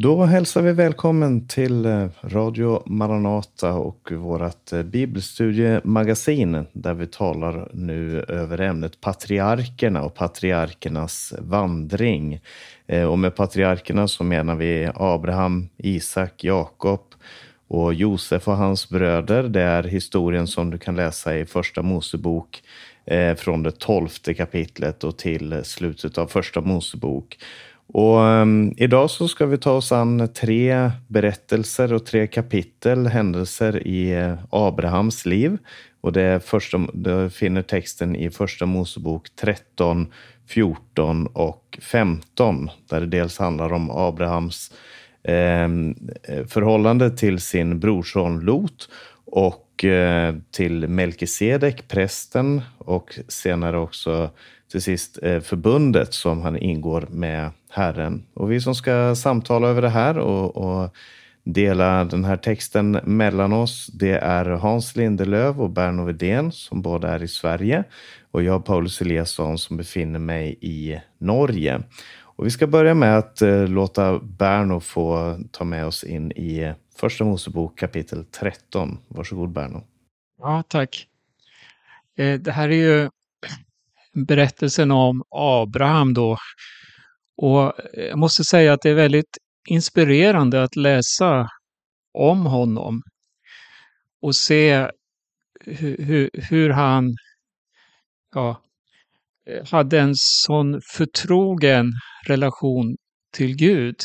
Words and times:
Då 0.00 0.24
hälsar 0.24 0.62
vi 0.62 0.72
välkommen 0.72 1.46
till 1.46 1.86
eh, 1.86 2.06
Radio 2.22 2.82
Maranata 2.86 3.72
och 3.72 4.12
vårt 4.12 4.72
eh, 4.72 4.82
bibelstudiemagasin 4.82 6.66
där 6.72 6.94
vi 6.94 7.06
talar 7.06 7.70
nu 7.72 8.22
över 8.28 8.60
ämnet 8.60 9.00
patriarkerna 9.00 10.02
och 10.02 10.14
patriarkernas 10.14 11.34
vandring. 11.38 12.40
Eh, 12.86 13.04
och 13.04 13.18
med 13.18 13.36
patriarkerna 13.36 14.08
så 14.08 14.24
menar 14.24 14.54
vi 14.54 14.90
Abraham, 14.94 15.68
Isak, 15.76 16.44
Jakob 16.44 17.14
och 17.68 17.94
Josef 17.94 18.48
och 18.48 18.56
hans 18.56 18.88
bröder. 18.88 19.42
Det 19.42 19.62
är 19.62 19.82
historien 19.82 20.46
som 20.46 20.70
du 20.70 20.78
kan 20.78 20.96
läsa 20.96 21.38
i 21.38 21.46
Första 21.46 21.82
Mosebok 21.82 22.62
från 23.36 23.62
det 23.62 23.78
tolfte 23.78 24.34
kapitlet 24.34 25.04
och 25.04 25.18
till 25.18 25.64
slutet 25.64 26.18
av 26.18 26.26
Första 26.26 26.60
Mosebok. 26.60 27.38
Och 27.92 28.18
um, 28.18 28.74
idag 28.76 29.10
så 29.10 29.28
ska 29.28 29.46
vi 29.46 29.58
ta 29.58 29.72
oss 29.72 29.92
an 29.92 30.28
tre 30.34 30.90
berättelser 31.06 31.92
och 31.92 32.06
tre 32.06 32.26
kapitel, 32.26 33.06
händelser 33.06 33.86
i 33.86 34.10
eh, 34.10 34.34
Abrahams 34.50 35.26
liv. 35.26 35.58
Och 36.00 36.12
det, 36.12 36.22
är 36.22 36.38
första, 36.38 36.78
du 36.92 37.30
finner 37.30 37.62
texten 37.62 38.16
i 38.16 38.30
Första 38.30 38.66
Mosebok 38.66 39.28
13, 39.36 40.06
14 40.46 41.26
och 41.26 41.78
15. 41.82 42.70
Där 42.88 43.00
det 43.00 43.06
dels 43.06 43.38
handlar 43.38 43.72
om 43.72 43.90
Abrahams 43.90 44.72
ehm, 45.22 45.94
eh, 46.22 46.46
förhållande 46.46 47.10
till 47.10 47.40
sin 47.40 47.80
brorson 47.80 48.40
Lot 48.40 48.88
och 49.24 49.84
eh, 49.84 50.34
till 50.50 50.88
Melkisedek, 50.88 51.88
prästen 51.88 52.62
och 52.78 53.18
senare 53.28 53.78
också 53.78 54.30
till 54.70 54.82
sist 54.82 55.18
eh, 55.22 55.40
förbundet 55.40 56.14
som 56.14 56.42
han 56.42 56.56
ingår 56.56 57.06
med 57.10 57.50
Herren. 57.70 58.26
Och 58.34 58.52
vi 58.52 58.60
som 58.60 58.74
ska 58.74 59.14
samtala 59.14 59.68
över 59.68 59.82
det 59.82 59.88
här 59.88 60.18
och, 60.18 60.56
och 60.56 60.90
dela 61.44 62.04
den 62.04 62.24
här 62.24 62.36
texten 62.36 63.00
mellan 63.04 63.52
oss, 63.52 63.86
det 63.86 64.12
är 64.12 64.44
Hans 64.44 64.96
Lindelöv 64.96 65.62
och 65.62 65.70
Berno 65.70 66.04
Vedén 66.04 66.52
som 66.52 66.82
båda 66.82 67.08
är 67.08 67.22
i 67.22 67.28
Sverige 67.28 67.84
och 68.30 68.42
jag, 68.42 68.64
Paulus 68.64 69.00
Eliasson, 69.00 69.58
som 69.58 69.76
befinner 69.76 70.18
mig 70.18 70.58
i 70.60 71.00
Norge. 71.18 71.82
Och 72.38 72.46
vi 72.46 72.50
ska 72.50 72.66
börja 72.66 72.94
med 72.94 73.18
att 73.18 73.42
eh, 73.42 73.68
låta 73.68 74.18
Berno 74.18 74.80
få 74.80 75.38
ta 75.50 75.64
med 75.64 75.86
oss 75.86 76.04
in 76.04 76.32
i 76.32 76.74
Första 76.96 77.24
Mosebok 77.24 77.78
kapitel 77.78 78.24
13. 78.24 78.98
Varsågod 79.08 79.52
Berno. 79.52 79.82
Ja, 80.38 80.62
tack. 80.68 81.06
Eh, 82.16 82.40
det 82.40 82.52
här 82.52 82.68
är 82.68 82.74
ju 82.74 83.10
berättelsen 84.26 84.90
om 84.90 85.22
Abraham 85.30 86.14
då. 86.14 86.36
Och 87.36 87.62
eh, 87.62 88.04
jag 88.04 88.18
måste 88.18 88.44
säga 88.44 88.72
att 88.72 88.82
det 88.82 88.90
är 88.90 88.94
väldigt 88.94 89.38
inspirerande 89.68 90.62
att 90.62 90.76
läsa 90.76 91.48
om 92.12 92.46
honom 92.46 93.02
och 94.22 94.36
se 94.36 94.90
hur, 95.64 95.96
hur, 95.98 96.30
hur 96.32 96.70
han 96.70 97.14
ja, 98.34 98.62
eh, 99.50 99.66
hade 99.70 100.00
en 100.00 100.12
sån 100.14 100.80
förtrogen 100.96 101.86
relation 102.26 102.96
till 103.32 103.56
Gud. 103.56 103.96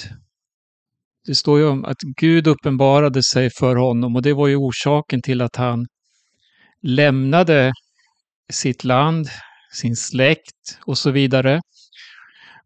Det 1.25 1.36
står 1.36 1.59
ju 1.59 1.66
om 1.66 1.86
att 1.86 2.02
Gud 2.17 2.47
uppenbarade 2.47 3.23
sig 3.23 3.50
för 3.50 3.75
honom 3.75 4.16
och 4.16 4.22
det 4.22 4.34
var 4.34 4.47
ju 4.47 4.56
orsaken 4.56 5.22
till 5.22 5.41
att 5.41 5.56
han 5.56 5.86
lämnade 6.81 7.72
sitt 8.52 8.84
land, 8.84 9.28
sin 9.73 9.95
släkt 9.95 10.79
och 10.85 10.97
så 10.97 11.11
vidare. 11.11 11.61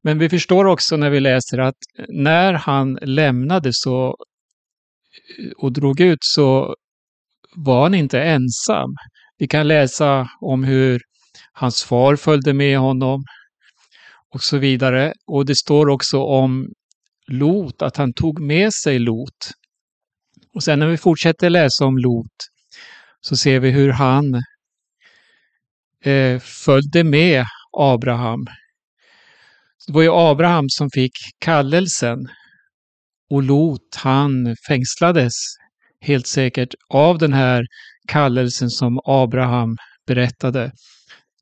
Men 0.02 0.20
vi 0.20 0.30
förstår 0.30 0.66
också 0.66 0.98
när 0.98 1.10
vi 1.10 1.20
läser 1.20 1.58
att 1.58 1.76
när 2.10 2.54
han 2.54 3.00
lämnade 3.02 3.70
så 3.74 4.16
och 5.58 5.74
drog 5.74 6.00
ut 6.00 6.20
så 6.22 6.76
var 7.56 7.84
han 7.84 7.94
inte 7.94 8.22
ensam. 8.22 8.96
Vi 9.38 9.48
kan 9.48 9.68
läsa 9.68 10.30
om 10.42 10.64
hur 10.64 11.02
hans 11.54 11.84
far 11.84 12.16
följde 12.16 12.54
med 12.54 12.80
honom 12.80 13.24
och 14.34 14.44
så 14.44 14.58
vidare. 14.58 15.14
Och 15.28 15.46
det 15.46 15.56
står 15.56 15.90
också 15.90 16.24
om 16.24 16.68
Lot, 17.28 17.82
att 17.82 17.98
han 17.98 18.14
tog 18.14 18.40
med 18.40 18.74
sig 18.74 19.00
Lot. 19.00 19.52
Och 20.54 20.64
sen 20.64 20.80
när 20.80 20.88
vi 20.88 20.98
fortsätter 20.98 21.50
läsa 21.50 21.86
om 21.86 21.98
Lot 21.98 22.38
så 23.22 23.38
ser 23.38 23.60
vi 23.60 23.72
hur 23.72 23.92
han 23.92 24.42
eh, 26.04 26.40
följde 26.40 27.04
med 27.04 27.46
Abraham. 27.78 28.46
Det 29.88 29.94
var 29.94 30.02
ju 30.02 30.10
Abraham 30.14 30.66
som 30.70 30.90
fick 30.90 31.14
kallelsen 31.40 32.28
och 33.30 33.44
Lot 33.44 33.96
han 33.96 34.56
fängslades 34.68 35.34
helt 36.02 36.28
säkert 36.28 36.74
av 36.90 37.18
den 37.18 37.34
här 37.34 37.66
kallelsen 38.08 38.70
som 38.70 39.00
Abraham 39.06 39.78
berättade. 40.08 40.72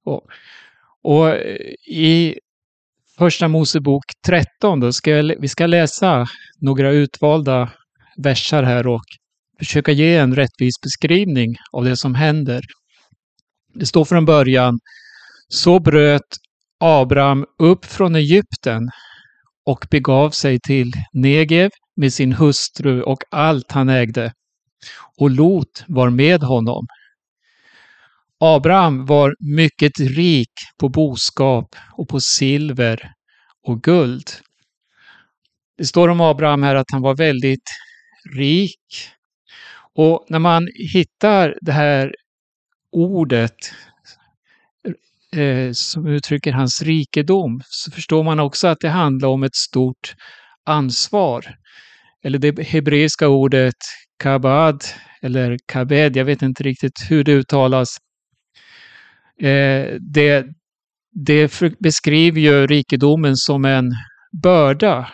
Och, 0.06 0.22
och 1.04 1.30
eh, 1.30 1.74
i 1.88 2.40
Första 3.18 3.48
Mosebok 3.48 4.04
13, 4.28 4.80
då 4.80 4.94
ska 4.94 5.12
jag, 5.12 5.42
vi 5.42 5.48
ska 5.48 5.68
läsa 5.68 6.26
några 6.62 6.92
utvalda 6.92 7.72
versar 8.18 8.64
här 8.64 8.88
och 8.88 9.04
försöka 9.60 9.92
ge 9.92 10.18
en 10.18 10.36
rättvis 10.36 10.82
beskrivning 10.82 11.56
av 11.72 11.86
det 11.86 11.98
som 11.98 12.16
händer. 12.16 12.62
Det 13.76 13.86
står 13.86 14.06
från 14.06 14.26
början, 14.26 14.80
så 15.48 15.80
bröt 15.80 16.38
Abraham 16.80 17.46
upp 17.60 17.86
från 17.86 18.16
Egypten 18.16 18.90
och 19.66 19.88
begav 19.92 20.30
sig 20.30 20.60
till 20.60 20.92
Negev 21.14 21.72
med 21.96 22.14
sin 22.14 22.34
hustru 22.34 23.02
och 23.02 23.24
allt 23.32 23.72
han 23.72 23.90
ägde. 23.90 24.34
Och 25.18 25.30
Lot 25.30 25.84
var 25.88 26.10
med 26.10 26.44
honom. 26.44 26.88
Abraham 28.40 29.06
var 29.06 29.36
mycket 29.40 30.00
rik 30.00 30.52
på 30.80 30.90
boskap 30.90 31.76
och 31.98 32.08
på 32.10 32.20
silver 32.20 33.12
och 33.68 33.84
guld. 33.84 34.30
Det 35.78 35.86
står 35.86 36.08
om 36.08 36.22
Abraham 36.22 36.64
här 36.64 36.76
att 36.76 36.92
han 36.92 37.02
var 37.02 37.16
väldigt 37.16 37.70
rik. 38.36 39.10
Och 39.96 40.26
när 40.30 40.40
man 40.40 40.68
hittar 40.94 41.58
det 41.62 41.72
här 41.72 42.16
ordet 42.96 43.56
eh, 45.36 45.72
som 45.72 46.08
uttrycker 46.08 46.52
hans 46.52 46.82
rikedom 46.82 47.62
så 47.66 47.92
förstår 47.92 48.24
man 48.24 48.40
också 48.40 48.68
att 48.68 48.80
det 48.80 48.90
handlar 48.90 49.30
om 49.30 49.44
ett 49.44 49.56
stort 49.56 50.16
ansvar. 50.66 51.56
Eller 52.24 52.40
det 52.40 52.64
hebreiska 52.64 53.28
ordet 53.28 53.76
kabad 54.20 54.84
eller 55.22 55.58
kabed, 55.66 56.16
jag 56.16 56.26
vet 56.26 56.42
inte 56.42 56.64
riktigt 56.64 57.00
hur 57.10 57.24
det 57.24 57.32
uttalas. 57.32 57.98
Eh, 59.42 59.96
det, 60.14 60.46
det 61.12 61.62
beskriver 61.80 62.42
ju 62.42 62.68
rikedomen 62.68 63.36
som 63.36 63.66
en 63.66 63.92
börda. 64.44 65.12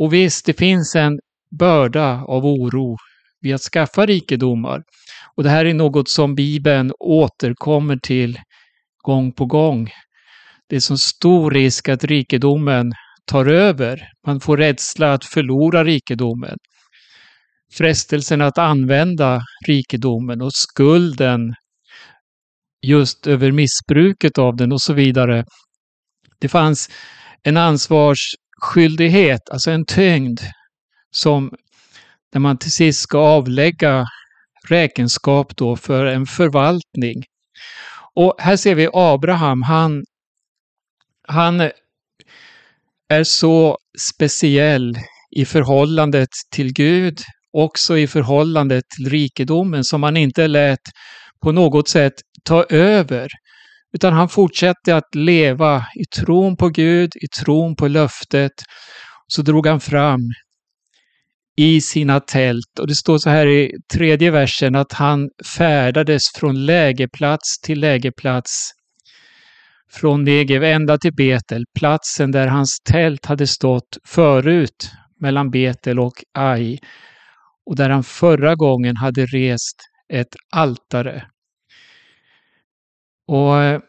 Och 0.00 0.12
visst, 0.12 0.46
det 0.46 0.52
finns 0.52 0.94
en 0.96 1.18
börda 1.58 2.22
av 2.22 2.46
oro 2.46 2.96
vid 3.40 3.54
att 3.54 3.60
skaffa 3.60 4.06
rikedomar. 4.06 4.82
Och 5.36 5.42
det 5.42 5.50
här 5.50 5.64
är 5.64 5.74
något 5.74 6.08
som 6.08 6.34
Bibeln 6.34 6.92
återkommer 6.98 7.96
till 7.96 8.40
gång 9.04 9.32
på 9.32 9.46
gång. 9.46 9.90
Det 10.68 10.76
är 10.76 10.80
så 10.80 10.98
stor 10.98 11.50
risk 11.50 11.88
att 11.88 12.04
rikedomen 12.04 12.92
tar 13.26 13.46
över. 13.46 14.08
Man 14.26 14.40
får 14.40 14.56
rädsla 14.56 15.12
att 15.12 15.24
förlora 15.24 15.84
rikedomen. 15.84 16.56
Frestelsen 17.72 18.40
att 18.40 18.58
använda 18.58 19.40
rikedomen 19.66 20.42
och 20.42 20.52
skulden 20.52 21.54
just 22.86 23.26
över 23.26 23.52
missbruket 23.52 24.38
av 24.38 24.56
den 24.56 24.72
och 24.72 24.80
så 24.80 24.92
vidare. 24.92 25.44
Det 26.40 26.48
fanns 26.48 26.90
en 27.42 27.56
ansvarsskyldighet, 27.56 29.50
alltså 29.50 29.70
en 29.70 29.84
tyngd, 29.84 30.40
som 31.10 31.50
där 32.32 32.40
man 32.40 32.58
till 32.58 32.72
sist 32.72 33.00
ska 33.00 33.18
avlägga 33.18 34.06
räkenskap 34.68 35.56
då 35.56 35.76
för 35.76 36.06
en 36.06 36.26
förvaltning. 36.26 37.24
Och 38.14 38.34
här 38.38 38.56
ser 38.56 38.74
vi 38.74 38.88
Abraham, 38.92 39.62
han, 39.62 40.04
han 41.28 41.60
är 43.08 43.24
så 43.24 43.78
speciell 44.10 44.98
i 45.30 45.44
förhållandet 45.44 46.28
till 46.50 46.72
Gud, 46.72 47.18
också 47.52 47.98
i 47.98 48.06
förhållandet 48.06 48.84
till 48.96 49.10
rikedomen 49.10 49.84
som 49.84 50.02
han 50.02 50.16
inte 50.16 50.48
lät 50.48 50.80
på 51.42 51.52
något 51.52 51.88
sätt 51.88 52.14
ta 52.44 52.64
över. 52.64 53.28
Utan 53.92 54.12
han 54.12 54.28
fortsatte 54.28 54.96
att 54.96 55.14
leva 55.14 55.86
i 55.94 56.04
tron 56.04 56.56
på 56.56 56.68
Gud, 56.68 57.12
i 57.16 57.28
tron 57.28 57.76
på 57.76 57.88
löftet. 57.88 58.52
Så 59.26 59.42
drog 59.42 59.66
han 59.66 59.80
fram 59.80 60.20
i 61.58 61.80
sina 61.80 62.20
tält. 62.20 62.78
Och 62.80 62.86
det 62.86 62.94
står 62.94 63.18
så 63.18 63.30
här 63.30 63.46
i 63.46 63.72
tredje 63.92 64.30
versen 64.30 64.74
att 64.74 64.92
han 64.92 65.30
färdades 65.56 66.22
från 66.34 66.66
lägerplats 66.66 67.60
till 67.60 67.80
lägerplats. 67.80 68.70
Från 69.90 70.24
Negev 70.24 70.64
ända 70.64 70.98
till 70.98 71.14
Betel, 71.14 71.64
platsen 71.78 72.30
där 72.30 72.46
hans 72.46 72.80
tält 72.80 73.26
hade 73.26 73.46
stått 73.46 73.98
förut. 74.06 74.90
mellan 75.20 75.50
Betel 75.50 75.98
och 76.00 76.24
Ai 76.38 76.78
och 77.66 77.76
där 77.76 77.90
han 77.90 78.04
förra 78.04 78.54
gången 78.54 78.96
hade 78.96 79.26
rest 79.26 79.76
ett 80.12 80.36
altare. 80.52 81.26
Och 83.26 83.62
eh, 83.62 83.80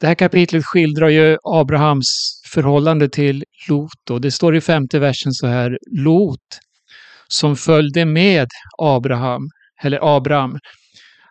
det 0.00 0.06
här 0.06 0.14
kapitlet 0.14 0.64
skildrar 0.66 1.08
ju 1.08 1.36
Abrahams 1.44 2.06
förhållande 2.46 3.08
till 3.08 3.44
Lot 3.68 4.10
och 4.10 4.20
det 4.20 4.30
står 4.30 4.56
i 4.56 4.60
femte 4.60 4.98
versen 4.98 5.32
så 5.32 5.46
här. 5.46 5.78
Lot 5.90 6.58
som 7.28 7.56
följde 7.56 8.04
med 8.04 8.48
Abraham, 8.78 9.48
eller 9.82 10.16
Abraham, 10.16 10.58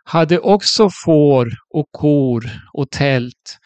hade 0.04 0.40
också 0.40 0.90
får 1.06 1.48
och 1.70 1.86
kor 1.92 2.50
och 2.74 2.90
tält 2.92 3.58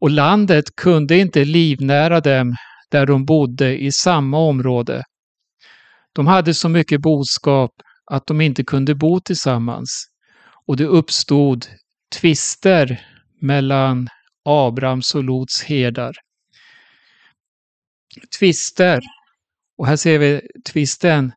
och 0.00 0.10
landet 0.10 0.64
kunde 0.76 1.18
inte 1.18 1.44
livnära 1.44 2.20
dem 2.20 2.56
där 2.90 3.06
de 3.06 3.24
bodde 3.24 3.78
i 3.82 3.92
samma 3.92 4.38
område. 4.38 5.04
De 6.12 6.26
hade 6.26 6.54
så 6.54 6.68
mycket 6.68 7.00
boskap 7.00 7.70
att 8.10 8.26
de 8.26 8.40
inte 8.40 8.64
kunde 8.64 8.94
bo 8.94 9.20
tillsammans 9.20 10.06
och 10.66 10.76
det 10.76 10.84
uppstod 10.84 11.66
tvister 12.20 13.00
mellan 13.40 14.08
Abrams 14.50 15.14
och 15.14 15.24
Lots 15.24 15.62
herdar. 15.62 16.16
Tvister, 18.38 19.00
och 19.78 19.86
här 19.86 19.96
ser 19.96 20.18
vi 20.18 20.40
tvisten, 20.72 21.32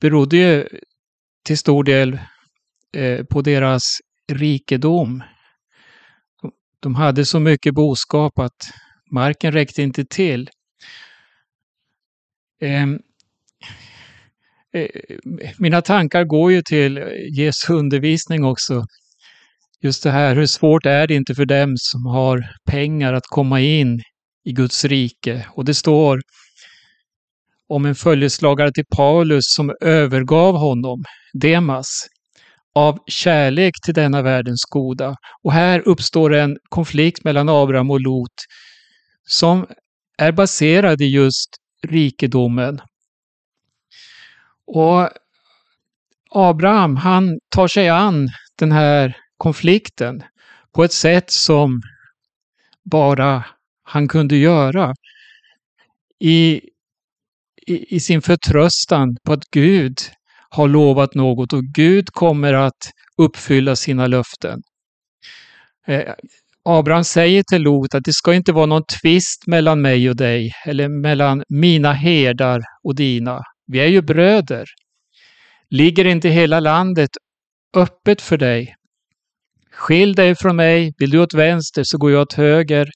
berodde 0.00 0.36
ju 0.36 0.68
till 1.44 1.58
stor 1.58 1.84
del 1.84 2.18
eh, 2.96 3.24
på 3.24 3.42
deras 3.42 3.82
rikedom. 4.32 5.22
De 6.80 6.94
hade 6.94 7.24
så 7.24 7.40
mycket 7.40 7.74
boskap 7.74 8.38
att 8.38 8.70
marken 9.10 9.52
räckte 9.52 9.82
inte 9.82 10.04
till. 10.04 10.50
Ehm, 12.60 12.98
eh, 14.72 14.88
mina 15.58 15.82
tankar 15.82 16.24
går 16.24 16.52
ju 16.52 16.62
till 16.62 16.96
Jesu 17.38 17.72
undervisning 17.72 18.44
också. 18.44 18.84
Just 19.82 20.02
det 20.02 20.10
här, 20.10 20.34
hur 20.36 20.46
svårt 20.46 20.86
är 20.86 21.06
det 21.06 21.14
inte 21.14 21.34
för 21.34 21.44
dem 21.44 21.74
som 21.76 22.06
har 22.06 22.44
pengar 22.70 23.12
att 23.12 23.26
komma 23.26 23.60
in 23.60 24.02
i 24.44 24.52
Guds 24.52 24.84
rike? 24.84 25.46
Och 25.54 25.64
det 25.64 25.74
står 25.74 26.20
om 27.68 27.86
en 27.86 27.94
följeslagare 27.94 28.72
till 28.72 28.84
Paulus 28.96 29.44
som 29.44 29.72
övergav 29.80 30.56
honom, 30.56 31.04
Demas, 31.32 32.06
av 32.74 32.98
kärlek 33.06 33.74
till 33.84 33.94
denna 33.94 34.22
världens 34.22 34.64
goda. 34.64 35.16
Och 35.42 35.52
här 35.52 35.88
uppstår 35.88 36.34
en 36.34 36.56
konflikt 36.68 37.24
mellan 37.24 37.48
Abraham 37.48 37.90
och 37.90 38.00
Lot 38.00 38.34
som 39.28 39.66
är 40.18 40.32
baserad 40.32 41.00
i 41.00 41.06
just 41.06 41.50
rikedomen. 41.86 42.80
Och 44.66 45.08
Abraham, 46.30 46.96
han 46.96 47.38
tar 47.48 47.68
sig 47.68 47.88
an 47.88 48.28
den 48.58 48.72
här 48.72 49.16
konflikten 49.38 50.22
på 50.74 50.84
ett 50.84 50.92
sätt 50.92 51.30
som 51.30 51.82
bara 52.90 53.44
han 53.82 54.08
kunde 54.08 54.36
göra. 54.36 54.94
I, 56.20 56.60
i, 57.66 57.96
i 57.96 58.00
sin 58.00 58.22
förtröstan 58.22 59.16
på 59.24 59.32
att 59.32 59.50
Gud 59.50 59.98
har 60.50 60.68
lovat 60.68 61.14
något 61.14 61.52
och 61.52 61.64
Gud 61.64 62.10
kommer 62.10 62.54
att 62.54 62.90
uppfylla 63.18 63.76
sina 63.76 64.06
löften. 64.06 64.62
Eh, 65.86 66.14
Abraham 66.64 67.04
säger 67.04 67.42
till 67.42 67.62
Lot 67.62 67.94
att 67.94 68.04
det 68.04 68.12
ska 68.12 68.34
inte 68.34 68.52
vara 68.52 68.66
någon 68.66 68.84
tvist 69.02 69.46
mellan 69.46 69.80
mig 69.80 70.10
och 70.10 70.16
dig 70.16 70.52
eller 70.66 70.88
mellan 70.88 71.42
mina 71.48 71.92
herdar 71.92 72.60
och 72.82 72.94
dina. 72.94 73.42
Vi 73.66 73.78
är 73.78 73.86
ju 73.86 74.02
bröder. 74.02 74.64
Ligger 75.70 76.04
inte 76.04 76.28
hela 76.28 76.60
landet 76.60 77.10
öppet 77.76 78.20
för 78.22 78.36
dig? 78.36 78.74
Skilj 79.78 80.14
dig 80.14 80.34
från 80.34 80.56
mig. 80.56 80.92
Vill 80.98 81.10
du 81.10 81.18
åt 81.18 81.34
vänster 81.34 81.82
så 81.84 81.98
går 81.98 82.10
jag 82.10 82.22
åt 82.22 82.32
höger. 82.32 82.88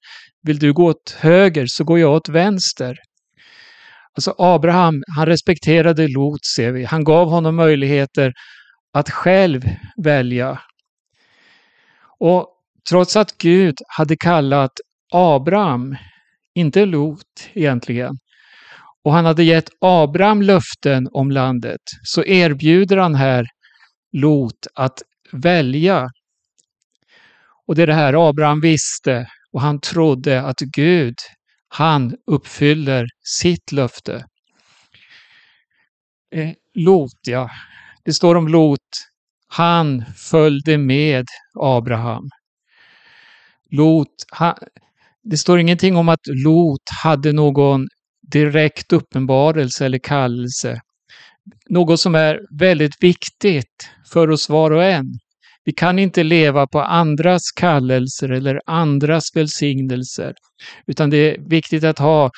Vill 0.42 0.58
du 0.58 0.72
gå 0.72 0.84
åt 0.84 1.16
höger 1.20 1.66
så 1.68 1.84
går 1.84 1.98
jag 1.98 2.12
åt 2.12 2.28
vänster. 2.28 2.96
Alltså 4.16 4.34
Abraham, 4.38 5.02
han 5.16 5.26
respekterade 5.26 6.08
Lot 6.08 6.44
ser 6.56 6.72
vi. 6.72 6.84
Han 6.84 7.04
gav 7.04 7.28
honom 7.28 7.56
möjligheter 7.56 8.32
att 8.92 9.10
själv 9.10 9.62
välja. 10.04 10.60
Och 12.20 12.48
trots 12.88 13.16
att 13.16 13.38
Gud 13.38 13.74
hade 13.88 14.16
kallat 14.16 14.72
Abraham, 15.12 15.96
inte 16.54 16.86
Lot 16.86 17.48
egentligen, 17.54 18.12
och 19.04 19.12
han 19.12 19.24
hade 19.24 19.44
gett 19.44 19.68
Abraham 19.80 20.42
löften 20.42 21.08
om 21.12 21.30
landet, 21.30 21.80
så 22.02 22.24
erbjuder 22.24 22.96
han 22.96 23.14
här 23.14 23.46
Lot 24.12 24.66
att 24.74 25.02
välja. 25.32 26.08
Och 27.72 27.76
det 27.76 27.82
är 27.82 27.86
det 27.86 27.94
här 27.94 28.28
Abraham 28.28 28.60
visste 28.60 29.28
och 29.52 29.60
han 29.60 29.80
trodde 29.80 30.42
att 30.42 30.58
Gud 30.58 31.14
han 31.68 32.16
uppfyller 32.26 33.06
sitt 33.24 33.72
löfte. 33.72 34.26
Eh, 36.34 36.50
Lot, 36.74 37.18
ja. 37.26 37.50
Det 38.04 38.12
står 38.12 38.34
om 38.34 38.48
Lot. 38.48 38.78
Han 39.48 40.04
följde 40.16 40.78
med 40.78 41.26
Abraham. 41.60 42.30
Lot, 43.70 44.24
han, 44.30 44.54
det 45.22 45.36
står 45.36 45.58
ingenting 45.58 45.96
om 45.96 46.08
att 46.08 46.26
Lot 46.26 46.90
hade 47.02 47.32
någon 47.32 47.86
direkt 48.32 48.92
uppenbarelse 48.92 49.86
eller 49.86 49.98
kallelse. 49.98 50.80
Något 51.68 52.00
som 52.00 52.14
är 52.14 52.40
väldigt 52.58 53.02
viktigt 53.02 53.90
för 54.12 54.30
oss 54.30 54.48
var 54.48 54.70
och 54.70 54.84
en. 54.84 55.18
Vi 55.64 55.72
kan 55.72 55.98
inte 55.98 56.22
leva 56.22 56.66
på 56.66 56.80
andras 56.80 57.42
kallelser 57.56 58.28
eller 58.28 58.60
andras 58.66 59.24
välsignelser, 59.34 60.34
utan 60.86 61.10
det 61.10 61.16
är 61.16 61.48
viktigt 61.48 61.84
att 61.84 61.98
ha 61.98 62.30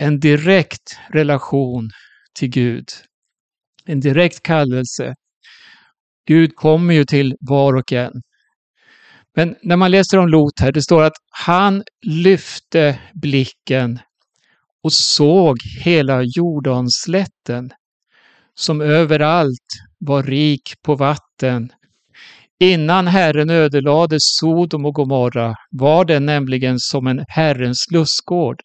en 0.00 0.20
direkt 0.20 0.98
relation 1.08 1.90
till 2.38 2.48
Gud. 2.48 2.88
En 3.84 4.00
direkt 4.00 4.42
kallelse. 4.42 5.14
Gud 6.26 6.56
kommer 6.56 6.94
ju 6.94 7.04
till 7.04 7.34
var 7.40 7.76
och 7.76 7.92
en. 7.92 8.12
Men 9.36 9.56
när 9.62 9.76
man 9.76 9.90
läser 9.90 10.18
om 10.18 10.28
Lot 10.28 10.60
här, 10.60 10.72
det 10.72 10.82
står 10.82 11.02
att 11.02 11.16
han 11.30 11.82
lyfte 12.06 13.00
blicken 13.14 13.98
och 14.82 14.92
såg 14.92 15.56
hela 15.84 16.22
Jordanslätten 16.22 17.70
som 18.54 18.80
överallt 18.80 19.68
var 19.98 20.22
rik 20.22 20.74
på 20.82 20.94
vatten 20.94 21.72
Innan 22.58 23.06
Herren 23.06 23.50
ödelade 23.50 24.16
Sodom 24.20 24.84
och 24.84 24.94
Gomorra 24.94 25.54
var 25.70 26.04
den 26.04 26.26
nämligen 26.26 26.78
som 26.80 27.06
en 27.06 27.24
Herrens 27.28 27.90
lustgård, 27.90 28.62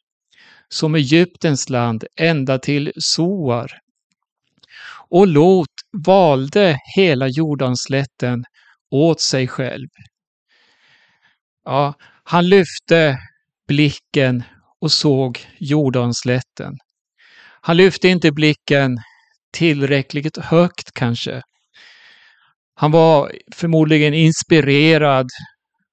som 0.69 0.95
Egyptens 0.95 1.69
land 1.69 2.03
ända 2.15 2.59
till 2.59 2.91
Soar. 2.97 3.71
Och 5.09 5.27
Lot 5.27 5.69
valde 6.05 6.77
hela 6.95 7.27
Jordanslätten 7.27 8.43
åt 8.91 9.21
sig 9.21 9.47
själv. 9.47 9.87
Ja, 11.65 11.93
han 12.23 12.49
lyfte 12.49 13.17
blicken 13.67 14.43
och 14.79 14.91
såg 14.91 15.39
Jordanslätten. 15.57 16.77
Han 17.61 17.77
lyfte 17.77 18.07
inte 18.07 18.31
blicken 18.31 18.97
tillräckligt 19.53 20.37
högt 20.37 20.91
kanske. 20.93 21.41
Han 22.81 22.91
var 22.91 23.31
förmodligen 23.51 24.13
inspirerad 24.13 25.29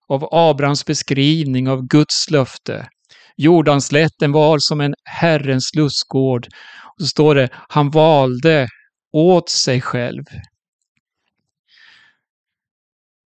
av 0.07 0.29
Abrahams 0.31 0.87
beskrivning 0.87 1.69
av 1.69 1.87
Guds 1.87 2.31
löfte. 2.31 2.89
Jordanslätten 3.37 4.33
var 4.33 4.59
som 4.61 4.81
en 4.81 4.95
Herrens 5.05 5.75
lustgård. 5.75 6.47
Och 6.85 7.01
så 7.01 7.07
står 7.07 7.35
det, 7.35 7.49
han 7.53 7.91
valde 7.91 8.69
åt 9.13 9.49
sig 9.49 9.81
själv. 9.81 10.25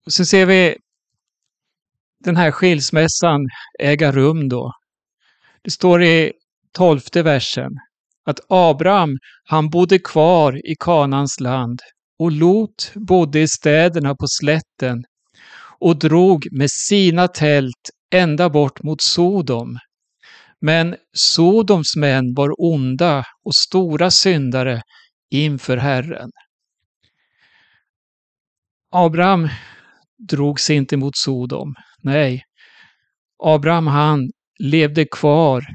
Och 0.06 0.14
så 0.14 0.26
ser 0.26 0.46
vi 0.46 0.78
den 2.24 2.36
här 2.36 2.52
skilsmässan 2.52 3.42
äga 3.80 4.12
rum 4.12 4.50
då. 4.50 4.74
Det 5.62 5.72
står 5.72 6.04
i 6.04 6.34
tolfte 6.74 7.24
versen 7.24 7.72
att 8.26 8.40
Abraham, 8.50 9.18
han 9.44 9.70
bodde 9.70 10.00
kvar 10.00 10.62
i 10.72 10.76
Kanans 10.80 11.40
land 11.40 11.82
och 12.20 12.32
Lot 12.32 12.92
bodde 12.96 13.40
i 13.42 13.48
städerna 13.48 14.16
på 14.16 14.26
slätten 14.28 15.04
och 15.80 16.00
drog 16.00 16.48
med 16.52 16.72
sina 16.72 17.28
tält 17.28 17.90
ända 18.14 18.50
bort 18.50 18.84
mot 18.84 19.02
Sodom. 19.02 19.78
Men 20.62 20.96
Sodoms 21.14 21.96
män 21.96 22.34
var 22.36 22.50
onda 22.58 23.24
och 23.44 23.56
stora 23.56 24.12
syndare 24.12 24.82
inför 25.32 25.78
Herren. 25.78 26.30
Abraham 28.92 29.50
drog 30.30 30.60
sig 30.60 30.76
inte 30.76 30.98
mot 30.98 31.18
Sodom. 31.18 31.76
Nej, 32.04 32.44
Abraham 33.44 33.88
han 33.88 34.30
levde 34.60 35.06
kvar 35.06 35.66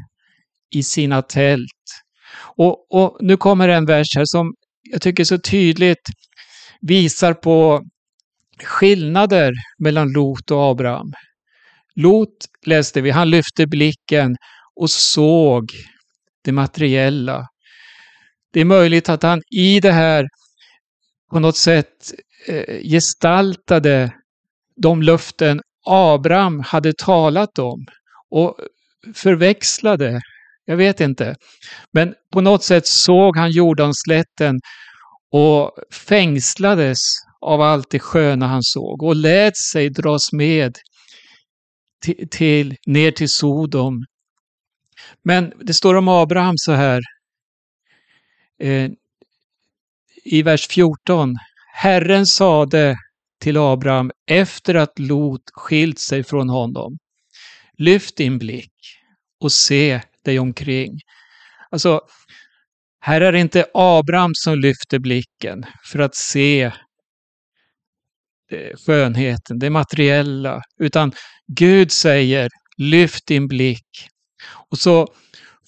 i 0.74 0.82
sina 0.82 1.22
tält. 1.22 2.02
Och, 2.56 2.86
och 2.90 3.16
nu 3.20 3.36
kommer 3.36 3.68
en 3.68 3.86
vers 3.86 4.16
här 4.16 4.24
som 4.24 4.52
jag 4.82 5.02
tycker 5.02 5.24
så 5.24 5.38
tydligt 5.38 6.08
visar 6.82 7.34
på 7.34 7.82
skillnader 8.64 9.52
mellan 9.78 10.12
Lot 10.12 10.50
och 10.50 10.70
Abraham. 10.70 11.12
Lot 11.94 12.46
läste 12.66 13.00
vi, 13.00 13.10
han 13.10 13.30
lyfte 13.30 13.66
blicken 13.66 14.36
och 14.74 14.90
såg 14.90 15.70
det 16.44 16.52
materiella. 16.52 17.46
Det 18.52 18.60
är 18.60 18.64
möjligt 18.64 19.08
att 19.08 19.22
han 19.22 19.42
i 19.50 19.80
det 19.80 19.92
här 19.92 20.28
på 21.30 21.38
något 21.38 21.56
sätt 21.56 22.12
eh, 22.48 22.82
gestaltade 22.82 24.12
de 24.76 25.02
löften 25.02 25.60
Abraham 25.86 26.60
hade 26.60 26.92
talat 26.92 27.58
om 27.58 27.86
och 28.30 28.56
förväxlade. 29.14 30.20
Jag 30.64 30.76
vet 30.76 31.00
inte. 31.00 31.36
Men 31.92 32.14
på 32.32 32.40
något 32.40 32.64
sätt 32.64 32.86
såg 32.86 33.36
han 33.36 33.50
Jordanslätten 33.50 34.60
och 35.32 35.72
fängslades 35.90 36.98
av 37.40 37.60
allt 37.60 37.90
det 37.90 37.98
sköna 37.98 38.46
han 38.46 38.62
såg 38.62 39.02
och 39.02 39.16
lät 39.16 39.56
sig 39.56 39.90
dras 39.90 40.32
med 40.32 40.78
till, 42.04 42.28
till, 42.30 42.76
ner 42.86 43.10
till 43.10 43.28
Sodom. 43.28 44.04
Men 45.24 45.52
det 45.60 45.74
står 45.74 45.94
om 45.94 46.08
Abraham 46.08 46.54
så 46.56 46.72
här 46.72 47.02
eh, 48.60 48.90
i 50.24 50.42
vers 50.42 50.68
14. 50.68 51.36
Herren 51.74 52.26
sade 52.26 52.96
till 53.40 53.56
Abraham 53.56 54.10
efter 54.26 54.74
att 54.74 54.98
Lot 54.98 55.50
skilt 55.52 55.98
sig 55.98 56.24
från 56.24 56.48
honom. 56.48 56.98
Lyft 57.78 58.16
din 58.16 58.38
blick 58.38 58.72
och 59.40 59.52
se 59.52 60.00
dig 60.24 60.38
omkring. 60.38 61.00
Alltså, 61.70 62.00
här 63.02 63.20
är 63.20 63.32
det 63.32 63.40
inte 63.40 63.66
Abraham 63.74 64.30
som 64.34 64.58
lyfter 64.58 64.98
blicken 64.98 65.66
för 65.92 65.98
att 65.98 66.14
se 66.14 66.72
skönheten, 68.86 69.58
det 69.58 69.70
materiella, 69.70 70.62
utan 70.78 71.12
Gud 71.46 71.92
säger 71.92 72.48
lyft 72.76 73.26
din 73.26 73.48
blick. 73.48 74.08
Och 74.70 74.78
så 74.78 75.06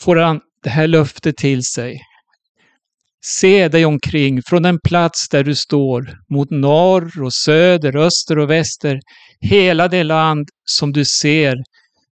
får 0.01 0.17
han 0.17 0.41
det 0.63 0.71
här 0.71 0.87
löftet 0.87 1.37
till 1.37 1.63
sig. 1.63 2.01
Se 3.25 3.69
dig 3.69 3.85
omkring 3.85 4.43
från 4.47 4.63
den 4.63 4.79
plats 4.85 5.29
där 5.29 5.45
du 5.45 5.55
står 5.55 6.19
mot 6.29 6.51
norr 6.51 7.23
och 7.23 7.35
söder, 7.35 7.97
öster 7.97 8.39
och 8.39 8.51
väster. 8.51 9.01
Hela 9.41 9.89
det 9.89 10.03
land 10.03 10.49
som 10.65 10.93
du 10.93 11.05
ser 11.05 11.57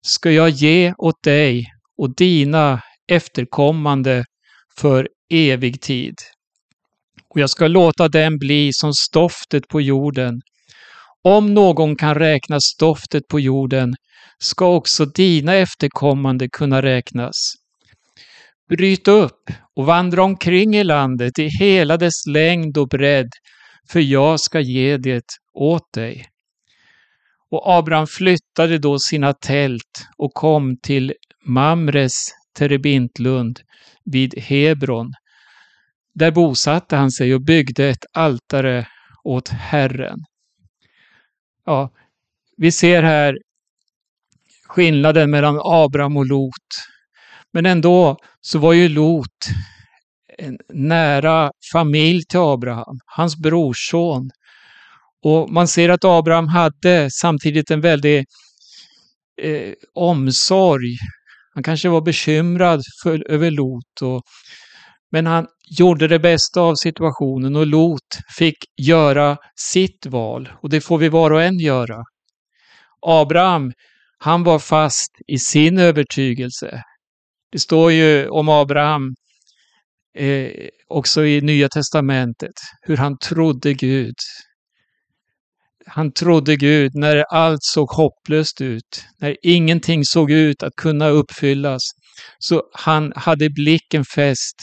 ska 0.01 0.31
jag 0.31 0.49
ge 0.49 0.93
åt 0.97 1.23
dig 1.23 1.65
och 1.97 2.15
dina 2.15 2.81
efterkommande 3.11 4.25
för 4.81 5.07
evig 5.33 5.81
tid. 5.81 6.15
Och 7.29 7.39
jag 7.39 7.49
ska 7.49 7.67
låta 7.67 8.07
den 8.07 8.37
bli 8.37 8.73
som 8.73 8.93
stoftet 8.93 9.67
på 9.67 9.81
jorden. 9.81 10.41
Om 11.23 11.53
någon 11.53 11.95
kan 11.95 12.15
räkna 12.15 12.59
stoftet 12.59 13.27
på 13.27 13.39
jorden 13.39 13.95
ska 14.39 14.75
också 14.75 15.05
dina 15.05 15.55
efterkommande 15.55 16.49
kunna 16.49 16.81
räknas. 16.81 17.53
Bryt 18.69 19.07
upp 19.07 19.51
och 19.75 19.85
vandra 19.85 20.23
omkring 20.23 20.75
i 20.75 20.83
landet 20.83 21.39
i 21.39 21.49
hela 21.59 21.97
dess 21.97 22.25
längd 22.27 22.77
och 22.77 22.87
bredd, 22.87 23.29
för 23.91 23.99
jag 23.99 24.39
ska 24.39 24.59
ge 24.59 24.97
det 24.97 25.25
åt 25.53 25.93
dig. 25.93 26.25
Och 27.51 27.77
Abraham 27.77 28.07
flyttade 28.07 28.77
då 28.77 28.99
sina 28.99 29.33
tält 29.33 30.07
och 30.17 30.33
kom 30.33 30.77
till 30.81 31.13
Mamres 31.45 32.29
terebintlund 32.57 33.59
vid 34.05 34.39
Hebron. 34.39 35.13
Där 36.13 36.31
bosatte 36.31 36.95
han 36.95 37.11
sig 37.11 37.35
och 37.35 37.41
byggde 37.41 37.89
ett 37.89 38.05
altare 38.13 38.87
åt 39.23 39.49
Herren. 39.49 40.19
Ja, 41.65 41.91
vi 42.57 42.71
ser 42.71 43.03
här 43.03 43.37
skillnaden 44.67 45.29
mellan 45.29 45.59
Abraham 45.63 46.17
och 46.17 46.25
Lot. 46.25 46.53
Men 47.53 47.65
ändå 47.65 48.17
så 48.41 48.59
var 48.59 48.73
ju 48.73 48.89
Lot 48.89 49.49
en 50.37 50.57
nära 50.73 51.51
familj 51.73 52.23
till 52.29 52.39
Abraham, 52.39 52.99
hans 53.05 53.37
brorson. 53.37 54.29
Och 55.23 55.49
man 55.51 55.67
ser 55.67 55.89
att 55.89 56.05
Abraham 56.05 56.47
hade 56.47 57.11
samtidigt 57.11 57.71
en 57.71 57.81
väldig 57.81 58.25
eh, 59.41 59.73
omsorg. 59.93 60.97
Han 61.53 61.63
kanske 61.63 61.89
var 61.89 62.01
bekymrad 62.01 62.81
för, 63.03 63.31
över 63.31 63.51
Lot. 63.51 64.01
Och, 64.01 64.21
men 65.11 65.25
han 65.25 65.47
gjorde 65.79 66.07
det 66.07 66.19
bästa 66.19 66.61
av 66.61 66.75
situationen 66.75 67.55
och 67.55 67.67
Lot 67.67 68.17
fick 68.37 68.57
göra 68.81 69.37
sitt 69.55 70.05
val. 70.05 70.49
Och 70.61 70.69
det 70.69 70.81
får 70.81 70.97
vi 70.97 71.09
var 71.09 71.31
och 71.31 71.43
en 71.43 71.59
göra. 71.59 72.03
Abraham, 73.01 73.71
han 74.17 74.43
var 74.43 74.59
fast 74.59 75.11
i 75.27 75.39
sin 75.39 75.77
övertygelse. 75.77 76.83
Det 77.51 77.59
står 77.59 77.91
ju 77.91 78.29
om 78.29 78.49
Abraham 78.49 79.13
eh, 80.17 80.51
också 80.87 81.25
i 81.25 81.41
Nya 81.41 81.69
Testamentet, 81.69 82.53
hur 82.81 82.97
han 82.97 83.17
trodde 83.17 83.73
Gud. 83.73 84.15
Han 85.89 86.11
trodde 86.11 86.55
Gud 86.55 86.91
när 86.95 87.23
allt 87.29 87.63
såg 87.63 87.89
hopplöst 87.89 88.61
ut, 88.61 89.05
när 89.21 89.37
ingenting 89.41 90.05
såg 90.05 90.31
ut 90.31 90.63
att 90.63 90.75
kunna 90.75 91.07
uppfyllas. 91.07 91.81
Så 92.39 92.63
han 92.73 93.13
hade 93.15 93.49
blicken 93.49 94.05
fäst, 94.05 94.55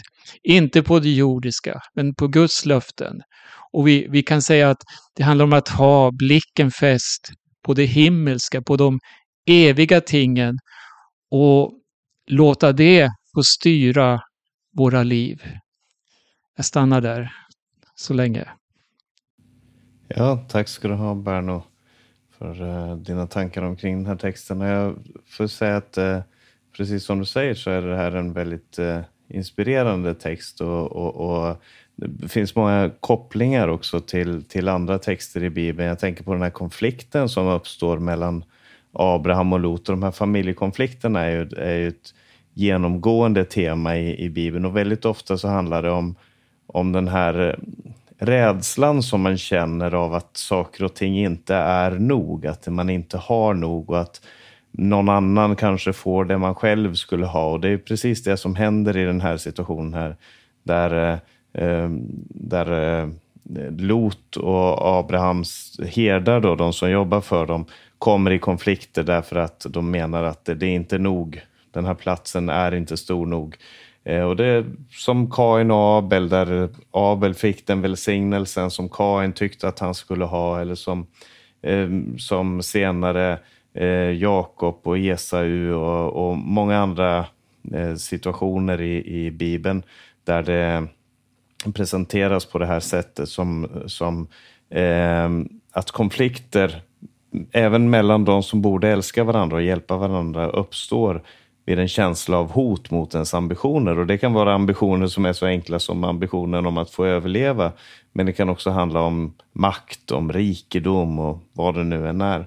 inte 0.43 0.83
på 0.83 0.99
det 0.99 1.11
jordiska, 1.11 1.81
men 1.95 2.15
på 2.15 2.29
Guds 2.29 2.67
löften. 2.67 3.21
Och 3.73 3.89
vi, 3.89 4.07
vi 4.11 4.23
kan 4.23 4.43
säga 4.43 4.71
att 4.71 4.83
det 5.17 5.23
handlar 5.23 5.45
om 5.45 5.53
att 5.53 5.69
ha 5.69 6.11
blicken 6.13 6.71
fäst 6.71 7.33
på 7.65 7.75
det 7.75 7.85
himmelska, 7.85 8.63
på 8.63 8.77
de 8.77 8.99
eviga 9.47 10.01
tingen 10.01 10.59
och 11.31 11.73
låta 12.31 12.73
det 12.73 13.11
få 13.35 13.43
styra 13.43 14.21
våra 14.77 15.03
liv. 15.03 15.43
Jag 16.57 16.67
stannar 16.67 17.01
där 17.01 17.33
så 17.95 18.15
länge. 18.15 18.49
Ja, 20.09 20.45
tack 20.49 20.69
ska 20.69 20.89
du 20.89 20.95
ha 20.95 21.15
Berno 21.15 21.63
för 22.39 22.63
uh, 22.63 22.97
dina 22.97 23.27
tankar 23.27 23.63
omkring 23.63 23.97
den 23.97 24.07
här 24.07 24.17
texten. 24.17 24.61
Jag 24.61 24.97
får 25.27 25.47
säga 25.47 25.77
att 25.77 25.99
uh, 25.99 26.19
precis 26.77 27.05
som 27.05 27.19
du 27.19 27.25
säger 27.25 27.55
så 27.55 27.71
är 27.71 27.83
det 27.83 27.97
här 27.97 28.13
en 28.13 28.33
väldigt 28.33 28.79
uh, 28.79 29.01
inspirerande 29.29 30.15
text 30.15 30.61
och, 30.61 30.93
och, 30.93 31.17
och, 31.17 31.57
det 31.97 32.29
finns 32.29 32.55
många 32.55 32.91
kopplingar 33.01 33.69
också 33.69 34.01
till, 34.01 34.45
till 34.45 34.69
andra 34.69 34.99
texter 34.99 35.45
i 35.45 35.51
Bibeln. 35.51 35.89
Jag 35.89 35.99
tänker 35.99 36.25
på 36.25 36.33
den 36.33 36.43
här 36.43 36.51
konflikten 36.51 37.29
som 37.29 37.47
uppstår 37.47 37.99
mellan 37.99 38.45
Abraham 38.93 39.53
och 39.53 39.61
Lot. 39.61 39.89
Och 39.89 39.95
de 39.95 40.03
här 40.03 40.11
familjekonflikterna 40.11 41.21
är 41.21 41.31
ju, 41.31 41.49
är 41.57 41.75
ju 41.75 41.89
ett 41.89 42.15
genomgående 42.55 43.45
tema 43.45 43.97
i, 43.97 44.25
i 44.25 44.31
Bibeln 44.31 44.65
och 44.65 44.77
väldigt 44.77 45.05
ofta 45.05 45.39
så 45.39 45.49
handlar 45.49 45.83
det 45.83 45.91
om, 45.91 46.15
om 46.67 46.93
den 46.93 47.09
här 47.09 47.59
rädslan 48.19 49.03
som 49.03 49.21
man 49.21 49.39
känner 49.39 49.95
av 49.95 50.15
att 50.15 50.37
saker 50.37 50.85
och 50.85 50.95
ting 50.95 51.19
inte 51.19 51.55
är 51.55 51.91
nog, 51.91 52.47
att 52.47 52.67
man 52.67 52.91
inte 52.91 53.19
har 53.19 53.55
nog 53.55 53.91
och 53.91 54.01
att 54.01 54.21
någon 54.71 55.09
annan 55.09 55.57
kanske 55.57 55.93
får 55.93 56.25
det 56.25 56.39
man 56.39 56.55
själv 56.55 56.95
skulle 56.95 57.27
ha. 57.27 57.53
Och 57.53 57.61
det 57.61 57.69
är 57.69 57.79
precis 57.79 58.25
det 58.25 58.37
som 58.37 58.55
händer 58.55 58.97
i 58.97 59.05
den 59.05 59.21
här 59.21 59.37
situationen 59.37 59.95
här, 59.95 60.17
där, 60.63 61.21
eh, 61.53 61.89
där 62.29 63.01
eh, 63.01 63.09
Lot 63.79 64.37
och 64.37 64.99
Abrahams 64.99 65.81
herdar, 65.89 66.41
då, 66.41 66.55
de 66.55 66.73
som 66.73 66.91
jobbar 66.91 67.21
för 67.21 67.47
dem, 67.47 67.65
kommer 67.99 68.31
i 68.31 68.39
konflikter 68.39 69.03
därför 69.03 69.37
att 69.37 69.67
de 69.69 69.91
menar 69.91 70.25
att 70.25 70.45
det, 70.45 70.55
det 70.55 70.67
är 70.67 70.75
inte 70.75 70.99
nog 70.99 71.43
den 71.77 71.85
här 71.85 71.95
platsen 71.95 72.49
är 72.49 72.75
inte 72.75 72.97
stor 72.97 73.27
nog. 73.27 73.57
Eh, 74.07 74.23
och 74.23 74.37
det 74.37 74.65
som 74.91 75.31
Kain 75.31 75.71
och 75.71 75.99
Abel, 75.99 76.29
där 76.29 76.69
Abel 76.91 77.35
fick 77.35 77.67
den 77.67 77.83
välsignelsen 77.83 78.71
som 78.71 78.89
Kain 78.89 79.33
tyckte 79.33 79.69
att 79.69 79.79
han 79.79 79.95
skulle 79.95 80.25
ha, 80.25 80.61
eller 80.61 80.75
som, 80.75 81.07
eh, 81.63 81.89
som 82.19 82.63
senare 82.63 83.39
eh, 83.75 84.11
Jakob 84.11 84.81
och 84.83 84.99
Esau 84.99 85.73
och, 85.73 86.29
och 86.29 86.37
många 86.37 86.79
andra 86.79 87.27
eh, 87.73 87.95
situationer 87.95 88.81
i, 88.81 89.25
i 89.25 89.31
Bibeln 89.31 89.83
där 90.25 90.43
det 90.43 90.87
presenteras 91.73 92.45
på 92.45 92.59
det 92.59 92.67
här 92.67 92.81
sättet 92.81 93.29
som, 93.29 93.69
som 93.87 94.29
eh, 94.71 95.29
att 95.73 95.91
konflikter 95.91 96.83
även 97.53 97.91
mellan 97.91 98.25
de 98.25 98.43
som 98.43 98.63
borde 98.63 98.89
älska 98.89 99.25
varandra 99.25 99.57
och 99.57 99.63
hjälpa 99.63 99.97
varandra 99.97 100.49
uppstår 100.49 101.23
vid 101.67 101.79
en 101.79 101.89
känsla 101.89 102.39
av 102.39 102.51
hot 102.51 102.91
mot 102.91 103.15
ens 103.15 103.35
ambitioner. 103.35 103.99
Och 103.99 104.07
det 104.07 104.19
kan 104.19 104.33
vara 104.33 104.55
ambitioner 104.55 105.07
som 105.07 105.27
är 105.27 105.33
så 105.33 105.47
enkla 105.47 105.79
som 105.79 106.05
ambitionen 106.05 106.67
om 106.67 106.79
att 106.79 106.91
få 106.91 107.05
överleva. 107.05 107.73
Men 108.13 108.27
det 108.27 108.33
kan 108.33 108.49
också 108.49 108.71
handla 108.71 109.01
om 109.01 109.35
makt, 109.53 110.11
om 110.11 110.33
rikedom 110.33 111.19
och 111.19 111.39
vad 111.53 111.75
det 111.75 111.85
nu 111.85 112.09
än 112.09 112.21
är. 112.21 112.47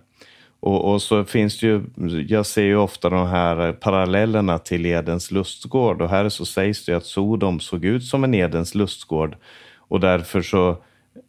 Och, 0.59 0.93
och, 0.93 1.01
så 1.01 1.23
finns 1.23 1.59
det 1.59 1.67
ju, 1.67 1.83
jag 2.29 2.45
ser 2.45 2.63
ju 2.63 2.75
ofta 2.75 3.09
de 3.09 3.27
här 3.27 3.71
parallellerna 3.71 4.59
till 4.59 4.85
Edens 4.85 5.31
lustgård 5.31 6.01
och 6.01 6.09
här 6.09 6.29
så 6.29 6.45
sägs 6.45 6.85
det 6.85 6.93
att 6.93 7.05
Sodom 7.05 7.59
såg 7.59 7.85
ut 7.85 8.03
som 8.03 8.23
en 8.23 8.33
Edens 8.33 8.75
lustgård 8.75 9.37
och 9.77 9.99
därför 9.99 10.41
så 10.41 10.77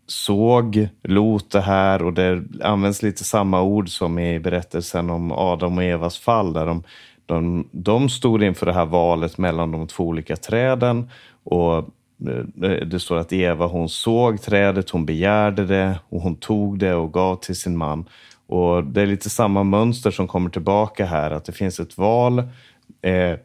såg 0.06 0.88
Lot 1.02 1.50
det 1.50 1.60
här 1.60 2.02
och 2.02 2.12
det 2.12 2.42
används 2.62 3.02
lite 3.02 3.24
samma 3.24 3.62
ord 3.62 3.88
som 3.88 4.18
i 4.18 4.40
berättelsen 4.40 5.10
om 5.10 5.32
Adam 5.32 5.78
och 5.78 5.84
Evas 5.84 6.18
fall 6.18 6.52
där 6.52 6.66
de, 6.66 6.82
de, 7.30 7.68
de 7.72 8.08
stod 8.08 8.42
inför 8.42 8.66
det 8.66 8.72
här 8.72 8.84
valet 8.84 9.38
mellan 9.38 9.72
de 9.72 9.86
två 9.86 10.04
olika 10.04 10.36
träden 10.36 11.10
och 11.44 11.76
eh, 11.76 12.86
det 12.86 13.00
står 13.00 13.16
att 13.16 13.32
Eva 13.32 13.66
hon 13.66 13.88
såg 13.88 14.42
trädet, 14.42 14.90
hon 14.90 15.06
begärde 15.06 15.66
det 15.66 15.98
och 16.08 16.20
hon 16.20 16.36
tog 16.36 16.78
det 16.78 16.94
och 16.94 17.12
gav 17.12 17.36
till 17.36 17.56
sin 17.56 17.76
man. 17.76 18.08
Och 18.46 18.84
Det 18.84 19.02
är 19.02 19.06
lite 19.06 19.30
samma 19.30 19.62
mönster 19.62 20.10
som 20.10 20.28
kommer 20.28 20.50
tillbaka 20.50 21.04
här, 21.04 21.30
att 21.30 21.44
det 21.44 21.52
finns 21.52 21.80
ett 21.80 21.98
val 21.98 22.38
eh, 23.02 23.38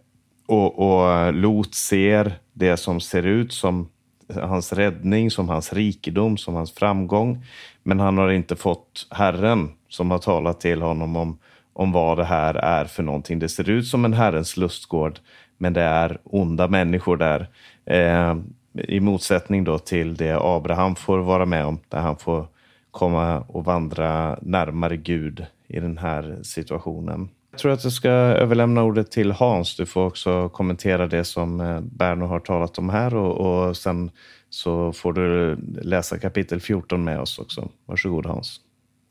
och, 0.47 0.79
och 0.79 1.33
Lot 1.33 1.75
ser 1.75 2.39
det 2.53 2.77
som 2.77 2.99
ser 2.99 3.23
ut 3.23 3.53
som 3.53 3.89
hans 4.33 4.73
räddning, 4.73 5.31
som 5.31 5.49
hans 5.49 5.73
rikedom, 5.73 6.37
som 6.37 6.55
hans 6.55 6.71
framgång. 6.71 7.45
Men 7.83 7.99
han 7.99 8.17
har 8.17 8.29
inte 8.31 8.55
fått 8.55 9.07
Herren 9.11 9.69
som 9.89 10.11
har 10.11 10.17
talat 10.17 10.59
till 10.59 10.81
honom 10.81 11.15
om, 11.15 11.37
om 11.75 11.91
vad 11.91 12.17
det 12.17 12.25
här 12.25 12.53
är 12.53 12.85
för 12.85 13.03
någonting. 13.03 13.39
Det 13.39 13.49
ser 13.49 13.69
ut 13.69 13.87
som 13.87 14.05
en 14.05 14.13
Herrens 14.13 14.57
lustgård, 14.57 15.19
men 15.57 15.73
det 15.73 15.81
är 15.81 16.17
onda 16.23 16.67
människor 16.67 17.17
där. 17.17 17.49
Eh, 17.85 18.35
I 18.73 18.99
motsättning 18.99 19.63
då 19.63 19.79
till 19.79 20.15
det 20.15 20.37
Abraham 20.41 20.95
får 20.95 21.17
vara 21.17 21.45
med 21.45 21.65
om, 21.65 21.79
där 21.89 21.99
han 21.99 22.17
får 22.17 22.47
komma 22.91 23.39
och 23.39 23.65
vandra 23.65 24.39
närmare 24.41 24.97
Gud 24.97 25.45
i 25.67 25.79
den 25.79 25.97
här 25.97 26.39
situationen. 26.43 27.29
Jag 27.51 27.59
tror 27.59 27.71
att 27.71 27.83
jag 27.83 27.93
ska 27.93 28.09
överlämna 28.09 28.83
ordet 28.83 29.11
till 29.11 29.31
Hans. 29.31 29.75
Du 29.75 29.85
får 29.85 30.05
också 30.05 30.49
kommentera 30.49 31.07
det 31.07 31.23
som 31.23 31.61
eh, 31.61 31.81
Berno 31.81 32.25
har 32.25 32.39
talat 32.39 32.77
om 32.77 32.89
här 32.89 33.15
och, 33.15 33.67
och 33.67 33.77
sen 33.77 34.11
så 34.49 34.93
får 34.93 35.13
du 35.13 35.57
läsa 35.81 36.19
kapitel 36.19 36.59
14 36.59 37.03
med 37.03 37.19
oss 37.19 37.39
också. 37.39 37.69
Varsågod 37.85 38.25
Hans. 38.25 38.59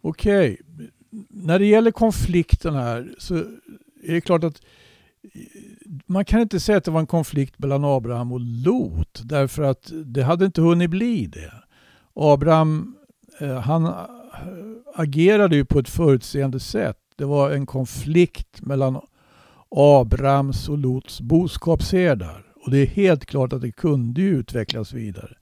Okej. 0.02 0.60
När 1.28 1.58
det 1.58 1.66
gäller 1.66 1.90
konflikten 1.90 2.74
här 2.74 3.14
så 3.18 3.34
är 4.02 4.14
det 4.14 4.20
klart 4.20 4.44
att 4.44 4.60
eh, 5.22 5.40
man 6.06 6.24
kan 6.24 6.40
inte 6.40 6.60
säga 6.60 6.78
att 6.78 6.84
det 6.84 6.90
var 6.90 7.00
en 7.00 7.06
konflikt 7.06 7.58
mellan 7.58 7.84
Abraham 7.84 8.32
och 8.32 8.40
Lot 8.40 9.20
därför 9.24 9.62
att 9.62 9.92
det 10.04 10.22
hade 10.22 10.44
inte 10.44 10.60
hunnit 10.60 10.90
bli 10.90 11.26
det. 11.26 11.52
Abraham 12.14 12.96
eh, 13.40 13.60
han 13.60 13.84
eh, 13.84 13.92
agerade 14.94 15.56
ju 15.56 15.64
på 15.64 15.78
ett 15.78 15.88
förutseende 15.88 16.60
sätt 16.60 16.98
det 17.16 17.24
var 17.24 17.50
en 17.50 17.66
konflikt 17.66 18.62
mellan 18.62 19.00
Abrahams 19.68 20.68
och 20.68 20.78
Lots 20.78 21.20
boskapsherdar. 21.20 22.46
Och 22.54 22.70
det 22.70 22.78
är 22.78 22.86
helt 22.86 23.26
klart 23.26 23.52
att 23.52 23.60
det 23.60 23.72
kunde 23.72 24.22
utvecklas 24.22 24.92
vidare. 24.92 25.36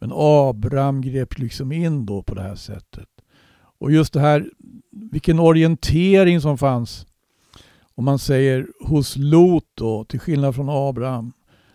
Men 0.00 0.10
Abraham 0.14 1.00
grep 1.00 1.38
liksom 1.38 1.72
in 1.72 2.06
då 2.06 2.22
på 2.22 2.34
det 2.34 2.42
här 2.42 2.54
sättet. 2.54 3.08
Och 3.78 3.92
just 3.92 4.12
det 4.12 4.20
här, 4.20 4.50
vilken 4.90 5.38
orientering 5.38 6.40
som 6.40 6.58
fanns. 6.58 7.06
Om 7.94 8.04
man 8.04 8.18
säger 8.18 8.66
hos 8.80 9.16
Lot 9.16 9.64
då, 9.74 10.04
till 10.04 10.20
skillnad 10.20 10.54
från 10.54 10.68
Abraham. 10.70 11.32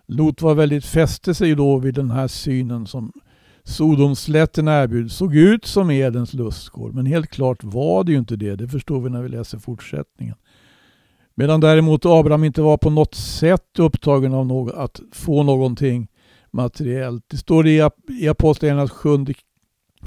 Lot 0.08 0.42
var 0.42 0.56
väldigt, 0.56 0.86
fäste 0.86 1.34
sig 1.34 1.56
då 1.56 1.78
vid 1.78 1.94
den 1.94 2.12
här 2.12 2.28
synen 2.28 2.88
som 2.88 3.12
Sodomslätten 3.64 4.68
erbjöd. 4.68 5.12
såg 5.12 5.36
ut 5.36 5.66
som 5.66 5.92
Edens 5.92 6.34
lustgård, 6.34 6.94
men 6.94 7.06
helt 7.06 7.30
klart 7.30 7.64
var 7.64 8.04
det 8.04 8.12
ju 8.12 8.18
inte 8.18 8.36
det. 8.36 8.56
Det 8.56 8.68
förstår 8.68 9.02
vi 9.02 9.10
när 9.10 9.22
vi 9.22 9.30
läser 9.30 9.58
fortsättningen. 9.58 10.36
Medan 11.36 11.60
däremot 11.60 12.06
Abraham 12.06 12.44
inte 12.44 12.62
var 12.62 12.78
på 12.78 12.90
något 12.90 13.16
sätt 13.16 13.80
upptagen 13.80 14.34
av 14.34 14.46
något, 14.46 14.74
att 14.74 15.02
få 15.12 15.44
någonting 15.44 16.08
materiellt. 16.52 17.26
Det 17.28 17.38
står 17.38 17.68
i, 17.68 17.90
i 18.22 18.28
Apostlagärningarnas 18.28 18.92
sjunde 18.92 19.34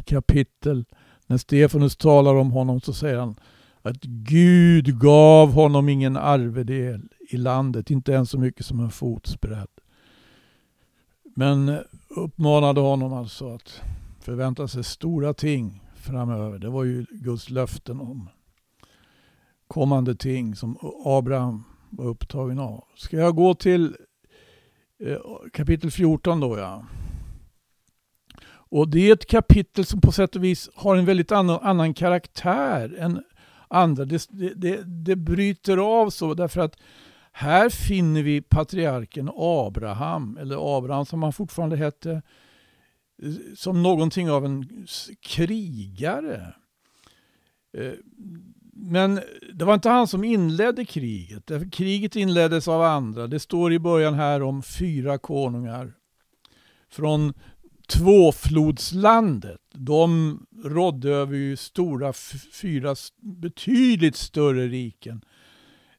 kapitel, 0.05 0.85
när 1.27 1.39
Stefanus 1.39 1.97
talar 1.97 2.35
om 2.35 2.51
honom 2.51 2.81
så 2.81 2.93
säger 2.93 3.19
han 3.19 3.41
att 3.83 4.03
Gud 4.03 5.01
gav 5.01 5.53
honom 5.53 5.89
ingen 5.89 6.17
arvedel 6.17 7.09
i 7.31 7.37
landet, 7.37 7.91
inte 7.91 8.13
ens 8.13 8.31
så 8.31 8.39
mycket 8.39 8.67
som 8.67 8.81
en 8.81 8.91
fotsbredd. 8.91 9.69
Men 11.37 11.79
uppmanade 12.09 12.81
honom 12.81 13.13
alltså 13.13 13.55
att 13.55 13.81
förvänta 14.21 14.69
sig 14.69 14.85
stora 14.85 15.35
ting 15.35 15.83
framöver. 15.95 16.59
Det 16.59 16.69
var 16.69 16.85
ju 16.85 17.07
Guds 17.11 17.51
löften 17.51 18.01
om 18.01 18.29
kommande 19.69 20.15
ting 20.15 20.57
som 20.57 20.79
Abraham 21.05 21.65
var 21.91 22.05
upptagen 22.05 22.59
av. 22.59 22.85
Ska 22.97 23.17
jag 23.17 23.37
gå 23.37 23.55
till 23.55 23.97
eh, 25.05 25.19
kapitel 25.53 25.91
14 25.91 26.41
då 26.41 26.59
ja. 26.59 26.85
Och 28.75 28.89
det 28.89 29.09
är 29.09 29.13
ett 29.13 29.27
kapitel 29.27 29.85
som 29.85 30.01
på 30.01 30.13
sätt 30.13 30.37
och 30.37 30.45
vis 30.45 30.71
har 30.75 30.97
en 30.97 31.05
väldigt 31.05 31.33
annan, 31.33 31.59
annan 31.63 31.95
karaktär 31.95 32.97
än 32.99 33.23
andra. 33.69 34.05
Det, 34.05 34.29
det, 34.57 34.83
det 34.85 35.17
bryter 35.17 35.77
av 35.77 36.11
så 36.11 36.35
därför 36.35 36.61
att 36.61 36.77
här 37.33 37.69
finner 37.69 38.23
vi 38.23 38.43
patriarken 38.43 39.31
Abraham, 39.37 40.37
eller 40.41 40.77
Abraham 40.79 41.07
som 41.07 41.23
han 41.23 41.33
fortfarande 41.33 41.77
hette, 41.77 42.23
som 43.57 43.83
någonting 43.83 44.31
av 44.31 44.45
en 44.45 44.87
krigare. 45.21 46.55
Eh, 47.77 47.93
men 48.73 49.21
det 49.53 49.65
var 49.65 49.75
inte 49.75 49.89
han 49.89 50.09
som 50.09 50.25
inledde 50.25 50.85
kriget. 50.85 51.51
Kriget 51.73 52.17
inleddes 52.17 52.69
av 52.69 52.83
andra. 52.83 53.27
Det 53.27 53.41
står 53.41 53.73
i 53.73 53.79
början 53.79 54.15
här 54.15 54.43
om 54.43 54.63
fyra 54.63 55.19
konungar 55.19 55.93
från 56.91 57.33
tvåflodslandet. 57.89 59.61
De 59.73 60.41
rådde 60.65 61.11
över 61.11 61.57
stora 61.57 62.13
fyra 62.53 62.95
betydligt 63.21 64.17
större 64.17 64.69
riken 64.69 65.25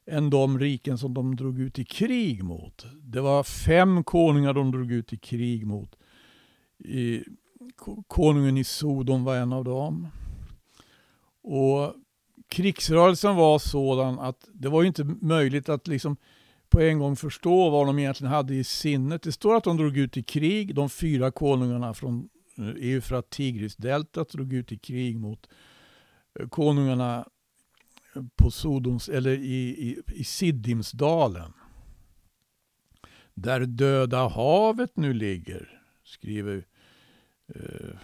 än 0.06 0.30
de 0.30 0.58
riken 0.58 0.98
som 0.98 1.14
de 1.14 1.36
drog 1.36 1.60
ut 1.60 1.78
i 1.78 1.84
krig 1.84 2.42
mot. 2.42 2.86
Det 3.02 3.20
var 3.20 3.42
fem 3.42 4.04
konungar 4.04 4.52
de 4.52 4.70
drog 4.70 4.92
ut 4.92 5.12
i 5.12 5.16
krig 5.16 5.66
mot. 5.66 5.96
I, 6.78 7.24
konungen 8.06 8.56
i 8.56 8.64
Sodom 8.64 9.24
var 9.24 9.36
en 9.36 9.52
av 9.52 9.64
dem. 9.64 10.08
Och 11.42 11.94
krigsrörelsen 12.48 13.36
var 13.36 13.58
sådan 13.58 14.18
att 14.18 14.48
det 14.52 14.68
var 14.68 14.84
inte 14.84 15.04
möjligt 15.04 15.68
att 15.68 15.88
liksom 15.88 16.16
på 16.76 16.82
en 16.82 16.98
gång 16.98 17.16
förstå 17.16 17.70
vad 17.70 17.86
de 17.86 17.98
egentligen 17.98 18.32
hade 18.32 18.54
i 18.54 18.64
sinnet. 18.64 19.22
Det 19.22 19.32
står 19.32 19.56
att 19.56 19.64
de 19.64 19.76
drog 19.76 19.96
ut 19.96 20.16
i 20.16 20.22
krig, 20.22 20.74
de 20.74 20.90
fyra 20.90 21.30
konungarna 21.30 21.94
från 21.94 22.28
eh, 22.58 22.68
Eufrat 22.68 23.30
Tigrisdeltat 23.30 24.28
drog 24.28 24.52
ut 24.52 24.72
i 24.72 24.78
krig 24.78 25.18
mot 25.18 25.48
eh, 26.38 26.48
konungarna 26.48 27.28
eh, 28.14 28.22
på 28.36 28.50
Sodoms, 28.50 29.08
eller 29.08 29.30
i, 29.30 29.68
i, 29.68 29.98
i 30.12 30.24
Siddimsdalen. 30.24 31.52
Där 33.34 33.60
Döda 33.60 34.28
havet 34.28 34.96
nu 34.96 35.12
ligger, 35.12 35.80
skriver 36.04 36.66
eh, 37.54 37.96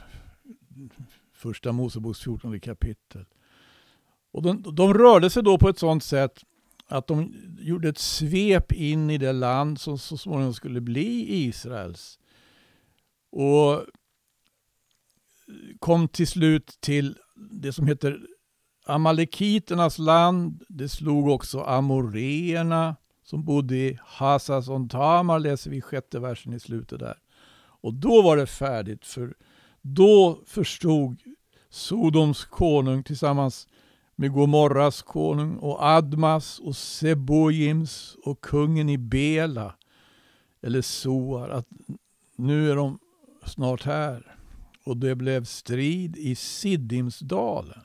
första 1.33 1.73
Moseboks 1.73 2.21
14 2.21 2.61
kapitel. 2.61 3.25
Och 4.31 4.43
de, 4.43 4.63
de 4.75 4.95
rörde 4.95 5.31
sig 5.31 5.43
då 5.43 5.59
på 5.59 5.69
ett 5.69 5.79
sådant 5.79 6.05
sätt 6.05 6.45
att 6.93 7.07
de 7.07 7.35
gjorde 7.59 7.89
ett 7.89 7.99
svep 7.99 8.73
in 8.73 9.11
i 9.11 9.19
det 9.19 9.33
land 9.33 9.81
som 9.81 9.99
så 9.99 10.17
småningom 10.17 10.55
skulle 10.55 10.81
bli 10.81 11.35
Israels. 11.47 12.19
Och 13.31 13.87
kom 15.79 16.09
till 16.09 16.27
slut 16.27 16.77
till 16.81 17.19
det 17.51 17.73
som 17.73 17.87
heter 17.87 18.21
Amalekiternas 18.87 19.99
land, 19.99 20.63
det 20.69 20.89
slog 20.89 21.29
också 21.29 21.61
amoreerna 21.61 22.97
som 23.25 23.45
bodde 23.45 23.77
i 23.77 23.99
Hasason 24.05 24.89
Tamar, 24.89 25.39
läser 25.39 25.71
vi 25.71 25.81
sjätte 25.81 26.19
versen 26.19 26.53
i 26.53 26.61
slutet 26.61 27.01
där. 27.01 27.19
Och 27.59 27.95
då 27.95 28.23
var 28.23 28.37
det 28.37 28.47
färdigt, 28.47 29.07
för 29.07 29.35
då 29.81 30.43
förstod 30.47 31.23
Sodoms 31.71 32.45
konung 32.45 33.03
tillsammans 33.03 33.69
med 34.23 34.33
Gomorras 34.33 35.03
konung 35.03 35.57
och 35.57 35.85
Admas 35.85 36.59
och 36.59 36.77
Sebojims 36.77 38.17
och 38.25 38.41
kungen 38.41 38.89
i 38.89 38.99
Bela, 38.99 39.75
eller 40.61 40.83
Soar, 40.83 41.49
att 41.49 41.69
nu 42.37 42.71
är 42.71 42.77
de 42.77 42.99
snart 43.45 43.83
här. 43.83 44.37
Och 44.85 44.97
det 44.97 45.15
blev 45.15 45.45
strid 45.45 46.17
i 46.17 46.35
Siddimsdalen. 46.35 47.83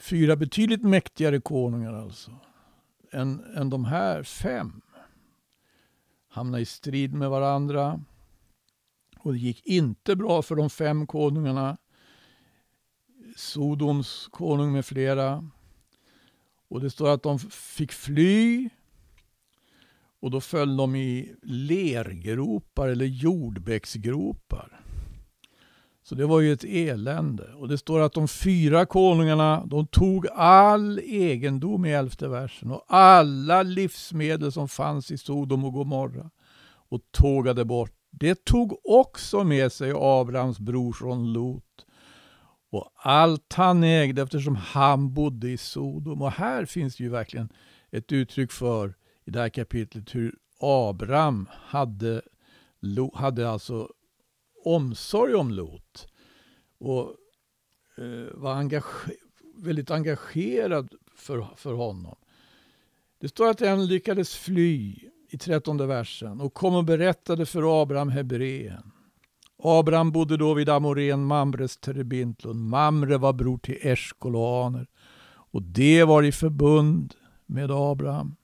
Fyra 0.00 0.36
betydligt 0.36 0.82
mäktigare 0.82 1.40
konungar 1.40 1.94
alltså. 1.94 2.30
Än, 3.12 3.44
än 3.56 3.70
de 3.70 3.84
här 3.84 4.22
fem. 4.22 4.80
Hamnade 6.28 6.62
i 6.62 6.66
strid 6.66 7.14
med 7.14 7.30
varandra. 7.30 8.00
Och 9.18 9.32
det 9.32 9.38
gick 9.38 9.66
inte 9.66 10.16
bra 10.16 10.42
för 10.42 10.56
de 10.56 10.70
fem 10.70 11.06
konungarna. 11.06 11.76
Sodoms 13.40 14.28
konung 14.30 14.72
med 14.72 14.86
flera. 14.86 15.50
Och 16.68 16.80
det 16.80 16.90
står 16.90 17.08
att 17.08 17.22
de 17.22 17.38
fick 17.38 17.92
fly 17.92 18.68
och 20.20 20.30
då 20.30 20.40
föll 20.40 20.76
de 20.76 20.96
i 20.96 21.34
lergropar 21.42 22.88
eller 22.88 23.04
jordbäcksgropar. 23.04 24.80
Så 26.02 26.14
det 26.14 26.26
var 26.26 26.40
ju 26.40 26.52
ett 26.52 26.64
elände. 26.64 27.54
Och 27.54 27.68
det 27.68 27.78
står 27.78 28.00
att 28.00 28.12
de 28.12 28.28
fyra 28.28 28.86
konungarna 28.86 29.64
de 29.66 29.86
tog 29.86 30.26
all 30.34 30.98
egendom 30.98 31.84
i 31.84 31.92
elfte 31.92 32.28
versen 32.28 32.70
och 32.70 32.84
alla 32.88 33.62
livsmedel 33.62 34.52
som 34.52 34.68
fanns 34.68 35.10
i 35.10 35.18
Sodom 35.18 35.64
och 35.64 35.72
Gomorra 35.72 36.30
och 36.88 37.00
tågade 37.10 37.64
bort. 37.64 37.92
Det 38.10 38.44
tog 38.44 38.86
också 38.86 39.44
med 39.44 39.72
sig 39.72 39.92
Abrahams 39.96 40.58
brorson 40.58 41.32
Lot 41.32 41.86
och 42.70 42.92
allt 42.94 43.52
han 43.52 43.84
ägde 43.84 44.22
eftersom 44.22 44.56
han 44.56 45.14
bodde 45.14 45.50
i 45.50 45.56
Sodom. 45.56 46.22
Och 46.22 46.32
här 46.32 46.64
finns 46.64 46.96
det 46.96 47.04
ju 47.04 47.10
verkligen 47.10 47.52
ett 47.90 48.12
uttryck 48.12 48.52
för 48.52 48.94
i 49.24 49.30
det 49.30 49.40
här 49.40 49.48
kapitlet 49.48 50.14
hur 50.14 50.34
Abraham 50.60 51.48
hade, 51.52 52.22
hade 53.14 53.50
alltså 53.50 53.88
omsorg 54.64 55.34
om 55.34 55.50
Lot 55.50 56.08
och 56.78 57.16
eh, 57.96 58.34
var 58.34 58.54
engage 58.54 59.08
väldigt 59.56 59.90
engagerad 59.90 60.94
för, 61.14 61.46
för 61.56 61.72
honom. 61.72 62.16
Det 63.20 63.28
står 63.28 63.50
att 63.50 63.62
en 63.62 63.86
lyckades 63.86 64.34
fly 64.34 64.96
i 65.28 65.38
trettonde 65.38 65.86
versen 65.86 66.40
och 66.40 66.54
kom 66.54 66.74
och 66.74 66.84
berättade 66.84 67.46
för 67.46 67.82
Abraham 67.82 68.08
Hebreen. 68.08 68.92
Abraham 69.62 70.12
bodde 70.12 70.36
då 70.36 70.54
vid 70.54 70.68
Amorén 70.68 71.24
Mamres 71.24 71.76
terebintlund. 71.76 72.68
Mamre 72.68 73.18
var 73.18 73.32
bror 73.32 73.58
till 73.58 73.78
Eshkol 73.82 74.36
och 74.36 74.64
Aner 74.64 74.86
och 75.52 75.62
det 75.62 76.04
var 76.04 76.22
i 76.22 76.32
förbund 76.32 77.14
med 77.46 77.70
Abraham. 77.70 78.36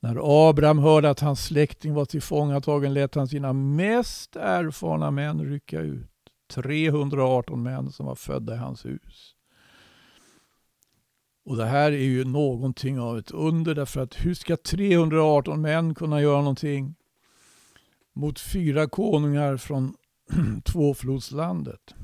När 0.00 0.48
Abraham 0.48 0.78
hörde 0.78 1.10
att 1.10 1.20
hans 1.20 1.44
släkting 1.44 1.94
var 1.94 2.04
tillfångatagen 2.04 2.94
lät 2.94 3.14
han 3.14 3.28
sina 3.28 3.52
mest 3.52 4.36
erfarna 4.36 5.10
män 5.10 5.44
rycka 5.44 5.80
ut. 5.80 6.06
318 6.54 7.62
män 7.62 7.92
som 7.92 8.06
var 8.06 8.14
födda 8.14 8.54
i 8.54 8.58
hans 8.58 8.84
hus. 8.84 9.34
Och 11.44 11.56
Det 11.56 11.66
här 11.66 11.92
är 11.92 12.04
ju 12.04 12.24
någonting 12.24 13.00
av 13.00 13.18
ett 13.18 13.30
under 13.30 13.74
därför 13.74 14.00
att 14.00 14.14
hur 14.14 14.34
ska 14.34 14.56
318 14.56 15.60
män 15.60 15.94
kunna 15.94 16.20
göra 16.20 16.38
någonting 16.38 16.94
mot 18.12 18.40
fyra 18.40 18.88
konungar 18.88 19.56
från 19.56 19.96
tvåflodslandet? 20.64 21.94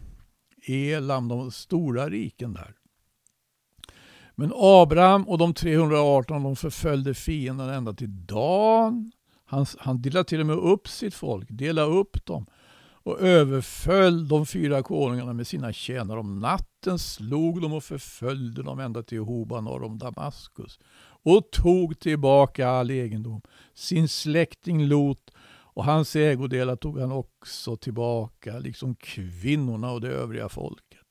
Elam, 0.67 1.29
de 1.29 1.51
stora 1.51 2.09
riken 2.09 2.53
där. 2.53 2.75
Men 4.35 4.53
Abraham 4.55 5.29
och 5.29 5.39
de 5.39 5.55
318 5.55 6.43
de 6.43 6.57
förföljde 6.57 7.15
fienden 7.15 7.69
ända 7.69 7.93
till 7.93 8.27
Dan. 8.27 9.13
Han, 9.45 9.67
han 9.79 10.03
delade 10.03 10.29
till 10.29 10.41
och 10.41 10.47
med 10.47 10.57
upp 10.57 10.89
sitt 10.89 11.15
folk, 11.15 11.47
delade 11.51 11.93
upp 11.93 12.27
dem 12.27 12.47
och 13.07 13.21
överföll 13.21 14.29
de 14.29 14.47
fyra 14.47 14.83
konungarna 14.83 15.33
med 15.33 15.47
sina 15.47 15.73
tjänare. 15.73 16.21
Om 16.21 16.39
natten 16.39 16.99
slog 16.99 17.63
de 17.63 17.73
och 17.73 17.85
förföljde 17.85 18.63
dem 18.63 18.79
ända 18.79 19.03
till 19.03 19.19
Hoba 19.19 19.61
norr 19.61 19.83
om 19.83 19.99
Damaskus 19.99 20.79
och 21.23 21.51
tog 21.51 21.99
tillbaka 21.99 22.69
all 22.69 22.91
egendom. 22.91 23.41
Sin 23.75 24.09
släkting 24.09 24.87
Lot 24.87 25.31
och 25.77 25.85
hans 25.85 26.17
ägodelar 26.17 26.77
tog 26.77 27.01
han 27.01 27.13
också 27.13 27.77
tillbaka, 27.77 28.59
liksom 28.59 28.95
kvinnorna 28.95 29.91
och 29.91 30.01
det 30.01 30.09
övriga 30.09 30.49
folket. 30.49 31.07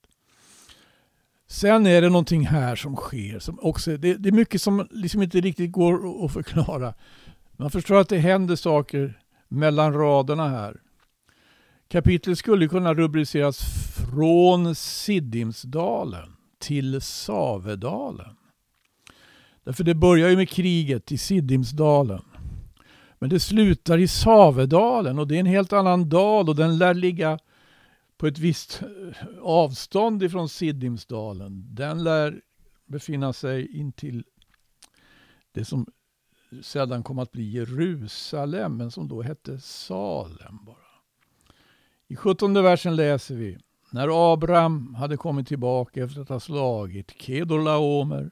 Sen 1.48 1.88
är 1.88 2.02
det 2.02 2.10
någonting 2.10 2.48
här 2.48 2.76
som 2.76 2.96
sker. 2.96 3.40
Som 3.40 3.60
också, 3.62 3.98
det, 3.98 4.14
det 4.14 4.30
är 4.30 4.34
mycket 4.34 4.62
som 4.62 4.88
liksom 4.92 5.22
inte 5.22 5.42
riktigt 5.42 5.72
går 5.72 6.26
att 6.26 6.34
förklara. 6.34 6.94
Man 7.52 7.72
förstår 7.72 7.96
att 7.96 8.10
det 8.10 8.18
händer 8.18 8.56
saker 8.56 9.22
mellan 9.48 9.94
raderna 9.94 10.50
här. 10.50 10.82
Kapitlet 11.88 12.38
skulle 12.38 12.68
kunna 12.68 12.94
rubriceras 12.94 13.60
Från 13.96 14.76
Siddimsdalen 14.76 16.36
till 16.60 17.02
Savedalen. 17.02 18.36
Därför 19.64 19.84
det 19.84 19.96
börjar 19.96 20.30
ju 20.30 20.36
med 20.36 20.50
kriget 20.50 21.12
i 21.12 21.18
Siddimsdalen. 21.18 22.22
Men 23.26 23.30
det 23.30 23.40
slutar 23.40 23.98
i 23.98 24.08
Savedalen 24.08 25.20
och 25.20 25.28
det 25.28 25.36
är 25.36 25.40
en 25.40 25.46
helt 25.46 25.74
annan 25.74 26.10
dal 26.10 26.50
och 26.50 26.56
den 26.56 26.78
lär 26.78 26.94
ligga 26.94 27.40
på 28.18 28.28
ett 28.28 28.38
visst 28.38 28.82
eh, 28.82 29.28
avstånd 29.42 30.24
ifrån 30.24 30.50
Siddimsdalen. 30.50 31.76
Den 31.76 32.04
lär 32.04 32.42
befinna 32.86 33.34
sig 33.34 33.78
intill 33.80 34.24
det 35.52 35.66
som 35.66 35.86
sedan 36.62 37.04
kom 37.04 37.20
att 37.20 37.32
bli 37.32 37.50
Jerusalem, 37.50 38.78
men 38.78 38.92
som 38.92 39.08
då 39.08 39.22
hette 39.22 39.60
Salem 39.60 40.66
bara. 40.66 40.76
I 42.08 42.16
17 42.16 42.54
versen 42.54 42.96
läser 42.96 43.36
vi 43.36 43.58
när 43.92 44.34
Abraham 44.34 44.96
hade 44.96 45.18
kommit 45.18 45.48
tillbaka 45.48 46.04
efter 46.04 46.22
att 46.22 46.30
ha 46.30 46.40
slagit 46.40 47.22
Kedorlaomer 47.22 48.32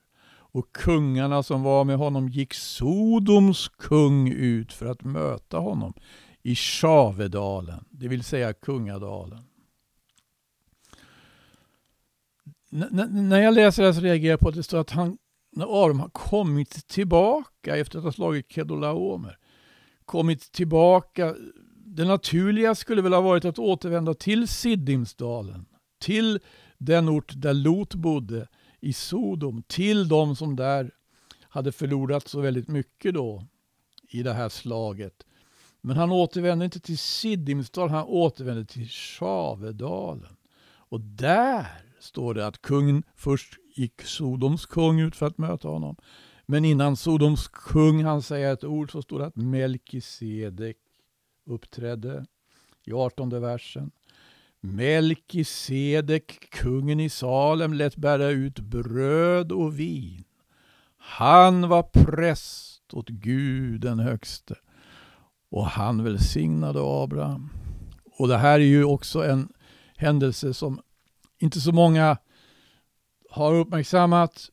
och 0.53 0.71
kungarna 0.71 1.43
som 1.43 1.63
var 1.63 1.83
med 1.83 1.97
honom 1.97 2.29
gick 2.29 2.53
Sodoms 2.53 3.67
kung 3.67 4.27
ut 4.29 4.73
för 4.73 4.85
att 4.85 5.03
möta 5.03 5.57
honom 5.57 5.93
i 6.43 6.55
Shavedalen, 6.55 7.85
det 7.89 8.07
vill 8.07 8.23
säga 8.23 8.53
kungadalen 8.53 9.43
när 13.09 13.41
jag 13.41 13.53
läser 13.53 13.83
det 13.83 13.93
så 13.93 14.01
reagerar 14.01 14.31
jag 14.31 14.39
på 14.39 14.49
att 14.49 14.55
det 14.55 14.63
står 14.63 14.79
att 14.79 14.89
han, 14.89 15.17
när 15.51 15.83
Aron 15.85 15.99
har 15.99 16.09
kommit 16.09 16.87
tillbaka 16.87 17.77
efter 17.77 17.97
att 17.97 18.03
ha 18.03 18.11
slagit 18.11 18.51
Kedolaomer, 18.51 19.37
kommit 20.05 20.51
tillbaka. 20.51 21.35
Det 21.85 22.05
naturliga 22.05 22.75
skulle 22.75 23.01
väl 23.01 23.13
ha 23.13 23.21
varit 23.21 23.45
att 23.45 23.59
återvända 23.59 24.13
till 24.13 24.47
Siddimsdalen, 24.47 25.65
till 25.99 26.39
den 26.77 27.09
ort 27.09 27.31
där 27.35 27.53
Lot 27.53 27.95
bodde, 27.95 28.47
i 28.83 28.93
Sodom, 28.93 29.63
till 29.67 30.07
de 30.07 30.35
som 30.35 30.55
där 30.55 30.91
hade 31.41 31.71
förlorat 31.71 32.27
så 32.27 32.41
väldigt 32.41 32.67
mycket 32.67 33.13
då 33.13 33.43
i 34.09 34.23
det 34.23 34.33
här 34.33 34.49
slaget. 34.49 35.25
Men 35.81 35.97
han 35.97 36.11
återvände 36.11 36.65
inte 36.65 36.79
till 36.79 36.97
Siddimsdalen, 36.97 37.95
han 37.95 38.05
återvände 38.07 38.65
till 38.65 38.87
Shavedalen. 38.89 40.35
Och 40.65 41.01
där 41.01 41.67
står 41.99 42.33
det 42.33 42.47
att 42.47 42.61
kungen 42.61 43.03
först 43.15 43.53
gick 43.75 44.01
Sodoms 44.01 44.65
kung 44.65 44.99
ut 44.99 45.15
för 45.15 45.25
att 45.25 45.37
möta 45.37 45.67
honom. 45.67 45.95
Men 46.45 46.65
innan 46.65 46.95
Sodoms 46.95 47.47
kung 47.47 48.03
han 48.03 48.21
säger 48.21 48.53
ett 48.53 48.63
ord 48.63 48.91
så 48.91 49.01
står 49.01 49.19
det 49.19 49.25
att 49.25 49.35
Melkisedek 49.35 50.77
uppträdde 51.45 52.25
i 52.83 52.93
18 52.93 53.29
versen. 53.41 53.91
Melkisedek, 54.65 56.49
kungen 56.51 56.99
i 56.99 57.09
Salem, 57.09 57.73
lät 57.73 57.95
bära 57.95 58.29
ut 58.29 58.59
bröd 58.59 59.51
och 59.51 59.79
vin. 59.79 60.23
Han 60.97 61.69
var 61.69 61.83
präst 61.83 62.93
åt 62.93 63.09
Gud 63.09 63.81
den 63.81 63.99
högste 63.99 64.55
och 65.49 65.65
han 65.65 66.03
välsignade 66.03 66.79
Abraham. 66.83 67.49
Och 68.19 68.27
det 68.27 68.37
här 68.37 68.59
är 68.59 68.63
ju 68.63 68.83
också 68.83 69.23
en 69.25 69.53
händelse 69.95 70.53
som 70.53 70.81
inte 71.37 71.61
så 71.61 71.71
många 71.71 72.17
har 73.29 73.53
uppmärksammat. 73.53 74.49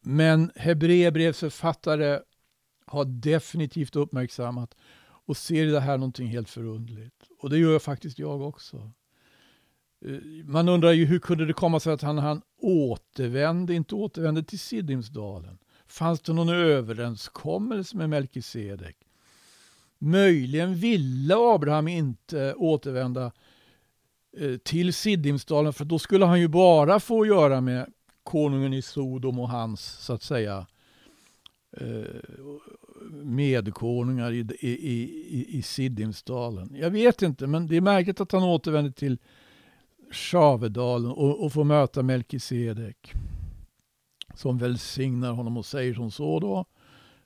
Men 0.00 0.50
Hebreerbrevsförfattare 0.56 2.20
har 2.86 3.04
definitivt 3.04 3.96
uppmärksammat 3.96 4.74
och 5.26 5.36
ser 5.36 5.66
i 5.66 5.70
det 5.70 5.80
här 5.80 5.98
någonting 5.98 6.28
helt 6.28 6.50
förundligt. 6.50 7.16
Och 7.38 7.50
det 7.50 7.58
gör 7.58 7.78
faktiskt 7.78 8.18
jag 8.18 8.40
också. 8.42 8.92
Eh, 10.04 10.44
man 10.44 10.68
undrar 10.68 10.92
ju 10.92 11.04
hur 11.04 11.18
kunde 11.18 11.46
det 11.46 11.52
komma 11.52 11.80
sig 11.80 11.92
att 11.92 12.02
han, 12.02 12.18
han 12.18 12.42
återvände, 12.58 13.74
inte 13.74 13.94
återvände 13.94 14.42
till 14.42 14.58
Siddimsdalen? 14.58 15.58
Fanns 15.86 16.20
det 16.20 16.32
någon 16.32 16.48
överenskommelse 16.48 17.96
med 17.96 18.10
Melkisedek? 18.10 18.96
Möjligen 19.98 20.74
ville 20.74 21.34
Abraham 21.36 21.88
inte 21.88 22.54
återvända 22.54 23.32
eh, 24.38 24.56
till 24.56 24.94
Siddimsdalen 24.94 25.72
för 25.72 25.84
då 25.84 25.98
skulle 25.98 26.24
han 26.24 26.40
ju 26.40 26.48
bara 26.48 27.00
få 27.00 27.26
göra 27.26 27.60
med 27.60 27.92
konungen 28.22 28.74
i 28.74 28.82
Sodom 28.82 29.38
och 29.38 29.48
hans 29.48 29.80
så 29.82 30.12
att 30.12 30.22
säga 30.22 30.66
eh, 31.76 32.04
medkonungar 33.12 34.32
i, 34.32 34.46
i, 34.60 34.70
i, 34.70 35.58
i 35.58 35.62
Siddimsdalen. 35.62 36.76
Jag 36.76 36.90
vet 36.90 37.22
inte, 37.22 37.46
men 37.46 37.66
det 37.66 37.76
är 37.76 37.80
märkligt 37.80 38.20
att 38.20 38.32
han 38.32 38.42
återvänder 38.42 38.90
till 38.90 39.18
Sjavedalen 40.10 41.10
och, 41.10 41.44
och 41.44 41.52
får 41.52 41.64
möta 41.64 42.02
Melkisedek 42.02 43.14
som 44.34 44.58
välsignar 44.58 45.32
honom 45.32 45.56
och 45.56 45.66
säger 45.66 45.94
som 45.94 46.10
så 46.10 46.40
då. 46.40 46.64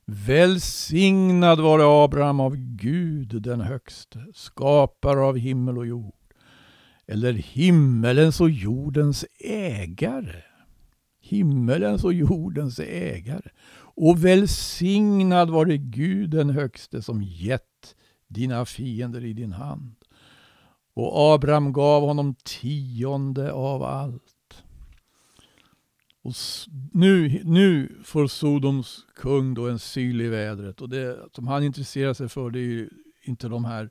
Välsignad 0.05 1.61
vare 1.61 2.05
Abraham 2.05 2.41
av 2.41 2.57
Gud 2.57 3.43
den 3.43 3.61
högste, 3.61 4.27
skapare 4.35 5.21
av 5.21 5.37
himmel 5.37 5.79
och 5.79 5.87
jord. 5.87 6.15
eller 7.07 7.33
himmelens 7.33 8.41
och 8.41 8.51
jordens 8.51 9.25
ägare. 9.41 10.43
Himmelens 11.21 12.05
och 12.05 12.13
jordens 12.13 12.81
ägare. 12.81 13.51
Och 13.95 14.25
välsignad 14.25 15.51
vare 15.51 15.77
Gud 15.77 16.31
den 16.31 16.51
högste 16.51 17.03
som 17.03 17.23
gett 17.23 17.95
dina 18.29 18.65
fiender 18.65 19.25
i 19.25 19.33
din 19.33 19.53
hand. 19.53 19.95
Och 20.99 21.35
Abraham 21.35 21.73
gav 21.73 22.03
honom 22.03 22.35
tionde 22.35 23.53
av 23.53 23.83
allt. 23.83 24.65
Och 26.23 26.33
nu, 26.93 27.43
nu 27.45 27.99
får 28.05 28.27
Sodoms 28.27 29.07
kung 29.15 29.55
då 29.55 29.69
en 29.69 29.79
syl 29.79 30.21
i 30.21 30.29
vädret. 30.29 30.81
Och 30.81 30.89
det 30.89 31.19
som 31.33 31.47
han 31.47 31.65
intresserar 31.65 32.15
sig 32.15 32.29
för 32.29 32.51
det 32.51 32.59
är 32.59 32.63
ju 32.63 32.91
inte 33.23 33.49
de 33.49 33.65
här 33.65 33.91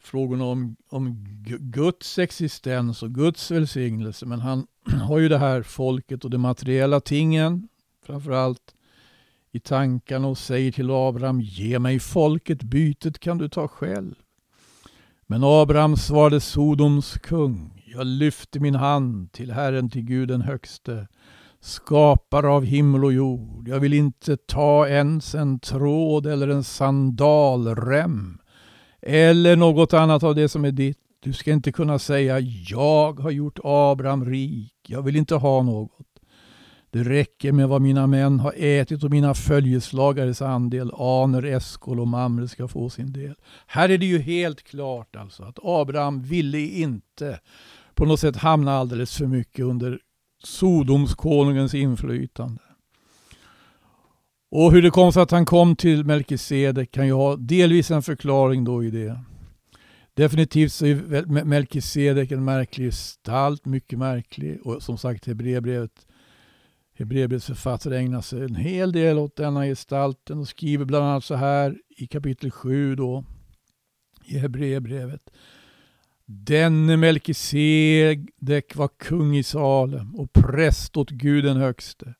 frågorna 0.00 0.44
om, 0.44 0.76
om 0.88 1.24
Guds 1.60 2.18
existens 2.18 3.02
och 3.02 3.14
Guds 3.14 3.50
välsignelse. 3.50 4.26
Men 4.26 4.40
han 4.40 4.66
har 5.02 5.18
ju 5.18 5.28
det 5.28 5.38
här 5.38 5.62
folket 5.62 6.24
och 6.24 6.30
de 6.30 6.38
materiella 6.38 7.00
tingen 7.00 7.68
framförallt 8.02 8.74
i 9.52 9.60
tankarna 9.60 10.28
och 10.28 10.38
säger 10.38 10.72
till 10.72 10.90
Abraham, 10.90 11.40
ge 11.40 11.78
mig 11.78 12.00
folket, 12.00 12.62
bytet 12.62 13.18
kan 13.18 13.38
du 13.38 13.48
ta 13.48 13.68
själv. 13.68 14.14
Men 15.28 15.44
Abraham 15.44 15.96
svarade 15.96 16.40
Sodoms 16.40 17.18
kung, 17.18 17.82
jag 17.86 18.06
lyfte 18.06 18.60
min 18.60 18.74
hand 18.74 19.32
till 19.32 19.52
Herren, 19.52 19.90
till 19.90 20.02
Gud 20.02 20.28
den 20.28 20.40
högste, 20.40 21.08
skapare 21.60 22.48
av 22.48 22.64
himmel 22.64 23.04
och 23.04 23.12
jord. 23.12 23.68
Jag 23.68 23.80
vill 23.80 23.92
inte 23.92 24.36
ta 24.36 24.88
ens 24.88 25.34
en 25.34 25.60
tråd 25.60 26.26
eller 26.26 26.48
en 26.48 26.64
sandalrem 26.64 28.38
eller 29.02 29.56
något 29.56 29.94
annat 29.94 30.22
av 30.22 30.34
det 30.34 30.48
som 30.48 30.64
är 30.64 30.72
ditt. 30.72 30.98
Du 31.20 31.32
ska 31.32 31.52
inte 31.52 31.72
kunna 31.72 31.98
säga 31.98 32.40
jag 32.68 33.20
har 33.20 33.30
gjort 33.30 33.58
Abraham 33.64 34.24
rik. 34.24 34.74
Jag 34.88 35.02
vill 35.02 35.16
inte 35.16 35.34
ha 35.34 35.62
något. 35.62 36.05
Det 36.90 37.02
räcker 37.02 37.52
med 37.52 37.68
vad 37.68 37.82
mina 37.82 38.06
män 38.06 38.40
har 38.40 38.54
ätit 38.56 39.04
och 39.04 39.10
mina 39.10 39.34
följeslagares 39.34 40.42
andel, 40.42 40.90
Aner, 40.94 41.42
Eskol 41.42 42.00
och 42.00 42.08
Mamre 42.08 42.48
ska 42.48 42.68
få 42.68 42.90
sin 42.90 43.12
del. 43.12 43.34
Här 43.66 43.88
är 43.88 43.98
det 43.98 44.06
ju 44.06 44.18
helt 44.18 44.62
klart 44.62 45.16
alltså 45.16 45.42
att 45.42 45.58
Abraham 45.62 46.22
ville 46.22 46.60
inte 46.60 47.40
på 47.94 48.04
något 48.04 48.20
sätt 48.20 48.36
hamna 48.36 48.72
alldeles 48.72 49.16
för 49.16 49.26
mycket 49.26 49.64
under 49.64 49.98
Sodomskonungens 50.44 51.74
inflytande. 51.74 52.62
Och 54.50 54.72
hur 54.72 54.82
det 54.82 54.90
kom 54.90 55.12
sig 55.12 55.22
att 55.22 55.30
han 55.30 55.46
kom 55.46 55.76
till 55.76 56.04
Melkisedek 56.04 56.90
kan 56.90 57.06
ju 57.06 57.12
ha 57.12 57.36
delvis 57.36 57.90
en 57.90 58.02
förklaring 58.02 58.64
då 58.64 58.84
i 58.84 58.90
det. 58.90 59.20
Definitivt 60.14 60.72
så 60.72 60.86
är 60.86 61.44
Melkisedek 61.44 62.30
en 62.30 62.44
märklig 62.44 62.86
gestalt, 62.86 63.64
mycket 63.64 63.98
märklig. 63.98 64.60
Och 64.66 64.82
som 64.82 64.98
sagt 64.98 65.26
Hebreerbrevet 65.26 66.06
Hebreerbrevets 66.98 67.46
författare 67.46 67.98
ägnar 67.98 68.20
sig 68.20 68.42
en 68.42 68.54
hel 68.54 68.92
del 68.92 69.18
åt 69.18 69.36
denna 69.36 69.64
gestalten 69.64 70.38
och 70.38 70.48
skriver 70.48 70.84
bland 70.84 71.04
annat 71.04 71.24
så 71.24 71.34
här 71.34 71.78
i 71.96 72.06
kapitel 72.06 72.50
7 72.50 72.94
då 72.94 73.24
i 74.24 74.38
Hebreerbrevet. 74.38 75.30
Denne 76.26 76.96
Melkisedek 76.96 78.76
var 78.76 78.88
kung 78.98 79.36
i 79.36 79.42
Salem 79.42 80.14
och 80.14 80.32
präst 80.32 80.96
åt 80.96 81.10
Gud 81.10 81.44
den 81.44 81.56
högste. 81.56 82.14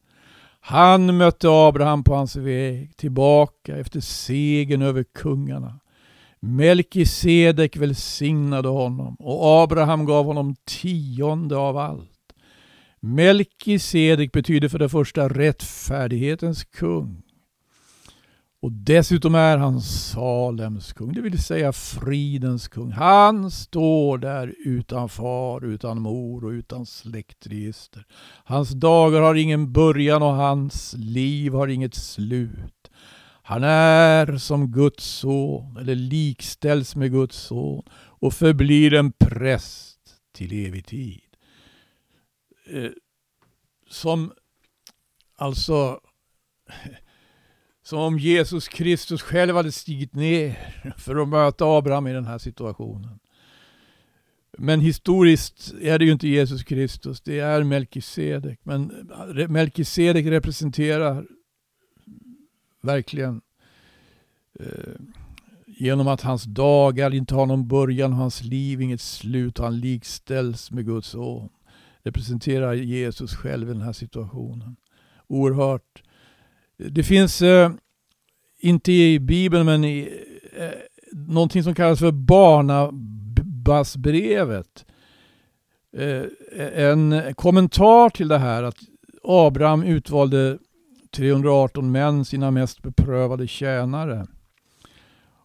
Han 0.61 1.17
mötte 1.17 1.49
Abraham 1.51 2.05
på 2.05 2.15
hans 2.15 2.37
väg 2.37 2.97
tillbaka 2.97 3.77
efter 3.77 4.01
segern 4.01 4.83
över 4.83 5.05
kungarna. 5.15 5.81
Melkisedek 6.41 7.77
välsignade 7.77 8.69
honom 8.69 9.15
och 9.15 9.63
Abraham 9.63 10.05
gav 10.05 10.25
honom 10.25 10.57
tionde 10.65 11.57
av 11.57 11.77
allt. 11.77 12.16
Melkisedek 13.01 14.33
betyder 14.33 14.69
för 14.69 14.79
det 14.79 14.89
första 14.89 15.29
rättfärdighetens 15.29 16.65
kung. 16.65 17.23
Och 18.61 18.73
dessutom 18.73 19.35
är 19.35 19.57
han 19.59 19.81
Salems 19.81 20.93
kung, 20.93 21.13
det 21.13 21.21
vill 21.21 21.43
säga 21.43 21.73
fridens 21.73 22.69
kung. 22.69 22.93
Han 22.93 23.51
står 23.51 24.19
där 24.19 24.55
utan 24.65 25.09
far, 25.09 25.65
utan 25.65 26.03
mor 26.03 26.45
och 26.45 26.51
utan 26.51 26.87
släktregister. 26.87 28.07
Hans 28.45 28.71
dagar 28.71 29.21
har 29.21 29.35
ingen 29.35 29.73
början 29.73 30.23
och 30.23 30.35
hans 30.35 30.95
liv 30.99 31.53
har 31.53 31.69
inget 31.69 31.95
slut. 31.95 32.91
Han 33.43 33.65
är 33.65 34.37
som 34.37 34.73
Guds 34.73 35.05
son, 35.05 35.77
eller 35.77 35.95
likställs 35.95 36.97
med 36.97 37.11
Guds 37.11 37.37
son 37.37 37.83
och 37.95 38.35
förblir 38.35 38.95
en 38.95 39.13
präst 39.13 39.99
till 40.35 40.67
evig 40.67 40.87
tid. 40.87 41.26
Eh, 42.67 42.91
som 43.89 44.33
alltså 45.37 46.01
som 47.83 47.99
om 47.99 48.19
Jesus 48.19 48.69
Kristus 48.69 49.23
själv 49.23 49.57
hade 49.57 49.73
stigit 49.73 50.15
ner 50.15 50.75
för 50.99 51.17
att 51.17 51.29
möta 51.29 51.65
Abraham 51.65 52.07
i 52.07 52.13
den 52.13 52.27
här 52.27 52.39
situationen. 52.39 53.19
Men 54.59 54.81
historiskt 54.81 55.75
är 55.81 55.99
det 55.99 56.05
ju 56.05 56.13
inte 56.13 56.29
Jesus 56.29 56.65
Kristus, 56.65 57.21
det 57.21 57.39
är 57.39 57.63
Melkisedek. 57.63 58.61
Men 58.63 59.09
Melkisedek 59.49 60.27
representerar 60.27 61.27
verkligen 62.83 63.41
eh, 64.61 64.95
genom 65.67 66.09
att 66.09 66.21
hans 66.21 66.45
dagar 66.45 67.15
inte 67.15 67.35
har 67.35 67.47
någon 67.47 67.69
början 67.69 68.13
och 68.13 68.19
hans 68.19 68.43
liv 68.43 68.81
inget 68.81 69.01
slut 69.01 69.59
och 69.59 69.65
han 69.65 69.81
likställs 69.81 70.71
med 70.71 70.87
Guds 70.87 71.09
son 71.09 71.49
representerar 72.07 72.75
Jesus 72.75 73.35
själv 73.35 73.71
i 73.71 73.73
den 73.73 73.83
här 73.83 73.93
situationen. 73.93 74.77
Oerhört. 75.27 76.03
Det 76.77 77.03
finns, 77.03 77.43
eh, 77.43 77.71
inte 78.59 78.93
i 78.93 79.21
Bibeln, 79.21 79.67
men 79.67 79.85
i 79.85 80.23
eh, 80.57 80.71
någonting 81.13 81.63
som 81.63 81.75
kallas 81.75 81.99
för 81.99 82.13
Barnabasbrevet. 82.13 84.85
Eh, 85.97 86.23
en 86.75 87.35
kommentar 87.35 88.11
till 88.11 88.29
det 88.29 88.39
här 88.39 88.63
att 88.63 88.79
Abraham 89.23 89.83
utvalde 89.83 90.59
318 91.11 91.91
män, 91.91 92.25
sina 92.25 92.51
mest 92.51 92.83
beprövade 92.83 93.47
tjänare. 93.47 94.27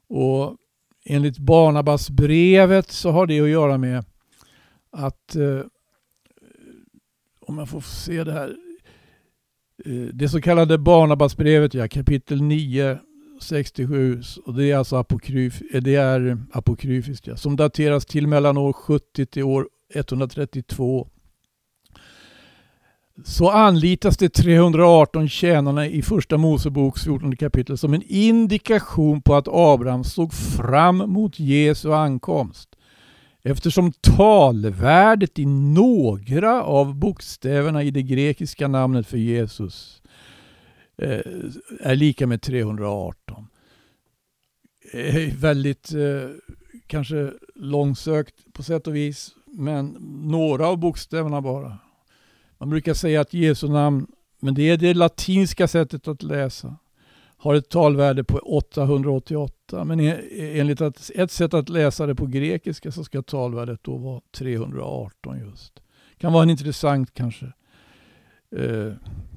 Och 0.08 0.58
enligt 1.06 1.38
Barnabasbrevet 1.38 2.92
så 2.92 3.12
har 3.12 3.28
det 3.28 3.40
att 3.40 3.50
göra 3.50 3.78
med 3.78 4.06
att 4.92 5.36
eh, 5.36 5.62
om 7.52 7.58
jag 7.58 7.70
får 7.70 7.82
se 7.82 8.24
det 8.24 8.32
här. 8.32 8.56
Eh, 9.86 10.08
det 10.14 10.30
så 10.30 10.42
kallade 10.42 10.78
Barnabasbrevet, 10.78 11.74
ja, 11.74 11.88
kapitel 11.88 12.42
9, 12.42 12.98
67, 13.42 14.22
och 14.46 14.54
det 14.54 14.72
är 14.72 14.78
alltså 14.78 14.96
apokryf, 14.96 15.62
eh, 15.74 15.82
det 15.82 15.96
är 15.96 16.38
apokryfiskt, 16.52 17.28
ja, 17.28 17.38
som 17.38 17.56
dateras 17.56 18.06
till 18.06 18.28
mellan 18.28 18.58
år 18.58 18.74
70 18.74 19.26
till 19.26 19.44
år 19.44 19.68
132 19.96 21.08
så 23.26 23.50
anlitas 23.50 24.18
de 24.18 24.30
318 24.30 25.30
tjänarna 25.30 25.88
i 25.88 26.02
första 26.02 26.38
Moseboks 26.38 27.04
14 27.04 27.36
kapitel 27.36 27.78
som 27.78 27.94
en 27.94 28.04
indikation 28.06 29.22
på 29.22 29.36
att 29.36 29.48
Abraham 29.48 30.04
såg 30.04 30.34
fram 30.34 30.98
mot 30.98 31.40
Jesu 31.40 31.94
ankomst. 31.94 32.71
Eftersom 33.44 33.92
talvärdet 33.92 35.40
i 35.40 35.46
några 35.46 36.64
av 36.64 36.96
bokstäverna 36.96 37.84
i 37.84 37.92
det 37.92 38.04
grekiska 38.04 38.68
namnet 38.68 39.08
för 39.08 39.18
Jesus 39.18 40.02
eh, 40.98 41.20
är 41.80 41.96
lika 41.96 42.28
med 42.28 42.42
318. 42.42 43.48
Eh, 44.94 45.36
väldigt 45.36 45.94
eh, 45.94 46.30
kanske 46.88 47.34
långsökt 47.56 48.54
på 48.54 48.64
sätt 48.64 48.88
och 48.88 48.96
vis, 48.96 49.36
men 49.46 49.86
några 50.24 50.68
av 50.68 50.78
bokstäverna 50.78 51.42
bara. 51.42 51.78
Man 52.58 52.70
brukar 52.70 52.94
säga 52.94 53.22
att 53.22 53.34
Jesu 53.34 53.68
namn, 53.68 54.08
men 54.40 54.54
det 54.54 54.70
är 54.70 54.78
det 54.78 54.94
latinska 54.94 55.68
sättet 55.68 56.08
att 56.08 56.24
läsa 56.24 56.76
har 57.42 57.56
ett 57.56 57.70
talvärde 57.70 58.24
på 58.24 58.38
888. 58.38 59.86
Men 59.86 60.00
enligt 60.40 60.82
ett 60.82 61.32
sätt 61.32 61.54
att 61.54 61.70
läsa 61.70 62.06
det 62.06 62.16
på 62.16 62.26
grekiska 62.26 62.92
så 62.92 63.04
ska 63.04 63.22
talvärdet 63.22 63.84
då 63.84 63.98
vara 63.98 64.22
318 64.32 65.40
just. 65.40 65.82
Kan 66.18 66.34
vara 66.34 66.44
en 66.44 66.50
intressant 66.50 67.14
kanske 67.14 67.46
eh, 68.56 68.94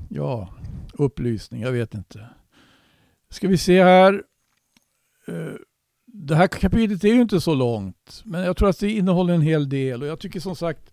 ja, 0.09 0.55
upplysning, 0.93 1.63
jag 1.63 1.73
vet 1.73 1.95
inte. 1.95 2.29
Ska 3.31 3.49
vi 3.49 3.59
se 3.59 3.83
här. 3.83 4.23
Eh, 5.27 5.55
det 6.07 6.37
här 6.37 6.47
kapitlet 6.47 7.05
är 7.05 7.09
ju 7.09 7.21
inte 7.21 7.41
så 7.41 7.55
långt, 7.55 8.23
men 8.25 8.45
jag 8.45 8.57
tror 8.57 8.69
att 8.69 8.79
det 8.79 8.91
innehåller 8.91 9.35
en 9.35 9.43
hel 9.43 9.69
del 9.69 10.03
och 10.03 10.09
jag 10.09 10.19
tycker 10.19 10.41
som 10.41 10.57
sagt 10.57 10.91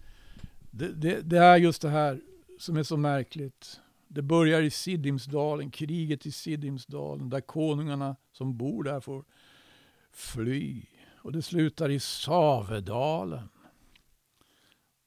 det, 0.72 0.88
det, 0.88 1.22
det 1.22 1.38
är 1.38 1.58
just 1.58 1.82
det 1.82 1.90
här 1.90 2.20
som 2.60 2.78
är 2.78 2.84
så 2.84 2.98
märkligt. 2.98 3.81
Det 4.14 4.22
börjar 4.22 4.62
i 4.62 4.70
Siddimsdalen, 4.70 5.72
kriget 5.72 6.26
i 6.26 6.32
Siddimsdalen, 6.32 7.30
där 7.30 7.42
konungarna 7.42 8.16
som 8.32 8.58
bor 8.58 8.84
där 8.84 9.00
får 9.00 9.26
fly. 10.12 10.86
Och 11.16 11.32
det 11.32 11.42
slutar 11.42 11.90
i 11.90 12.00
Savedalen. 12.00 13.50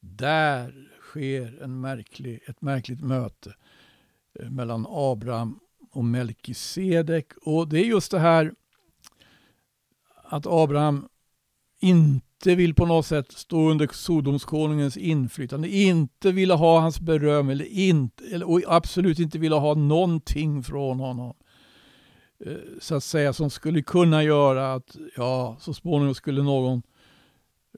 Där 0.00 0.92
sker 1.00 1.62
en 1.62 1.80
märklig, 1.80 2.40
ett 2.46 2.62
märkligt 2.62 3.00
möte 3.00 3.54
eh, 4.40 4.50
mellan 4.50 4.86
Abraham 4.88 5.60
och 5.90 6.04
Melkisedek. 6.04 7.32
Och 7.42 7.68
det 7.68 7.78
är 7.78 7.84
just 7.84 8.10
det 8.10 8.18
här 8.18 8.54
att 10.24 10.46
Abraham 10.46 11.08
inte 11.78 12.34
inte 12.44 12.54
vill 12.54 12.74
på 12.74 12.87
något 12.87 13.07
sätt 13.07 13.33
stå 13.33 13.70
under 13.70 13.88
Sodomskonungens 13.92 14.96
inflytande, 14.96 15.68
inte 15.68 16.33
ville 16.33 16.54
ha 16.54 16.80
hans 16.80 17.00
beröm 17.00 17.48
eller, 17.48 17.64
inte, 17.64 18.24
eller 18.24 18.48
och 18.50 18.61
absolut 18.66 19.18
inte 19.18 19.38
ville 19.38 19.54
ha 19.54 19.74
någonting 19.74 20.62
från 20.62 21.00
honom. 21.00 21.37
Eh, 22.46 22.57
så 22.80 22.94
att 22.94 23.04
säga 23.04 23.33
som 23.33 23.50
skulle 23.50 23.83
kunna 23.83 24.22
göra 24.22 24.74
att 24.74 24.96
ja, 25.16 25.57
så 25.61 25.74
småningom 25.74 26.14
skulle 26.14 26.42
någon 26.42 26.83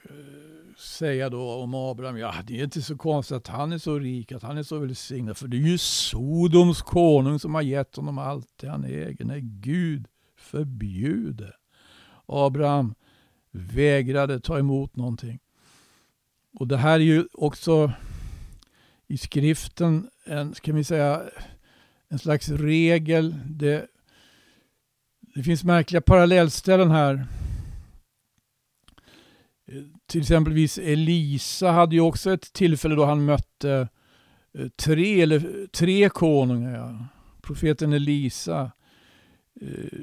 eh, 0.04 0.76
säga 0.78 1.30
då 1.30 1.50
om 1.50 1.74
Abraham, 1.74 2.18
ja 2.18 2.34
det 2.46 2.60
är 2.60 2.64
inte 2.64 2.82
så 2.82 2.96
konstigt 2.96 3.36
att 3.36 3.48
han 3.48 3.72
är 3.72 3.78
så 3.78 3.98
rik, 3.98 4.32
att 4.32 4.42
han 4.42 4.58
är 4.58 4.62
så 4.62 4.78
välsignad, 4.78 5.36
för 5.36 5.48
det 5.48 5.56
är 5.56 5.68
ju 5.68 5.78
Sodoms 5.78 6.82
konung 6.82 7.38
som 7.38 7.54
har 7.54 7.62
gett 7.62 7.96
honom 7.96 8.18
allt 8.18 8.48
det 8.60 8.68
han 8.68 8.84
äger. 8.84 9.24
Nej, 9.24 9.40
Gud 9.42 10.06
förbjude. 10.36 11.52
Abraham 12.26 12.94
vägrade 13.50 14.40
ta 14.40 14.58
emot 14.58 14.96
någonting. 14.96 15.38
Och 16.54 16.66
det 16.66 16.76
här 16.76 16.94
är 16.94 17.04
ju 17.04 17.26
också 17.32 17.92
i 19.06 19.18
skriften 19.18 20.10
en, 20.24 20.54
ska 20.54 20.72
vi 20.72 20.84
säga, 20.84 21.22
en 22.08 22.18
slags 22.18 22.48
regel. 22.48 23.34
Det, 23.46 23.86
det 25.20 25.42
finns 25.42 25.64
märkliga 25.64 26.00
parallellställen 26.00 26.90
här. 26.90 27.26
Till 30.06 30.20
exempelvis 30.20 30.78
Elisa 30.78 31.70
hade 31.70 31.94
ju 31.94 32.00
också 32.00 32.32
ett 32.32 32.52
tillfälle 32.52 32.94
då 32.94 33.04
han 33.04 33.24
mötte 33.24 33.88
eh, 34.58 34.68
tre, 34.68 35.20
eller, 35.20 35.66
tre 35.66 36.08
konungar. 36.08 36.76
Ja. 36.76 37.06
Profeten 37.42 37.92
Elisa 37.92 38.62
Eh, 38.62 38.70
Eh, 39.60 39.98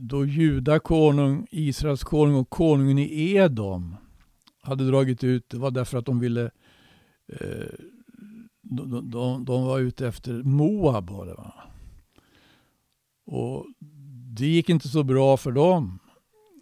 då 0.00 0.24
Juda 0.24 0.78
konung, 0.78 1.46
Israels 1.50 2.04
konung 2.04 2.34
och 2.34 2.50
konungen 2.50 2.98
i 2.98 3.32
Edom 3.34 3.96
hade 4.62 4.86
dragit 4.86 5.24
ut, 5.24 5.50
det 5.50 5.58
var 5.58 5.70
därför 5.70 5.98
att 5.98 6.06
de 6.06 6.20
ville 6.20 6.50
eh, 7.32 7.68
de, 8.62 9.10
de, 9.10 9.44
de, 9.44 9.64
var 9.64 9.78
ute 9.78 10.08
efter 10.08 10.32
Moab 10.42 11.10
var 11.10 11.26
det 11.26 11.34
va. 11.34 11.54
Och 13.26 13.66
det 14.36 14.46
gick 14.46 14.68
inte 14.68 14.88
så 14.88 15.02
bra 15.02 15.36
för 15.36 15.52
dem. 15.52 15.98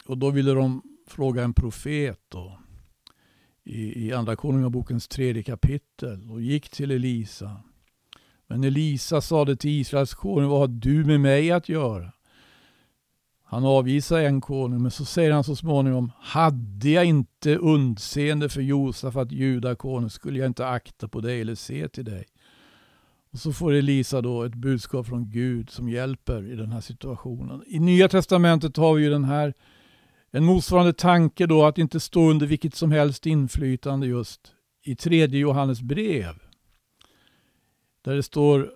Och 0.06 0.18
då 0.18 0.30
ville 0.30 0.52
de 0.52 0.82
fråga 1.06 1.44
en 1.44 1.54
profet 1.54 2.20
då, 2.28 2.58
i, 3.64 4.06
i 4.06 4.12
Andra 4.12 4.36
Konungabokens 4.36 5.08
tredje 5.08 5.42
kapitel 5.42 6.30
och 6.30 6.42
gick 6.42 6.68
till 6.68 6.90
Elisa. 6.90 7.60
Men 8.46 8.64
Elisa 8.64 9.20
sade 9.20 9.56
till 9.56 9.70
Israels 9.70 10.14
konung, 10.14 10.48
vad 10.48 10.60
har 10.60 10.68
du 10.68 11.04
med 11.04 11.20
mig 11.20 11.50
att 11.50 11.68
göra? 11.68 12.12
Han 13.48 13.64
avvisar 13.64 14.20
en 14.20 14.40
konung, 14.40 14.82
men 14.82 14.90
så 14.90 15.04
säger 15.04 15.32
han 15.32 15.44
så 15.44 15.56
småningom, 15.56 16.12
hade 16.20 16.90
jag 16.90 17.04
inte 17.04 17.56
undseende 17.56 18.48
för 18.48 18.60
Josafat, 18.60 19.32
judakonung, 19.32 20.10
skulle 20.10 20.38
jag 20.38 20.46
inte 20.46 20.68
akta 20.68 21.08
på 21.08 21.20
dig 21.20 21.40
eller 21.40 21.54
se 21.54 21.88
till 21.88 22.04
dig. 22.04 22.24
Och 23.32 23.38
så 23.38 23.52
får 23.52 23.72
Elisa 23.72 24.20
då 24.20 24.42
ett 24.42 24.54
budskap 24.54 25.06
från 25.06 25.30
Gud 25.30 25.70
som 25.70 25.88
hjälper 25.88 26.52
i 26.52 26.56
den 26.56 26.72
här 26.72 26.80
situationen. 26.80 27.62
I 27.66 27.78
Nya 27.78 28.08
Testamentet 28.08 28.76
har 28.76 28.94
vi 28.94 29.02
ju 29.02 29.10
den 29.10 29.24
här, 29.24 29.54
en 30.30 30.44
motsvarande 30.44 30.92
tanke 30.92 31.46
då 31.46 31.64
att 31.64 31.78
inte 31.78 32.00
stå 32.00 32.30
under 32.30 32.46
vilket 32.46 32.74
som 32.74 32.90
helst 32.90 33.26
inflytande 33.26 34.06
just 34.06 34.52
i 34.82 34.96
tredje 34.96 35.40
Johannes 35.40 35.80
brev. 35.80 36.34
Där 38.02 38.14
det 38.14 38.22
står 38.22 38.75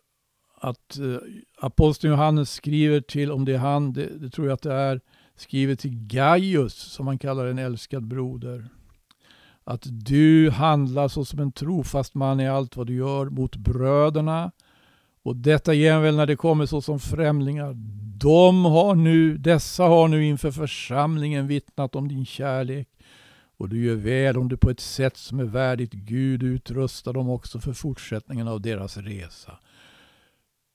att 0.60 0.98
eh, 0.98 1.16
aposteln 1.58 2.12
Johannes 2.12 2.52
skriver 2.52 3.00
till, 3.00 3.32
om 3.32 3.44
det 3.44 3.54
är 3.54 3.58
han, 3.58 3.92
det, 3.92 4.06
det, 4.06 4.30
tror 4.30 4.46
jag 4.46 4.54
att 4.54 4.62
det 4.62 4.72
är, 4.72 5.00
skriver 5.36 5.74
till 5.74 6.06
Gaius, 6.06 6.74
som 6.74 7.06
han 7.06 7.18
kallar 7.18 7.46
en 7.46 7.58
älskad 7.58 8.04
broder. 8.04 8.68
Att 9.64 9.86
du 9.86 10.50
handlar 10.50 11.08
såsom 11.08 11.40
en 11.40 11.52
trofast 11.52 12.14
man 12.14 12.40
i 12.40 12.48
allt 12.48 12.76
vad 12.76 12.86
du 12.86 12.94
gör 12.94 13.26
mot 13.26 13.56
bröderna. 13.56 14.52
Och 15.22 15.36
detta 15.36 15.74
jämväl 15.74 16.16
när 16.16 16.26
det 16.26 16.36
kommer 16.36 16.66
såsom 16.66 17.00
främlingar. 17.00 17.74
De 18.18 18.64
har 18.64 18.94
nu, 18.94 19.38
dessa 19.38 19.84
har 19.84 20.08
nu 20.08 20.24
inför 20.24 20.50
församlingen 20.50 21.46
vittnat 21.46 21.94
om 21.94 22.08
din 22.08 22.26
kärlek. 22.26 22.88
Och 23.56 23.68
du 23.68 23.84
gör 23.84 23.94
väl 23.94 24.38
om 24.38 24.48
du 24.48 24.56
på 24.56 24.70
ett 24.70 24.80
sätt 24.80 25.16
som 25.16 25.40
är 25.40 25.44
värdigt 25.44 25.92
Gud 25.92 26.42
utrustar 26.42 27.12
dem 27.12 27.30
också 27.30 27.60
för 27.60 27.72
fortsättningen 27.72 28.48
av 28.48 28.60
deras 28.60 28.96
resa. 28.96 29.58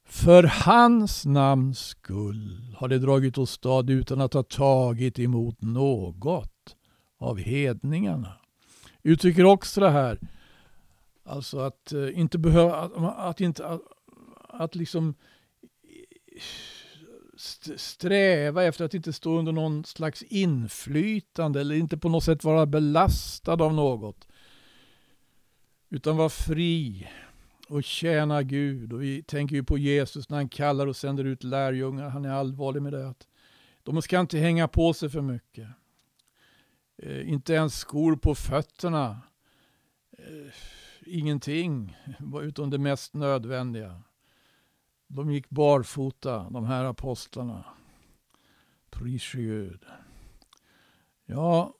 För 0.05 0.43
hans 0.43 1.25
namns 1.25 1.79
skull 1.79 2.75
har 2.77 2.87
de 2.87 2.97
dragit 2.97 3.37
åstad 3.37 3.91
utan 3.91 4.21
att 4.21 4.33
ha 4.33 4.43
tagit 4.43 5.19
emot 5.19 5.61
något 5.61 6.75
av 7.17 7.37
hedningarna. 7.37 8.33
Uttrycker 9.03 9.43
också 9.43 9.81
det 9.81 9.89
här, 9.89 10.19
alltså 11.25 11.59
att 11.59 11.93
eh, 11.93 12.19
inte 12.19 12.37
behöva, 12.37 12.75
att, 12.75 12.91
att, 13.17 13.41
inte, 13.41 13.67
att, 13.67 13.81
att 14.49 14.75
liksom 14.75 15.15
sträva 17.75 18.63
efter 18.63 18.85
att 18.85 18.93
inte 18.93 19.13
stå 19.13 19.39
under 19.39 19.51
någon 19.51 19.83
slags 19.83 20.23
inflytande 20.23 21.61
eller 21.61 21.75
inte 21.75 21.97
på 21.97 22.09
något 22.09 22.23
sätt 22.23 22.43
vara 22.43 22.65
belastad 22.65 23.63
av 23.63 23.73
något. 23.73 24.27
Utan 25.89 26.17
vara 26.17 26.29
fri 26.29 27.07
och 27.67 27.83
tjäna 27.83 28.43
Gud. 28.43 28.93
Och 28.93 29.01
vi 29.01 29.23
tänker 29.23 29.55
ju 29.55 29.63
på 29.63 29.77
Jesus 29.77 30.29
när 30.29 30.37
han 30.37 30.49
kallar 30.49 30.87
och 30.87 30.95
sänder 30.95 31.23
ut 31.23 31.43
lärjungar. 31.43 32.09
Han 32.09 32.25
är 32.25 32.29
allvarlig 32.29 32.81
med 32.81 32.93
det. 32.93 33.09
Att 33.09 33.27
de 33.83 34.01
ska 34.01 34.19
inte 34.19 34.37
hänga 34.37 34.67
på 34.67 34.93
sig 34.93 35.09
för 35.09 35.21
mycket. 35.21 35.67
Eh, 36.97 37.29
inte 37.29 37.53
ens 37.53 37.77
skor 37.77 38.15
på 38.15 38.35
fötterna. 38.35 39.21
Eh, 40.17 40.53
ingenting, 41.05 41.97
utom 42.41 42.69
det 42.69 42.77
mest 42.77 43.13
nödvändiga. 43.13 44.01
De 45.07 45.31
gick 45.31 45.49
barfota, 45.49 46.49
de 46.49 46.65
här 46.65 46.85
apostlarna. 46.85 47.65
Pris 48.89 49.31
Gud. 49.31 49.85
Ja, 51.25 51.73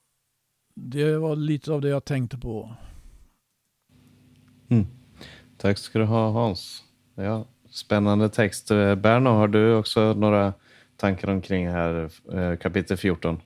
det 0.74 1.16
var 1.16 1.36
lite 1.36 1.72
av 1.72 1.80
det 1.80 1.88
jag 1.88 2.04
tänkte 2.04 2.38
på. 2.38 2.76
Mm. 4.68 4.95
Tack 5.58 5.78
ska 5.78 5.98
du 5.98 6.04
ha 6.04 6.30
Hans. 6.30 6.82
Ja, 7.14 7.46
spännande 7.70 8.28
text. 8.28 8.70
Eh, 8.70 8.94
Berno, 8.94 9.28
har 9.30 9.48
du 9.48 9.74
också 9.74 10.14
några 10.14 10.54
tankar 10.96 11.28
omkring 11.28 11.68
här, 11.68 12.10
eh, 12.32 12.58
kapitel 12.58 12.96
14? 12.96 13.40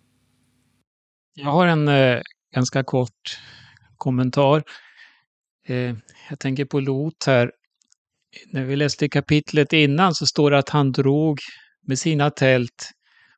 Jag 1.35 1.51
har 1.51 1.67
en 1.67 1.89
eh, 1.89 2.21
ganska 2.55 2.85
kort 2.85 3.39
kommentar. 3.97 4.63
Eh, 5.67 5.95
jag 6.31 6.39
tänker 6.39 6.65
på 6.65 6.81
Lot 6.81 7.25
här. 7.27 7.53
När 8.47 8.65
vi 8.65 8.77
läste 8.77 9.09
kapitlet 9.09 9.73
innan 9.73 10.15
så 10.15 10.27
står 10.27 10.51
det 10.51 10.59
att 10.59 10.69
han 10.69 10.93
drog 10.93 11.41
med 11.87 11.99
sina 11.99 12.31
tält 12.31 12.91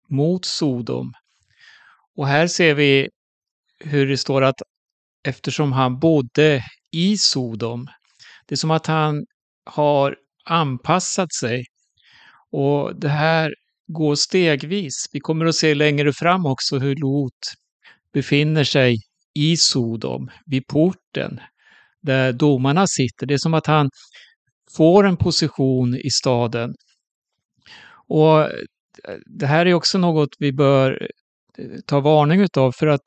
mot 0.09 0.45
Sodom. 0.45 1.13
Och 2.17 2.27
här 2.27 2.47
ser 2.47 2.75
vi 2.75 3.09
hur 3.79 4.07
det 4.07 4.19
står 4.19 4.43
att 4.43 4.63
eftersom 5.25 5.73
han 5.73 5.99
bodde 5.99 6.65
i 6.91 7.17
Sodom 7.17 7.89
det 8.47 8.55
är 8.55 8.57
som 8.57 8.71
att 8.71 8.87
han 8.87 9.25
har 9.65 10.17
anpassat 10.45 11.33
sig. 11.35 11.65
Och 12.51 12.97
det 12.97 13.09
här 13.09 13.55
går 13.87 14.15
stegvis. 14.15 15.07
Vi 15.13 15.21
kommer 15.21 15.47
att 15.47 15.55
se 15.55 15.75
längre 15.75 16.13
fram 16.13 16.47
också 16.47 16.79
hur 16.79 16.97
Lot 16.97 17.55
befinner 18.13 18.65
sig 18.65 18.97
i 19.35 19.57
Sodom, 19.57 20.31
vid 20.47 20.67
porten, 20.67 21.41
där 22.03 22.33
domarna 22.33 22.87
sitter. 22.87 23.27
Det 23.27 23.35
är 23.35 23.39
som 23.39 23.55
att 23.55 23.67
han 23.67 23.91
får 24.77 25.07
en 25.07 25.17
position 25.17 25.97
i 25.97 26.11
staden. 26.11 26.75
Och 28.09 28.41
eh, 28.41 28.51
det 29.27 29.47
här 29.47 29.67
är 29.67 29.75
också 29.75 29.99
något 29.99 30.29
vi 30.39 30.53
bör 30.53 31.09
eh, 31.59 31.81
ta 31.87 32.01
varning 32.01 32.41
utav 32.41 32.73
för 32.73 32.87
att 32.87 33.07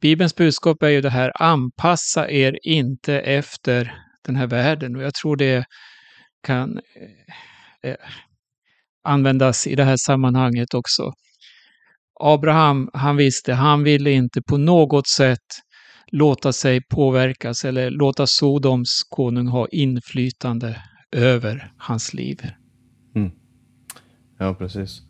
Bibelns 0.00 0.34
budskap 0.34 0.82
är 0.82 0.88
ju 0.88 1.00
det 1.00 1.10
här, 1.10 1.32
anpassa 1.34 2.30
er 2.30 2.58
inte 2.62 3.20
efter 3.20 3.94
den 4.26 4.36
här 4.36 4.46
världen. 4.46 4.96
Och 4.96 5.02
jag 5.02 5.14
tror 5.14 5.36
det 5.36 5.64
kan 6.42 6.78
eh, 6.78 7.90
eh, 7.90 7.96
användas 9.04 9.66
i 9.66 9.74
det 9.74 9.84
här 9.84 9.96
sammanhanget 9.96 10.74
också. 10.74 11.12
Abraham, 12.20 12.90
han 12.92 13.16
visste, 13.16 13.52
han 13.52 13.82
ville 13.82 14.10
inte 14.10 14.42
på 14.42 14.56
något 14.56 15.08
sätt 15.08 15.46
låta 16.12 16.52
sig 16.52 16.80
påverkas 16.90 17.64
eller 17.64 17.90
låta 17.90 18.26
Sodoms 18.26 19.02
konung 19.08 19.48
ha 19.48 19.68
inflytande 19.68 20.82
över 21.12 21.72
hans 21.76 22.14
liv. 22.14 22.50
Mm. 23.16 23.30
Ja, 24.38 24.54
precis 24.54 25.02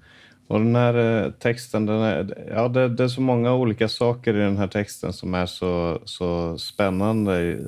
och 0.51 0.61
den 0.61 0.77
här 0.77 1.25
eh, 1.25 1.31
texten, 1.31 1.87
den 1.87 2.01
är, 2.01 2.47
ja, 2.51 2.69
det, 2.69 2.89
det, 2.89 3.05
är 3.05 3.09
så 3.09 3.21
många 3.21 3.55
olika 3.55 3.89
saker 3.89 4.35
i 4.35 4.39
den 4.39 4.57
här 4.57 4.67
texten 4.67 5.13
som 5.13 5.35
är 5.35 5.47
så, 5.47 6.01
så 6.05 6.59
spännande. 6.59 7.59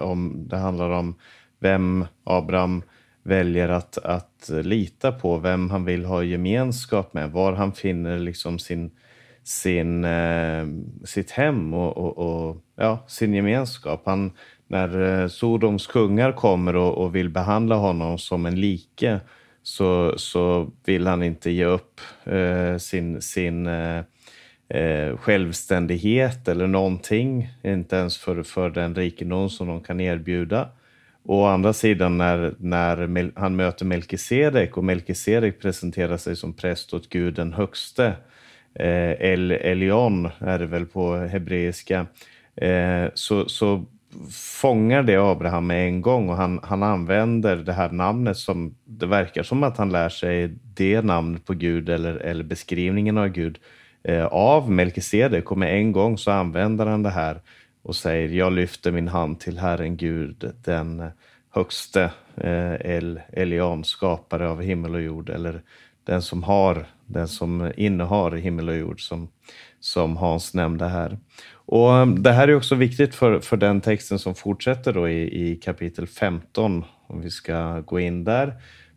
Om, 0.00 0.48
det 0.48 0.56
handlar 0.56 0.90
om 0.90 1.14
vem 1.60 2.06
Abraham 2.24 2.82
väljer 3.22 3.68
att, 3.68 3.98
att 3.98 4.48
lita 4.48 5.12
på, 5.12 5.38
vem 5.38 5.70
han 5.70 5.84
vill 5.84 6.04
ha 6.04 6.22
gemenskap 6.22 7.14
med, 7.14 7.30
var 7.30 7.52
han 7.52 7.72
finner 7.72 8.18
liksom 8.18 8.58
sin, 8.58 8.90
sin, 9.44 10.04
eh, 10.04 10.66
sitt 11.04 11.30
hem 11.30 11.74
och, 11.74 11.96
och, 11.96 12.18
och, 12.18 12.56
ja, 12.76 13.04
sin 13.06 13.34
gemenskap. 13.34 14.02
Han, 14.04 14.32
när 14.66 15.20
eh, 15.22 15.28
Sodoms 15.28 15.86
kungar 15.86 16.32
kommer 16.32 16.76
och, 16.76 16.98
och 16.98 17.14
vill 17.14 17.28
behandla 17.28 17.74
honom 17.74 18.18
som 18.18 18.46
en 18.46 18.60
like 18.60 19.20
så, 19.66 20.14
så 20.16 20.70
vill 20.84 21.06
han 21.06 21.22
inte 21.22 21.50
ge 21.50 21.64
upp 21.64 22.00
eh, 22.24 22.76
sin, 22.76 23.22
sin 23.22 23.66
eh, 23.66 23.98
eh 24.68 25.16
självständighet 25.16 26.48
eller 26.48 26.66
någonting, 26.66 27.48
inte 27.62 27.96
ens 27.96 28.18
för, 28.18 28.42
för 28.42 28.70
den 28.70 28.94
rikedom 28.94 29.50
som 29.50 29.68
de 29.68 29.80
kan 29.80 30.00
erbjuda. 30.00 30.68
Och 31.24 31.36
å 31.36 31.46
andra 31.46 31.72
sidan 31.72 32.18
när, 32.18 32.54
när 32.58 33.32
han 33.40 33.56
möter 33.56 33.84
Melkisedek 33.84 34.76
och 34.76 34.84
Melkisedek 34.84 35.60
presenterar 35.60 36.16
sig 36.16 36.36
som 36.36 36.52
präst 36.52 36.94
åt 36.94 37.08
Gud 37.08 37.34
den 37.34 37.52
högste, 37.52 38.06
eh, 38.74 39.12
El 39.12 39.50
Elion 39.50 40.30
är 40.38 40.58
det 40.58 40.66
väl 40.66 40.86
på 40.86 41.16
hebreiska, 41.16 42.06
eh, 42.56 43.06
så, 43.14 43.48
så 43.48 43.84
fångar 44.60 45.02
det 45.02 45.16
Abraham 45.16 45.66
med 45.66 45.88
en 45.88 46.02
gång 46.02 46.28
och 46.28 46.36
han, 46.36 46.60
han 46.62 46.82
använder 46.82 47.56
det 47.56 47.72
här 47.72 47.90
namnet 47.90 48.36
som 48.36 48.74
det 48.84 49.06
verkar 49.06 49.42
som 49.42 49.62
att 49.62 49.76
han 49.76 49.92
lär 49.92 50.08
sig 50.08 50.48
det 50.74 51.02
namnet 51.02 51.44
på 51.44 51.54
Gud 51.54 51.88
eller, 51.88 52.14
eller 52.14 52.44
beskrivningen 52.44 53.18
av 53.18 53.28
Gud 53.28 53.58
eh, 54.04 54.24
av 54.26 54.70
Melkisedek 54.70 55.50
och 55.50 55.58
med 55.58 55.74
en 55.74 55.92
gång 55.92 56.18
så 56.18 56.30
använder 56.30 56.86
han 56.86 57.02
det 57.02 57.10
här 57.10 57.40
och 57.82 57.96
säger 57.96 58.28
jag 58.28 58.52
lyfter 58.52 58.92
min 58.92 59.08
hand 59.08 59.40
till 59.40 59.58
Herren 59.58 59.96
Gud 59.96 60.52
den 60.64 61.10
högste 61.50 62.10
eh, 62.36 62.74
El, 62.74 63.20
Elion, 63.32 63.84
skapare 63.84 64.48
av 64.48 64.62
himmel 64.62 64.94
och 64.94 65.02
jord 65.02 65.30
eller 65.30 65.62
den 66.04 66.22
som 66.22 66.42
har, 66.42 66.86
den 67.06 67.28
som 67.28 67.72
innehar 67.76 68.30
himmel 68.30 68.68
och 68.68 68.76
jord 68.76 69.08
som, 69.08 69.28
som 69.80 70.16
Hans 70.16 70.54
nämnde 70.54 70.88
här. 70.88 71.18
Och 71.66 71.96
eh, 71.96 72.06
Det 72.06 72.32
här 72.32 72.48
är 72.48 72.56
också 72.56 72.74
viktigt 72.74 73.14
för, 73.14 73.40
för 73.40 73.56
den 73.56 73.80
texten 73.80 74.18
som 74.18 74.34
fortsätter 74.34 74.92
då 74.92 75.08
i, 75.08 75.50
i 75.50 75.56
kapitel 75.56 76.06
15, 76.06 76.84
om 77.06 77.20
vi 77.20 77.30
ska 77.30 77.80
gå 77.80 78.00
in 78.00 78.24
där. 78.24 78.54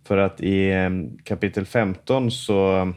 För 0.07 0.17
att 0.17 0.41
i 0.41 0.71
eh, 0.71 0.89
kapitel 1.23 1.65
15 1.65 2.31
så, 2.31 2.93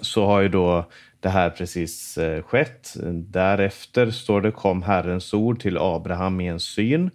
så 0.00 0.26
har 0.26 0.40
ju 0.40 0.48
då 0.48 0.84
det 1.20 1.28
här 1.28 1.50
precis 1.50 2.18
eh, 2.18 2.42
skett. 2.42 2.94
Därefter 3.12 4.10
står 4.10 4.40
det 4.40 4.50
kom 4.50 4.82
Herrens 4.82 5.34
ord 5.34 5.60
till 5.60 5.78
Abraham 5.78 6.40
i 6.40 6.46
en 6.46 6.60
syn. 6.60 7.10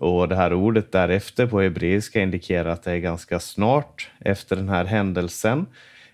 Och 0.00 0.28
det 0.28 0.36
här 0.36 0.54
ordet 0.54 0.92
därefter 0.92 1.46
på 1.46 1.60
hebreiska 1.60 2.20
indikerar 2.20 2.70
att 2.70 2.82
det 2.82 2.92
är 2.92 2.98
ganska 2.98 3.40
snart 3.40 4.10
efter 4.20 4.56
den 4.56 4.68
här 4.68 4.84
händelsen. 4.84 5.66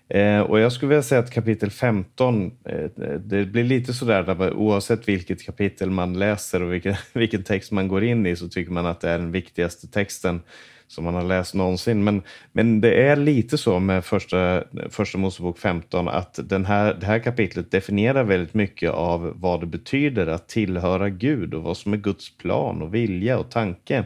Eh, 0.09 0.39
och 0.39 0.59
jag 0.59 0.71
skulle 0.71 0.89
vilja 0.89 1.03
säga 1.03 1.19
att 1.19 1.31
kapitel 1.31 1.69
15, 1.69 2.51
eh, 2.65 2.75
eh, 2.75 2.89
det 3.19 3.45
blir 3.45 3.63
lite 3.63 3.93
sådär 3.93 4.23
där 4.23 4.53
oavsett 4.53 5.07
vilket 5.07 5.45
kapitel 5.45 5.89
man 5.89 6.19
läser 6.19 6.63
och 6.63 6.73
vilken, 6.73 6.95
vilken 7.13 7.43
text 7.43 7.71
man 7.71 7.87
går 7.87 8.03
in 8.03 8.25
i 8.25 8.35
så 8.35 8.49
tycker 8.49 8.71
man 8.71 8.85
att 8.85 9.01
det 9.01 9.09
är 9.09 9.19
den 9.19 9.31
viktigaste 9.31 9.87
texten 9.87 10.41
som 10.87 11.03
man 11.03 11.13
har 11.13 11.23
läst 11.23 11.53
någonsin. 11.53 12.03
Men, 12.03 12.21
men 12.51 12.81
det 12.81 12.93
är 12.93 13.15
lite 13.15 13.57
så 13.57 13.79
med 13.79 14.05
första, 14.05 14.63
första 14.89 15.17
Mosebok 15.17 15.59
15 15.59 16.07
att 16.07 16.39
den 16.43 16.65
här, 16.65 16.93
det 16.93 17.05
här 17.05 17.19
kapitlet 17.19 17.71
definierar 17.71 18.23
väldigt 18.23 18.53
mycket 18.53 18.91
av 18.91 19.33
vad 19.35 19.59
det 19.59 19.65
betyder 19.65 20.27
att 20.27 20.47
tillhöra 20.47 21.09
Gud 21.09 21.53
och 21.53 21.63
vad 21.63 21.77
som 21.77 21.93
är 21.93 21.97
Guds 21.97 22.37
plan 22.37 22.81
och 22.81 22.95
vilja 22.95 23.39
och 23.39 23.51
tanke. 23.51 24.05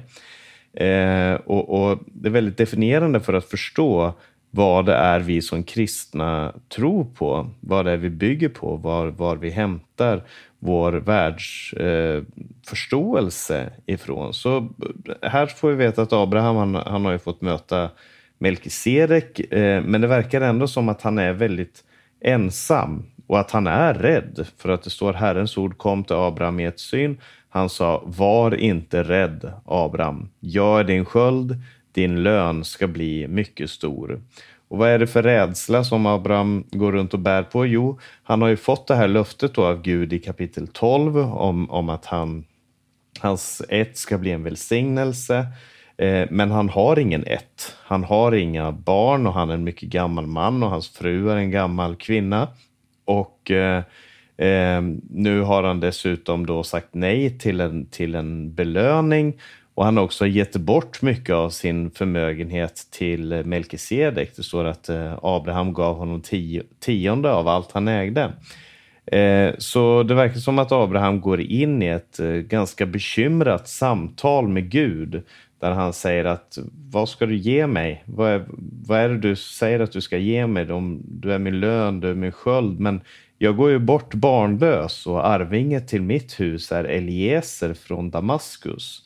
Eh, 0.73 1.33
och, 1.33 1.69
och 1.69 1.99
det 2.05 2.29
är 2.29 2.31
väldigt 2.31 2.57
definierande 2.57 3.19
för 3.19 3.33
att 3.33 3.45
förstå 3.45 4.13
vad 4.55 4.85
det 4.85 4.95
är 4.95 5.19
vi 5.19 5.41
som 5.41 5.63
kristna 5.63 6.53
tror 6.69 7.05
på, 7.05 7.49
vad 7.59 7.85
det 7.85 7.91
är 7.91 7.97
vi 7.97 8.09
bygger 8.09 8.49
på, 8.49 8.75
var, 8.75 9.07
var 9.07 9.35
vi 9.35 9.49
hämtar 9.49 10.23
vår 10.59 10.93
världsförståelse 10.93 13.61
eh, 13.61 13.67
ifrån. 13.93 14.33
Så 14.33 14.57
eh, 14.57 14.63
här 15.21 15.45
får 15.45 15.69
vi 15.69 15.75
veta 15.75 16.01
att 16.01 16.13
Abraham 16.13 16.55
han, 16.55 16.75
han 16.75 17.05
har 17.05 17.11
ju 17.11 17.19
fått 17.19 17.41
möta 17.41 17.89
Melkisedek, 18.37 19.39
eh, 19.39 19.83
men 19.83 20.01
det 20.01 20.07
verkar 20.07 20.41
ändå 20.41 20.67
som 20.67 20.89
att 20.89 21.01
han 21.01 21.17
är 21.17 21.33
väldigt 21.33 21.83
ensam 22.21 23.03
och 23.27 23.39
att 23.39 23.51
han 23.51 23.67
är 23.67 23.93
rädd. 23.93 24.47
För 24.57 24.69
att 24.69 24.83
det 24.83 24.89
står 24.89 25.13
Herrens 25.13 25.57
ord 25.57 25.77
kom 25.77 26.03
till 26.03 26.15
Abraham 26.15 26.59
i 26.59 26.65
ett 26.65 26.79
syn. 26.79 27.17
Han 27.49 27.69
sa, 27.69 28.03
var 28.05 28.55
inte 28.55 29.03
rädd 29.03 29.53
Abraham, 29.65 30.29
jag 30.39 30.79
är 30.79 30.83
din 30.83 31.05
sköld, 31.05 31.55
din 31.93 32.23
lön 32.23 32.63
ska 32.63 32.87
bli 32.87 33.27
mycket 33.27 33.69
stor. 33.69 34.21
Och 34.67 34.77
vad 34.77 34.89
är 34.89 34.99
det 34.99 35.07
för 35.07 35.23
rädsla 35.23 35.83
som 35.83 36.05
Abraham 36.05 36.63
går 36.71 36.91
runt 36.91 37.13
och 37.13 37.19
bär 37.19 37.43
på? 37.43 37.65
Jo, 37.65 37.99
han 38.23 38.41
har 38.41 38.49
ju 38.49 38.57
fått 38.57 38.87
det 38.87 38.95
här 38.95 39.07
löftet 39.07 39.57
av 39.57 39.81
Gud 39.81 40.13
i 40.13 40.19
kapitel 40.19 40.67
12 40.67 41.17
om, 41.17 41.71
om 41.71 41.89
att 41.89 42.05
han, 42.05 42.45
hans 43.19 43.61
ett 43.69 43.97
ska 43.97 44.17
bli 44.17 44.31
en 44.31 44.43
välsignelse. 44.43 45.47
Eh, 45.97 46.27
men 46.29 46.51
han 46.51 46.69
har 46.69 46.99
ingen 46.99 47.23
ett. 47.27 47.75
Han 47.83 48.03
har 48.03 48.31
inga 48.31 48.71
barn 48.71 49.27
och 49.27 49.33
han 49.33 49.49
är 49.49 49.53
en 49.53 49.63
mycket 49.63 49.89
gammal 49.89 50.27
man 50.27 50.63
och 50.63 50.69
hans 50.69 50.89
fru 50.89 51.29
är 51.29 51.35
en 51.35 51.51
gammal 51.51 51.95
kvinna. 51.95 52.47
Och 53.05 53.51
eh, 53.51 53.83
eh, 54.37 54.81
nu 55.09 55.41
har 55.41 55.63
han 55.63 55.79
dessutom 55.79 56.45
då 56.45 56.63
sagt 56.63 56.89
nej 56.91 57.39
till 57.39 57.61
en, 57.61 57.85
till 57.85 58.15
en 58.15 58.55
belöning 58.55 59.33
och 59.75 59.85
han 59.85 59.97
har 59.97 60.03
också 60.03 60.27
gett 60.27 60.55
bort 60.55 61.01
mycket 61.01 61.35
av 61.35 61.49
sin 61.49 61.91
förmögenhet 61.91 62.87
till 62.91 63.43
Melkisedek. 63.45 64.31
Det 64.35 64.43
står 64.43 64.65
att 64.65 64.89
eh, 64.89 65.19
Abraham 65.21 65.73
gav 65.73 65.95
honom 65.95 66.21
tio, 66.21 66.63
tionde 66.79 67.31
av 67.31 67.47
allt 67.47 67.71
han 67.71 67.87
ägde. 67.87 68.31
Eh, 69.05 69.53
så 69.57 70.03
det 70.03 70.15
verkar 70.15 70.39
som 70.39 70.59
att 70.59 70.71
Abraham 70.71 71.21
går 71.21 71.41
in 71.41 71.83
i 71.83 71.87
ett 71.87 72.19
eh, 72.19 72.27
ganska 72.27 72.85
bekymrat 72.85 73.67
samtal 73.67 74.47
med 74.47 74.69
Gud 74.69 75.23
där 75.59 75.71
han 75.71 75.93
säger 75.93 76.25
att 76.25 76.57
vad 76.91 77.09
ska 77.09 77.25
du 77.25 77.35
ge 77.35 77.67
mig? 77.67 78.03
Vad 78.05 78.31
är, 78.31 78.45
vad 78.87 78.99
är 78.99 79.09
det 79.09 79.17
du 79.17 79.35
säger 79.35 79.79
att 79.79 79.91
du 79.91 80.01
ska 80.01 80.17
ge 80.17 80.47
mig? 80.47 80.65
Du 80.99 81.33
är 81.33 81.39
min 81.39 81.59
lön, 81.59 81.99
du 81.99 82.09
är 82.09 82.13
min 82.13 82.31
sköld, 82.31 82.79
men 82.79 83.01
jag 83.37 83.55
går 83.55 83.69
ju 83.69 83.79
bort 83.79 84.13
barnlös 84.13 85.07
och 85.07 85.27
arvinget 85.27 85.87
till 85.87 86.01
mitt 86.01 86.39
hus 86.39 86.71
är 86.71 86.83
Eliezer 86.83 87.73
från 87.73 88.09
Damaskus. 88.09 89.03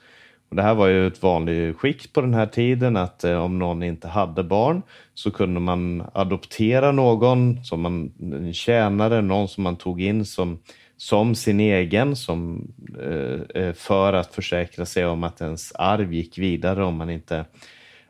Och 0.50 0.56
det 0.56 0.62
här 0.62 0.76
var 0.76 0.88
ju 0.88 1.08
ett 1.08 1.24
vanligt 1.24 1.78
skick 1.78 2.14
på 2.14 2.22
den 2.22 2.34
här 2.34 2.46
tiden 2.46 2.98
att 2.98 3.24
eh, 3.24 3.44
om 3.44 3.60
någon 3.60 3.84
inte 3.84 4.08
hade 4.08 4.44
barn 4.44 4.82
så 5.14 5.32
kunde 5.32 5.60
man 5.60 6.04
adoptera 6.14 6.92
någon 6.92 7.64
som 7.64 7.82
man, 7.82 8.12
en 8.22 8.54
tjänare, 8.54 9.22
någon 9.22 9.48
som 9.48 9.64
man 9.64 9.76
tog 9.76 10.02
in 10.02 10.26
som, 10.26 10.60
som 10.98 11.36
sin 11.36 11.60
egen 11.60 12.16
som, 12.16 12.68
eh, 13.00 13.62
eh, 13.64 13.74
för 13.74 14.14
att 14.14 14.36
försäkra 14.36 14.86
sig 14.86 15.06
om 15.06 15.24
att 15.24 15.42
ens 15.42 15.72
arv 15.72 16.14
gick 16.14 16.38
vidare 16.38 16.84
om 16.84 16.96
man 16.96 17.10
inte 17.10 17.46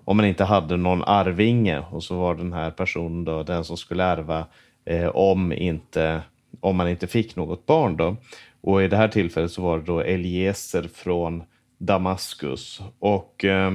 om 0.07 0.17
man 0.17 0.25
inte 0.25 0.43
hade 0.43 0.77
någon 0.77 1.03
arvinge 1.03 1.83
och 1.91 2.03
så 2.03 2.15
var 2.15 2.35
den 2.35 2.53
här 2.53 2.71
personen 2.71 3.25
då 3.25 3.43
den 3.43 3.63
som 3.63 3.77
skulle 3.77 4.03
ärva 4.03 4.45
eh, 4.85 5.07
om, 5.07 5.53
inte, 5.53 6.21
om 6.59 6.75
man 6.75 6.89
inte 6.89 7.07
fick 7.07 7.35
något 7.35 7.65
barn. 7.65 7.97
Då. 7.97 8.15
Och 8.61 8.83
i 8.83 8.87
det 8.87 8.97
här 8.97 9.07
tillfället 9.07 9.51
så 9.51 9.61
var 9.61 9.77
det 9.77 9.83
då 9.83 9.99
Eliezer 9.99 10.89
från 10.93 11.43
Damaskus. 11.77 12.81
Och, 12.99 13.45
eh, 13.45 13.73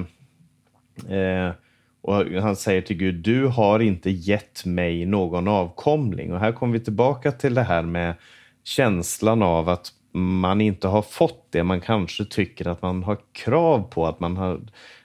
eh, 1.09 1.53
och 2.01 2.25
han 2.25 2.57
säger 2.57 2.83
till 2.83 2.97
Gud, 2.97 3.15
du 3.15 3.47
har 3.47 3.81
inte 3.81 4.11
gett 4.11 4.65
mig 4.65 5.07
någon 5.07 5.49
avkomling. 5.49 6.33
Och 6.33 6.41
här 6.41 6.53
kommer 6.53 6.73
vi 6.73 6.85
tillbaka 6.85 7.33
till 7.33 7.55
det 7.55 7.63
här 7.63 7.83
med 7.83 8.15
känslan 8.65 9.43
av 9.43 9.69
att 9.69 9.93
man 10.13 10.61
inte 10.61 10.89
har 10.89 11.03
fått 11.03 11.47
det 11.51 11.65
man 11.65 11.81
kanske 11.81 12.25
tycker 12.25 12.69
att 12.69 12.83
man 12.83 13.03
har 13.03 13.19
krav 13.33 13.83
på. 13.83 14.07
att 14.07 14.21
man 14.21 14.37
har 14.37 14.61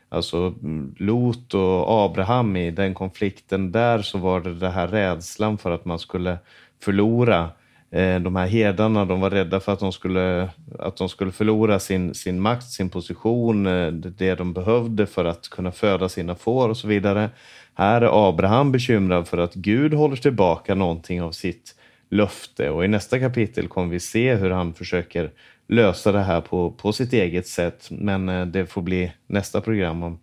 Alltså 0.10 0.54
Lot 0.98 1.54
och 1.54 2.06
Abraham 2.06 2.56
i 2.56 2.72
den 2.72 2.94
konflikten, 2.94 3.72
där 3.72 4.02
så 4.02 4.18
var 4.18 4.40
det 4.40 4.54
den 4.54 4.72
här 4.72 4.88
rädslan 4.88 5.58
för 5.58 5.72
att 5.72 5.86
man 5.86 6.00
skulle 6.00 6.38
förlora 6.80 7.42
Eh, 7.42 7.67
Eh, 7.92 8.20
de 8.20 8.36
här 8.36 8.48
herdarna 8.48 9.06
de 9.06 9.20
var 9.20 9.30
rädda 9.30 9.60
för 9.60 9.74
att 9.74 9.80
de 9.80 9.92
skulle, 9.92 10.50
att 10.80 10.98
de 10.98 11.10
skulle 11.10 11.32
förlora 11.32 11.80
sin, 11.80 12.14
sin 12.14 12.42
makt, 12.42 12.70
sin 12.70 12.90
position, 12.90 13.68
eh, 13.68 13.92
det 13.92 14.36
de 14.36 14.54
behövde 14.54 15.06
för 15.06 15.26
att 15.26 15.50
kunna 15.50 15.72
föda 15.72 16.10
sina 16.10 16.36
får 16.36 16.70
och 16.70 16.78
så 16.78 16.88
vidare. 16.88 17.30
Här 17.74 18.02
är 18.02 18.30
Abraham 18.30 18.72
bekymrad 18.72 19.28
för 19.28 19.38
att 19.38 19.54
Gud 19.54 19.94
håller 19.94 20.16
tillbaka 20.16 20.76
någonting 20.76 21.22
av 21.22 21.32
sitt 21.32 21.76
löfte 22.10 22.70
och 22.70 22.86
i 22.86 22.88
nästa 22.88 23.20
kapitel 23.20 23.68
kommer 23.68 23.88
vi 23.88 24.00
se 24.00 24.36
hur 24.36 24.50
han 24.50 24.74
försöker 24.74 25.32
lösa 25.68 26.12
det 26.12 26.24
här 26.24 26.42
på, 26.42 26.72
på 26.72 26.94
sitt 26.94 27.14
eget 27.14 27.48
sätt. 27.48 27.88
Men 27.92 28.30
eh, 28.30 28.46
det 28.46 28.66
får 28.66 28.82
bli 28.82 29.12
nästa 29.28 29.62
program 29.62 30.04
om, 30.04 30.20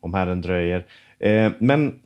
om 0.00 0.14
Herren 0.14 0.40
dröjer. 0.40 0.86
Men 1.58 2.00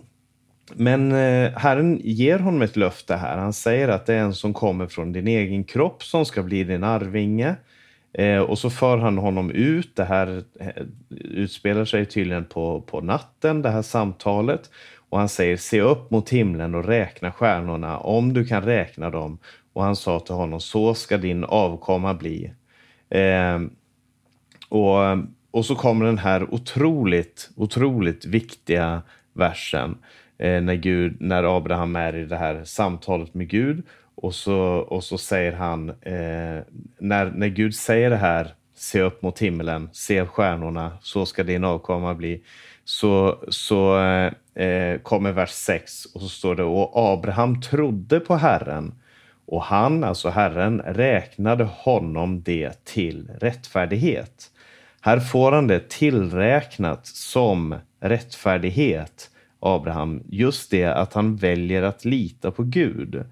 men 0.74 1.12
eh, 1.12 1.52
Herren 1.52 2.00
ger 2.04 2.38
honom 2.38 2.62
ett 2.62 2.76
löfte 2.76 3.16
här. 3.16 3.38
Han 3.38 3.52
säger 3.52 3.88
att 3.88 4.06
det 4.06 4.14
är 4.14 4.18
en 4.18 4.34
som 4.34 4.54
kommer 4.54 4.86
från 4.86 5.12
din 5.12 5.28
egen 5.28 5.64
kropp 5.64 6.02
som 6.02 6.24
ska 6.24 6.42
bli 6.42 6.64
din 6.64 6.84
arvinge. 6.84 7.56
Eh, 8.12 8.38
och 8.38 8.58
så 8.58 8.70
för 8.70 8.98
han 8.98 9.18
honom 9.18 9.50
ut. 9.50 9.96
Det 9.96 10.04
här 10.04 10.42
eh, 10.60 10.82
utspelar 11.10 11.84
sig 11.84 12.06
tydligen 12.06 12.44
på, 12.44 12.80
på 12.80 13.00
natten, 13.00 13.62
det 13.62 13.70
här 13.70 13.82
samtalet. 13.82 14.70
Och 15.10 15.18
han 15.18 15.28
säger 15.28 15.56
se 15.56 15.80
upp 15.80 16.10
mot 16.10 16.30
himlen 16.30 16.74
och 16.74 16.84
räkna 16.84 17.32
stjärnorna 17.32 17.98
om 17.98 18.32
du 18.32 18.44
kan 18.44 18.62
räkna 18.62 19.10
dem. 19.10 19.38
Och 19.72 19.82
han 19.82 19.96
sa 19.96 20.20
till 20.20 20.34
honom 20.34 20.60
så 20.60 20.94
ska 20.94 21.16
din 21.16 21.44
avkomma 21.44 22.14
bli. 22.14 22.52
Eh, 23.10 23.60
och, 24.68 24.98
och 25.50 25.66
så 25.66 25.74
kommer 25.74 26.06
den 26.06 26.18
här 26.18 26.54
otroligt, 26.54 27.50
otroligt 27.56 28.24
viktiga 28.24 29.02
versen 29.32 29.90
eh, 29.90 29.96
Eh, 30.42 30.62
när, 30.62 30.74
Gud, 30.74 31.16
när 31.20 31.56
Abraham 31.56 31.96
är 31.96 32.16
i 32.16 32.24
det 32.24 32.36
här 32.36 32.64
samtalet 32.64 33.34
med 33.34 33.48
Gud. 33.48 33.82
Och 34.14 34.34
så, 34.34 34.58
och 34.64 35.04
så 35.04 35.18
säger 35.18 35.52
han, 35.52 35.88
eh, 35.88 36.62
när, 36.98 37.32
när 37.34 37.48
Gud 37.48 37.74
säger 37.74 38.10
det 38.10 38.16
här, 38.16 38.54
se 38.74 39.00
upp 39.00 39.22
mot 39.22 39.38
himlen, 39.38 39.90
se 39.92 40.26
stjärnorna, 40.26 40.98
så 41.02 41.26
ska 41.26 41.42
din 41.42 41.64
avkomma 41.64 42.14
bli. 42.14 42.42
Så, 42.84 43.44
så 43.48 43.98
eh, 43.98 44.32
eh 44.64 44.98
kommer 44.98 45.32
vers 45.32 45.50
6 45.50 46.04
och 46.04 46.20
så 46.20 46.28
står 46.28 46.54
det, 46.54 46.62
och 46.62 46.92
Abraham 46.94 47.60
trodde 47.60 48.20
på 48.20 48.36
Herren 48.36 48.94
och 49.46 49.62
han, 49.62 50.04
alltså 50.04 50.28
Herren, 50.28 50.80
räknade 50.80 51.64
honom 51.64 52.42
det 52.42 52.84
till 52.84 53.30
rättfärdighet. 53.40 54.50
Här 55.00 55.20
får 55.20 55.52
han 55.52 55.66
det 55.66 55.88
tillräknat 55.88 57.06
som 57.06 57.74
rättfärdighet, 58.00 59.30
Abraham. 59.62 60.22
Just 60.28 60.70
det 60.70 60.84
att 60.84 61.14
han 61.14 61.36
väljer 61.36 61.82
att 61.82 62.04
lita 62.04 62.50
på 62.50 62.62
Gud. 62.62 63.24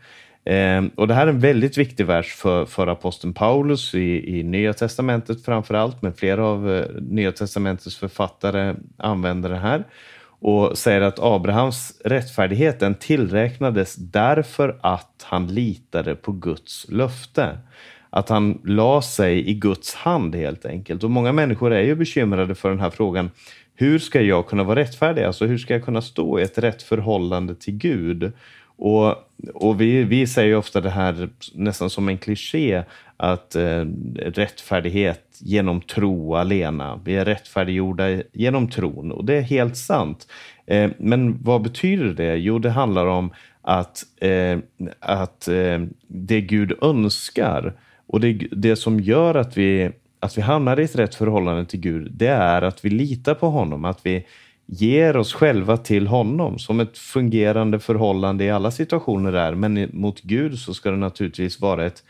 Eh, 0.44 0.84
och 0.94 1.08
Det 1.08 1.14
här 1.14 1.26
är 1.26 1.30
en 1.30 1.40
väldigt 1.40 1.78
viktig 1.78 2.06
vers 2.06 2.34
för, 2.34 2.64
för 2.64 2.86
aposteln 2.86 3.34
Paulus 3.34 3.94
i, 3.94 4.38
i 4.38 4.42
Nya 4.42 4.72
Testamentet 4.72 5.44
framför 5.44 5.74
allt, 5.74 6.02
men 6.02 6.12
flera 6.12 6.44
av 6.44 6.70
eh, 6.70 6.84
Nya 7.00 7.32
Testamentets 7.32 7.96
författare 7.96 8.74
använder 8.96 9.48
det 9.48 9.56
här 9.56 9.84
och 10.40 10.78
säger 10.78 11.00
att 11.00 11.18
Abrahams 11.18 12.00
rättfärdighet 12.04 12.80
den 12.80 12.94
tillräknades 12.94 13.94
därför 13.94 14.78
att 14.80 15.26
han 15.28 15.46
litade 15.46 16.14
på 16.14 16.32
Guds 16.32 16.86
löfte. 16.88 17.58
Att 18.10 18.28
han 18.28 18.60
la 18.64 19.02
sig 19.02 19.48
i 19.48 19.54
Guds 19.54 19.94
hand 19.94 20.34
helt 20.34 20.64
enkelt. 20.64 21.04
Och 21.04 21.10
många 21.10 21.32
människor 21.32 21.72
är 21.72 21.82
ju 21.82 21.94
bekymrade 21.94 22.54
för 22.54 22.68
den 22.68 22.80
här 22.80 22.90
frågan. 22.90 23.30
Hur 23.80 23.98
ska 23.98 24.22
jag 24.22 24.46
kunna 24.46 24.62
vara 24.62 24.80
rättfärdig? 24.80 25.22
Alltså 25.22 25.46
hur 25.46 25.58
ska 25.58 25.74
jag 25.74 25.84
kunna 25.84 26.02
stå 26.02 26.38
i 26.38 26.42
ett 26.42 26.58
rätt 26.58 26.82
förhållande 26.82 27.54
till 27.54 27.74
Gud? 27.74 28.32
Och, 28.76 29.14
och 29.54 29.80
vi, 29.80 30.04
vi 30.04 30.26
säger 30.26 30.56
ofta 30.56 30.80
det 30.80 30.90
här 30.90 31.28
nästan 31.54 31.90
som 31.90 32.08
en 32.08 32.18
kliché 32.18 32.82
att 33.16 33.54
eh, 33.54 33.84
rättfärdighet 34.16 35.24
genom 35.38 35.80
tro 35.80 36.34
alena. 36.34 37.00
Vi 37.04 37.16
är 37.16 37.24
rättfärdiggjorda 37.24 38.22
genom 38.32 38.70
tron 38.70 39.12
och 39.12 39.24
det 39.24 39.34
är 39.34 39.42
helt 39.42 39.76
sant. 39.76 40.26
Eh, 40.66 40.90
men 40.98 41.42
vad 41.42 41.62
betyder 41.62 42.04
det? 42.04 42.36
Jo, 42.36 42.58
det 42.58 42.70
handlar 42.70 43.06
om 43.06 43.32
att, 43.62 44.02
eh, 44.20 44.58
att 45.00 45.48
eh, 45.48 45.80
det 46.06 46.40
Gud 46.40 46.72
önskar 46.82 47.74
och 48.06 48.20
det, 48.20 48.32
det 48.50 48.76
som 48.76 49.00
gör 49.00 49.34
att 49.34 49.56
vi, 49.56 49.90
att 50.20 50.38
vi 50.38 50.42
hamnar 50.42 50.80
i 50.80 50.84
ett 50.84 50.96
rätt 50.96 51.14
förhållande 51.14 51.64
till 51.64 51.80
Gud, 51.80 52.12
det 52.12 52.26
är 52.26 52.62
att 52.62 52.84
vi 52.84 52.90
litar 52.90 53.34
på 53.34 53.50
honom, 53.50 53.84
att 53.84 54.06
vi 54.06 54.26
ger 54.66 55.16
oss 55.16 55.32
själva 55.32 55.76
till 55.76 56.06
honom 56.06 56.58
som 56.58 56.80
ett 56.80 56.98
fungerande 56.98 57.78
förhållande 57.78 58.44
i 58.44 58.50
alla 58.50 58.70
situationer 58.70 59.32
är. 59.32 59.54
Men 59.54 59.90
mot 59.92 60.20
Gud 60.20 60.58
så 60.58 60.74
ska 60.74 60.90
det 60.90 60.96
naturligtvis 60.96 61.60
vara 61.60 61.86
ett, 61.86 62.04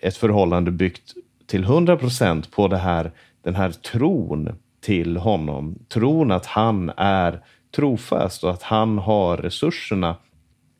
ett 0.00 0.16
förhållande 0.16 0.70
byggt 0.70 1.14
till 1.46 1.64
100 1.64 1.96
procent 1.96 2.50
på 2.50 2.68
det 2.68 2.76
här, 2.76 3.12
den 3.42 3.54
här 3.54 3.70
tron 3.70 4.58
till 4.80 5.16
honom. 5.16 5.78
Tron 5.88 6.32
att 6.32 6.46
han 6.46 6.92
är 6.96 7.40
trofast 7.76 8.44
och 8.44 8.50
att 8.50 8.62
han 8.62 8.98
har 8.98 9.36
resurserna 9.36 10.16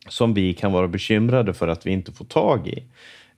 som 0.09 0.34
vi 0.34 0.55
kan 0.55 0.72
vara 0.72 0.88
bekymrade 0.88 1.55
för 1.55 1.68
att 1.68 1.86
vi 1.86 1.90
inte 1.90 2.12
får 2.12 2.24
tag 2.24 2.68
i. 2.68 2.82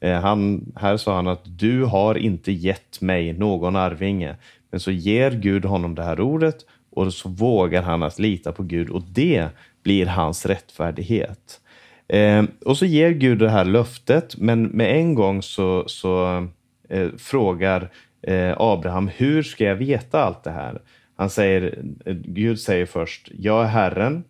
Eh, 0.06 0.20
han, 0.20 0.72
här 0.76 0.96
sa 0.96 1.16
han 1.16 1.28
att 1.28 1.58
du 1.58 1.84
har 1.84 2.14
inte 2.14 2.52
gett 2.52 3.00
mig 3.00 3.32
någon 3.32 3.76
arvinge. 3.76 4.36
Men 4.70 4.80
så 4.80 4.90
ger 4.90 5.30
Gud 5.30 5.64
honom 5.64 5.94
det 5.94 6.02
här 6.02 6.20
ordet 6.20 6.56
och 6.90 7.14
så 7.14 7.28
vågar 7.28 7.82
han 7.82 8.02
att 8.02 8.18
lita 8.18 8.52
på 8.52 8.62
Gud 8.62 8.90
och 8.90 9.02
det 9.02 9.48
blir 9.82 10.06
hans 10.06 10.46
rättfärdighet. 10.46 11.60
Eh, 12.08 12.44
och 12.64 12.78
så 12.78 12.86
ger 12.86 13.10
Gud 13.10 13.38
det 13.38 13.50
här 13.50 13.64
löftet, 13.64 14.36
men 14.36 14.62
med 14.62 14.96
en 14.96 15.14
gång 15.14 15.42
så, 15.42 15.84
så 15.86 16.46
eh, 16.88 17.08
frågar 17.18 17.90
eh, 18.22 18.54
Abraham, 18.56 19.10
hur 19.16 19.42
ska 19.42 19.64
jag 19.64 19.76
veta 19.76 20.22
allt 20.22 20.44
det 20.44 20.50
här? 20.50 20.80
Han 21.16 21.30
säger, 21.30 21.78
eh, 22.04 22.14
Gud 22.14 22.60
säger 22.60 22.86
först, 22.86 23.30
jag 23.38 23.64
är 23.64 23.68
Herren 23.68 24.24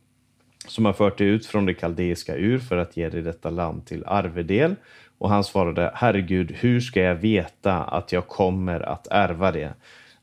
som 0.68 0.84
har 0.84 0.92
fört 0.92 1.18
dig 1.18 1.26
ut 1.26 1.46
från 1.46 1.66
det 1.66 1.74
kaldeiska 1.74 2.36
ur 2.36 2.58
för 2.58 2.76
att 2.76 2.96
ge 2.96 3.08
dig 3.08 3.22
detta 3.22 3.50
land 3.50 3.86
till 3.86 4.04
arvedel. 4.06 4.74
Och 5.18 5.30
han 5.30 5.44
svarade, 5.44 5.90
Herregud, 5.94 6.52
hur 6.60 6.80
ska 6.80 7.00
jag 7.00 7.14
veta 7.14 7.74
att 7.74 8.12
jag 8.12 8.28
kommer 8.28 8.80
att 8.80 9.06
ärva 9.10 9.52
det? 9.52 9.74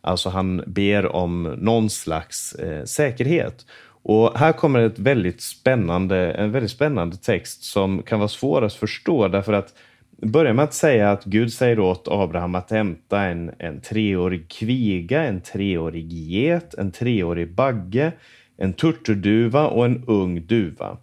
Alltså 0.02 0.30
han 0.30 0.64
ber 0.68 1.16
om 1.16 1.44
någon 1.44 1.90
slags 1.90 2.54
eh, 2.54 2.84
säkerhet. 2.84 3.66
Och 4.04 4.38
här 4.38 4.52
kommer 4.52 4.80
ett 4.80 5.00
väldigt 5.00 5.42
spännande, 5.42 6.32
en 6.32 6.52
väldigt 6.52 6.72
spännande 6.72 7.18
text 7.18 7.64
som 7.64 8.04
kan 8.04 8.20
vara 8.20 8.30
svår 8.30 8.62
att 8.62 8.74
förstå 8.74 9.28
därför 9.28 9.54
att 9.54 9.74
börjar 10.18 10.54
med 10.54 10.64
att 10.64 10.74
säga 10.74 11.12
att 11.12 11.24
Gud 11.26 11.54
säger 11.54 11.80
åt 11.80 12.08
Abraham 12.08 12.56
att 12.56 12.72
hämta 12.72 13.22
en, 13.22 13.52
en 13.58 13.82
treårig 13.82 14.50
kviga, 14.50 15.24
en 15.24 15.42
treårig 15.42 16.14
get, 16.14 16.74
en 16.74 16.92
treårig 16.92 17.54
bagge, 17.54 18.12
en 18.58 18.74
turturduva 18.74 19.68
och 19.68 19.86
en 19.86 20.04
ung 20.08 20.46
duva. 20.46 20.98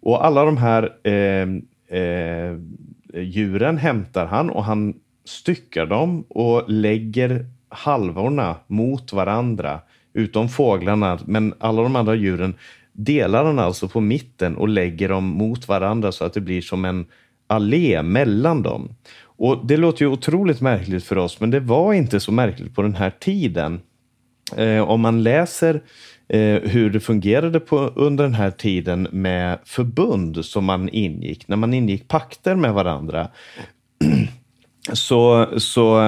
Och 0.00 0.26
alla 0.26 0.44
de 0.44 0.56
här 0.56 0.92
eh, 1.02 1.48
eh, 2.00 2.56
djuren 3.14 3.78
hämtar 3.78 4.26
han 4.26 4.50
och 4.50 4.64
han 4.64 4.94
styckar 5.24 5.86
dem 5.86 6.24
och 6.28 6.70
lägger 6.70 7.46
halvorna 7.68 8.56
mot 8.66 9.12
varandra, 9.12 9.80
utom 10.14 10.48
fåglarna, 10.48 11.18
men 11.26 11.54
alla 11.58 11.82
de 11.82 11.96
andra 11.96 12.14
djuren 12.14 12.54
delar 12.92 13.44
han 13.44 13.58
alltså 13.58 13.88
på 13.88 14.00
mitten 14.00 14.56
och 14.56 14.68
lägger 14.68 15.08
dem 15.08 15.24
mot 15.24 15.68
varandra 15.68 16.12
så 16.12 16.24
att 16.24 16.34
det 16.34 16.40
blir 16.40 16.60
som 16.60 16.84
en 16.84 17.06
allé 17.46 18.02
mellan 18.02 18.62
dem. 18.62 18.94
Och 19.22 19.66
Det 19.66 19.76
låter 19.76 20.04
ju 20.04 20.10
otroligt 20.10 20.60
märkligt 20.60 21.04
för 21.04 21.18
oss, 21.18 21.40
men 21.40 21.50
det 21.50 21.60
var 21.60 21.92
inte 21.92 22.20
så 22.20 22.32
märkligt 22.32 22.74
på 22.74 22.82
den 22.82 22.94
här 22.94 23.10
tiden. 23.10 23.80
Eh, 24.56 24.80
om 24.80 25.00
man 25.00 25.22
läser 25.22 25.74
eh, 25.74 25.80
Eh, 26.32 26.60
hur 26.62 26.90
det 26.90 27.00
fungerade 27.00 27.60
på, 27.60 27.78
under 27.78 28.24
den 28.24 28.34
här 28.34 28.50
tiden 28.50 29.08
med 29.12 29.58
förbund 29.64 30.44
som 30.44 30.64
man 30.64 30.88
ingick, 30.88 31.48
när 31.48 31.56
man 31.56 31.74
ingick 31.74 32.08
pakter 32.08 32.54
med 32.54 32.74
varandra, 32.74 33.28
så, 34.92 35.48
så 35.56 36.00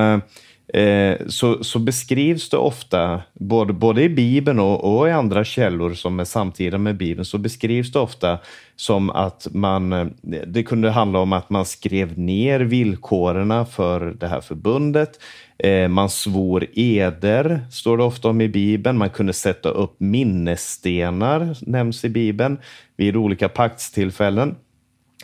eh, 0.74 1.16
så, 1.26 1.64
så, 1.64 1.78
beskrivs 1.78 2.50
det 2.50 2.56
ofta, 2.56 3.22
både, 3.32 3.72
både 3.72 4.02
i 4.02 4.08
Bibeln 4.08 4.58
och, 4.58 4.98
och, 4.98 5.08
i 5.08 5.10
andra 5.10 5.44
källor 5.44 5.94
som 5.94 6.20
är 6.20 6.24
samtida 6.24 6.78
med 6.78 6.96
Bibeln, 6.96 7.24
så 7.24 7.38
beskrivs 7.38 7.92
det 7.92 7.98
ofta 7.98 8.38
som 8.76 9.10
att 9.10 9.46
man, 9.50 10.14
det 10.46 10.62
kunde 10.62 10.90
handla 10.90 11.18
om 11.18 11.32
att 11.32 11.50
man 11.50 11.64
skrev 11.64 12.18
ner 12.18 12.60
villkoren 12.60 13.66
för 13.66 14.16
det 14.20 14.26
här 14.26 14.40
förbundet. 14.40 15.18
Eh, 15.58 15.88
man 15.88 16.08
svor 16.08 16.66
eder, 16.74 17.60
står 17.70 17.96
det 17.96 18.04
ofta 18.04 18.28
om 18.28 18.40
i 18.40 18.48
Bibeln. 18.48 18.98
Man 18.98 19.10
kunde 19.10 19.32
sätta 19.32 19.68
upp 19.68 19.94
minnesstenar, 19.98 21.56
nämns 21.60 22.04
i 22.04 22.08
Bibeln, 22.08 22.58
vid 22.96 23.16
olika 23.16 23.48
paktstillfällen. 23.48 24.54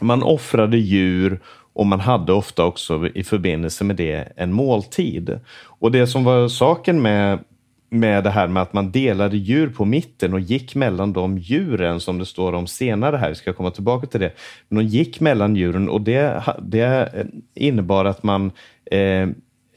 Man 0.00 0.22
offrade 0.22 0.78
djur 0.78 1.40
och 1.72 1.86
man 1.86 2.00
hade 2.00 2.32
ofta 2.32 2.64
också 2.64 3.08
i 3.14 3.24
förbindelse 3.24 3.84
med 3.84 3.96
det 3.96 4.32
en 4.36 4.52
måltid. 4.52 5.40
Och 5.64 5.92
det 5.92 6.06
som 6.06 6.24
var 6.24 6.48
saken 6.48 7.02
med, 7.02 7.38
med 7.90 8.24
det 8.24 8.30
här 8.30 8.48
med 8.48 8.62
att 8.62 8.72
man 8.72 8.90
delade 8.90 9.36
djur 9.36 9.68
på 9.68 9.84
mitten 9.84 10.34
och 10.34 10.40
gick 10.40 10.74
mellan 10.74 11.12
de 11.12 11.38
djuren 11.38 12.00
som 12.00 12.18
det 12.18 12.26
står 12.26 12.52
om 12.52 12.66
senare 12.66 13.16
här, 13.16 13.28
vi 13.28 13.34
ska 13.34 13.52
komma 13.52 13.70
tillbaka 13.70 14.06
till 14.06 14.20
det. 14.20 14.32
Men 14.68 14.78
de 14.78 14.90
gick 14.90 15.20
mellan 15.20 15.56
djuren 15.56 15.88
och 15.88 16.00
det, 16.00 16.42
det 16.62 17.12
innebar 17.54 18.04
att 18.04 18.22
man 18.22 18.52
eh, 18.90 19.28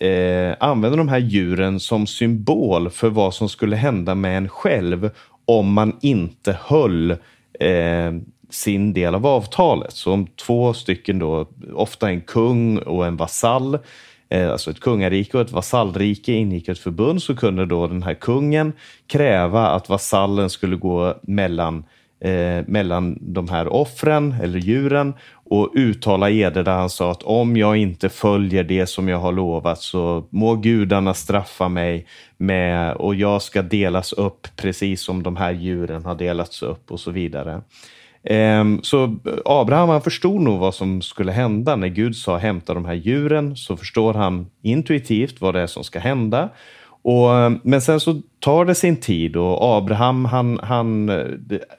eh, 0.04 0.56
använde 0.60 0.98
de 0.98 1.08
här 1.08 1.20
djuren 1.20 1.80
som 1.80 2.08
symbol 2.08 2.90
för 2.90 3.10
vad 3.10 3.34
som 3.34 3.50
skulle 3.50 3.76
hända 3.76 4.16
med 4.16 4.38
en 4.38 4.50
själv 4.50 5.10
om 5.46 5.74
man 5.74 5.98
inte 6.02 6.58
höll 6.62 7.12
eh, 7.60 8.12
sin 8.50 8.94
del 8.94 9.16
av 9.16 9.26
avtalet. 9.26 9.94
Så 9.94 10.14
om 10.14 10.28
två 10.28 10.74
stycken 10.74 11.20
då, 11.20 11.48
ofta 11.74 12.10
en 12.10 12.22
kung 12.22 12.78
och 12.78 13.06
en 13.06 13.18
vasall, 13.18 13.80
eh, 14.30 14.52
alltså 14.52 14.72
ett 14.72 14.80
kungarike 14.80 15.38
och 15.38 15.44
ett 15.44 15.52
vasallrike 15.52 16.34
ingick 16.34 16.68
ett 16.68 16.80
förbund 16.80 17.24
så 17.24 17.36
kunde 17.36 17.66
då 17.66 17.88
den 17.88 18.04
här 18.04 18.14
kungen 18.14 18.74
kräva 19.08 19.68
att 19.68 19.90
vasallen 19.90 20.50
skulle 20.50 20.76
gå 20.76 21.20
mellan 21.22 21.84
eh, 22.24 22.66
mellan 22.68 23.18
de 23.22 23.50
här 23.50 23.74
offren 23.74 24.36
eller 24.42 24.60
djuren 24.60 25.14
och 25.46 25.72
uttala 25.74 26.30
eder 26.30 26.64
där 26.64 26.76
han 26.76 26.90
sa 26.90 27.12
att 27.12 27.24
om 27.24 27.58
jag 27.58 27.78
inte 27.78 28.10
följer 28.10 28.64
det 28.64 28.88
som 28.88 29.08
jag 29.08 29.18
har 29.18 29.32
lovat 29.32 29.82
så 29.82 30.28
må 30.30 30.56
gudarna 30.56 31.14
straffa 31.14 31.70
mig 31.70 32.06
med 32.38 32.96
och 32.96 33.16
jag 33.16 33.42
ska 33.42 33.62
delas 33.62 34.14
upp 34.14 34.48
precis 34.56 35.02
som 35.02 35.24
de 35.24 35.36
här 35.36 35.52
djuren 35.52 36.06
har 36.06 36.16
delats 36.16 36.64
upp 36.64 36.92
och 36.92 37.00
så 37.00 37.12
vidare. 37.12 37.62
Ehm, 38.24 38.80
så 38.84 39.16
Abraham 39.46 39.90
han 39.90 40.02
förstod 40.02 40.42
nog 40.42 40.60
vad 40.60 40.76
som 40.76 41.02
skulle 41.02 41.32
hända 41.32 41.76
när 41.76 41.88
Gud 41.88 42.16
sa 42.16 42.38
hämta 42.38 42.74
de 42.74 42.86
här 42.86 42.94
djuren 42.94 43.56
så 43.56 43.78
förstår 43.78 44.14
han 44.14 44.48
intuitivt 44.62 45.42
vad 45.42 45.54
det 45.56 45.62
är 45.62 45.68
som 45.68 45.84
ska 45.84 46.00
hända. 46.00 46.50
Och, 47.04 47.36
eh, 47.36 47.52
men 47.64 47.82
sen 47.82 48.00
så 48.00 48.22
tar 48.40 48.66
det 48.66 48.76
sin 48.76 48.98
tid 48.98 49.36
och 49.36 49.78
Abraham 49.78 50.26
han, 50.26 50.60
han 50.64 51.10
eh, 51.10 51.26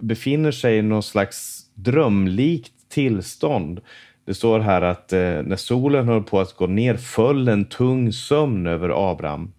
befinner 0.00 0.50
sig 0.50 0.76
i 0.76 0.82
någon 0.82 1.02
slags 1.02 1.66
drömlikt 1.74 2.72
tillstånd. 2.88 3.80
Det 4.26 4.34
står 4.34 4.60
här 4.60 4.82
att 4.82 5.12
eh, 5.12 5.18
när 5.20 5.56
solen 5.56 6.08
höll 6.08 6.22
på 6.22 6.40
att 6.40 6.56
gå 6.56 6.66
ner 6.66 6.96
föll 6.96 7.48
en 7.48 7.64
tung 7.64 8.12
sömn 8.12 8.66
över 8.66 9.10
Abraham. 9.10 9.52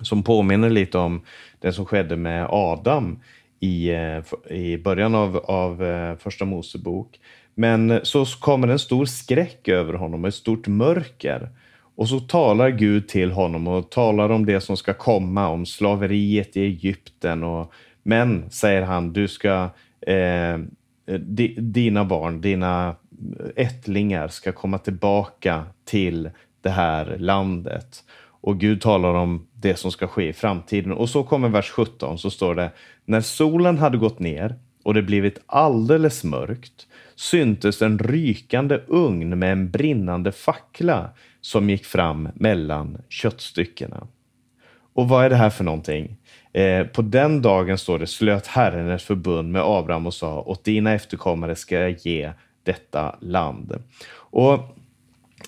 Som 0.00 0.22
påminner 0.22 0.70
lite 0.70 0.98
om 0.98 1.22
det 1.60 1.72
som 1.72 1.86
skedde 1.86 2.16
med 2.16 2.46
Adam 2.50 3.18
i, 3.60 3.90
eh, 3.90 4.56
i 4.56 4.78
början 4.78 5.14
av, 5.14 5.36
av 5.36 5.84
eh, 5.84 6.16
första 6.16 6.44
Mosebok. 6.44 7.20
Men 7.54 8.00
så 8.02 8.24
kommer 8.24 8.68
en 8.68 8.78
stor 8.78 9.04
skräck 9.04 9.68
över 9.68 9.94
honom, 9.94 10.24
ett 10.24 10.34
stort 10.34 10.66
mörker. 10.66 11.48
Och 12.02 12.08
så 12.08 12.20
talar 12.20 12.70
Gud 12.70 13.08
till 13.08 13.32
honom 13.32 13.68
och 13.68 13.90
talar 13.90 14.30
om 14.30 14.46
det 14.46 14.60
som 14.60 14.76
ska 14.76 14.94
komma, 14.94 15.48
om 15.48 15.66
slaveriet 15.66 16.56
i 16.56 16.60
Egypten. 16.60 17.44
Och, 17.44 17.72
men, 18.02 18.50
säger 18.50 18.82
han, 18.82 19.12
du 19.12 19.28
ska, 19.28 19.70
eh, 20.06 20.58
di, 21.18 21.54
dina 21.58 22.04
barn, 22.04 22.40
dina 22.40 22.96
ättlingar 23.56 24.28
ska 24.28 24.52
komma 24.52 24.78
tillbaka 24.78 25.64
till 25.84 26.30
det 26.60 26.70
här 26.70 27.16
landet. 27.18 28.04
Och 28.40 28.60
Gud 28.60 28.80
talar 28.80 29.14
om 29.14 29.46
det 29.52 29.76
som 29.76 29.90
ska 29.90 30.06
ske 30.06 30.28
i 30.28 30.32
framtiden. 30.32 30.92
Och 30.92 31.08
så 31.08 31.22
kommer 31.22 31.48
vers 31.48 31.70
17, 31.70 32.18
så 32.18 32.30
står 32.30 32.54
det, 32.54 32.70
när 33.04 33.20
solen 33.20 33.78
hade 33.78 33.98
gått 33.98 34.18
ner 34.18 34.54
och 34.82 34.94
det 34.94 35.02
blivit 35.02 35.38
alldeles 35.46 36.24
mörkt 36.24 36.86
syntes 37.16 37.82
en 37.82 37.98
rykande 37.98 38.80
ugn 38.86 39.38
med 39.38 39.52
en 39.52 39.70
brinnande 39.70 40.32
fackla 40.32 41.10
som 41.40 41.70
gick 41.70 41.84
fram 41.84 42.28
mellan 42.34 42.98
köttstyckena. 43.08 44.06
Och 44.94 45.08
vad 45.08 45.24
är 45.24 45.30
det 45.30 45.36
här 45.36 45.50
för 45.50 45.64
någonting? 45.64 46.16
Eh, 46.52 46.86
på 46.86 47.02
den 47.02 47.42
dagen 47.42 47.78
står 47.78 47.98
det 47.98 48.06
slöt 48.06 48.46
Herren 48.46 48.90
ett 48.90 49.02
förbund 49.02 49.52
med 49.52 49.62
Abraham 49.62 50.06
och 50.06 50.14
sa 50.14 50.40
åt 50.40 50.64
dina 50.64 50.92
efterkommare 50.92 51.56
ska 51.56 51.74
jag 51.80 51.98
ge 51.98 52.32
detta 52.62 53.16
land. 53.20 53.82
Och 54.14 54.76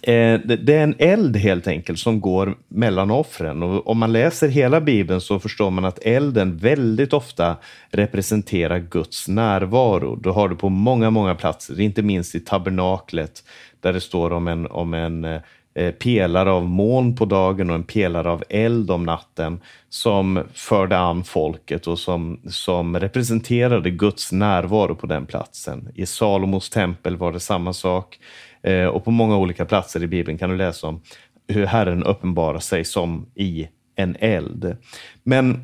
Eh, 0.07 0.41
det 0.41 0.75
är 0.75 0.83
en 0.83 0.95
eld 0.99 1.37
helt 1.37 1.67
enkelt 1.67 1.99
som 1.99 2.21
går 2.21 2.57
mellan 2.69 3.11
offren. 3.11 3.63
Och 3.63 3.87
om 3.87 3.99
man 3.99 4.13
läser 4.13 4.49
hela 4.49 4.81
Bibeln 4.81 5.21
så 5.21 5.39
förstår 5.39 5.71
man 5.71 5.85
att 5.85 5.99
elden 6.03 6.57
väldigt 6.57 7.13
ofta 7.13 7.57
representerar 7.91 8.79
Guds 8.79 9.29
närvaro. 9.29 10.17
Du 10.17 10.31
har 10.31 10.49
det 10.49 10.57
på 10.57 10.69
många, 10.69 11.11
många 11.11 11.35
platser, 11.35 11.81
inte 11.81 12.03
minst 12.03 12.35
i 12.35 12.41
tabernaklet, 12.41 13.45
där 13.81 13.93
det 13.93 14.01
står 14.01 14.33
om 14.33 14.49
en, 14.49 14.67
om 14.67 14.95
en 14.95 15.25
eh, 15.25 15.91
pelare 15.91 16.51
av 16.51 16.69
moln 16.69 17.17
på 17.17 17.25
dagen 17.25 17.71
och 17.71 17.77
en 17.77 17.85
pelare 17.85 18.31
av 18.31 18.45
eld 18.49 18.91
om 18.91 19.05
natten 19.05 19.61
som 19.89 20.43
förde 20.55 20.99
an 20.99 21.25
folket 21.25 21.87
och 21.87 21.99
som, 21.99 22.41
som 22.49 23.01
representerade 23.01 23.91
Guds 23.91 24.33
närvaro 24.33 24.95
på 24.95 25.07
den 25.07 25.27
platsen. 25.27 25.89
I 25.95 26.07
Salomos 26.07 26.71
tempel 26.71 27.17
var 27.17 27.33
det 27.33 27.41
samma 27.41 27.73
sak 27.73 28.19
eh, 28.65 28.87
och 28.87 29.05
på 29.05 29.11
många 29.11 29.37
olika 29.37 29.65
platser 29.65 30.03
i 30.03 30.07
Bibeln 30.07 30.39
kan 30.39 30.51
du 30.51 30.57
läsa 30.57 30.87
om 30.87 31.01
hur 31.49 31.67
Herren 31.67 32.05
uppenbarar 32.05 32.59
sig 32.59 32.85
som 32.85 33.27
i 33.35 33.69
en 33.97 34.17
eld. 34.21 34.77
Men, 35.23 35.61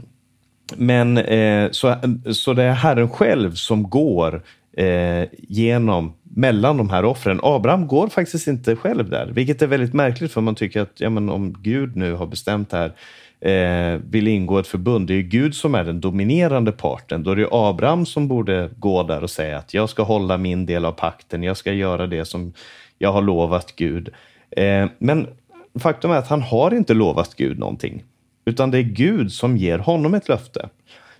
men 0.76 1.18
eh, 1.18 1.70
så, 1.70 1.94
så 2.32 2.52
det 2.52 2.62
är 2.62 2.72
Herren 2.72 3.08
själv 3.08 3.54
som 3.54 3.90
går 3.90 4.42
eh, 4.76 5.24
genom 5.32 6.12
mellan 6.36 6.76
de 6.76 6.90
här 6.90 7.04
offren. 7.04 7.40
Abraham 7.42 7.86
går 7.86 8.08
faktiskt 8.08 8.46
inte 8.46 8.76
själv 8.76 9.10
där, 9.10 9.26
vilket 9.26 9.62
är 9.62 9.66
väldigt 9.66 9.94
märkligt 9.94 10.32
för 10.32 10.40
man 10.40 10.54
tycker 10.54 10.80
att 10.80 11.00
ja, 11.00 11.10
men 11.10 11.28
om 11.28 11.56
Gud 11.62 11.96
nu 11.96 12.14
har 12.14 12.26
bestämt 12.26 12.70
det 12.70 12.76
här 12.76 12.92
eh, 13.40 14.00
vill 14.10 14.28
ingå 14.28 14.58
ett 14.58 14.66
förbund. 14.66 15.08
Det 15.08 15.14
är 15.14 15.22
Gud 15.22 15.54
som 15.54 15.74
är 15.74 15.84
den 15.84 16.00
dominerande 16.00 16.72
parten. 16.72 17.22
Då 17.22 17.30
är 17.30 17.36
det 17.36 17.48
Abraham 17.50 18.06
som 18.06 18.28
borde 18.28 18.70
gå 18.76 19.02
där 19.02 19.22
och 19.22 19.30
säga 19.30 19.58
att 19.58 19.74
jag 19.74 19.88
ska 19.88 20.02
hålla 20.02 20.38
min 20.38 20.66
del 20.66 20.84
av 20.84 20.92
pakten. 20.92 21.42
Jag 21.42 21.56
ska 21.56 21.72
göra 21.72 22.06
det 22.06 22.24
som 22.24 22.52
jag 23.02 23.12
har 23.12 23.22
lovat 23.22 23.76
Gud. 23.76 24.08
Eh, 24.50 24.86
men 24.98 25.28
faktum 25.78 26.10
är 26.10 26.16
att 26.16 26.28
han 26.28 26.42
har 26.42 26.74
inte 26.74 26.94
lovat 26.94 27.34
Gud 27.34 27.58
någonting, 27.58 28.04
utan 28.44 28.70
det 28.70 28.78
är 28.78 28.82
Gud 28.82 29.32
som 29.32 29.56
ger 29.56 29.78
honom 29.78 30.14
ett 30.14 30.28
löfte. 30.28 30.68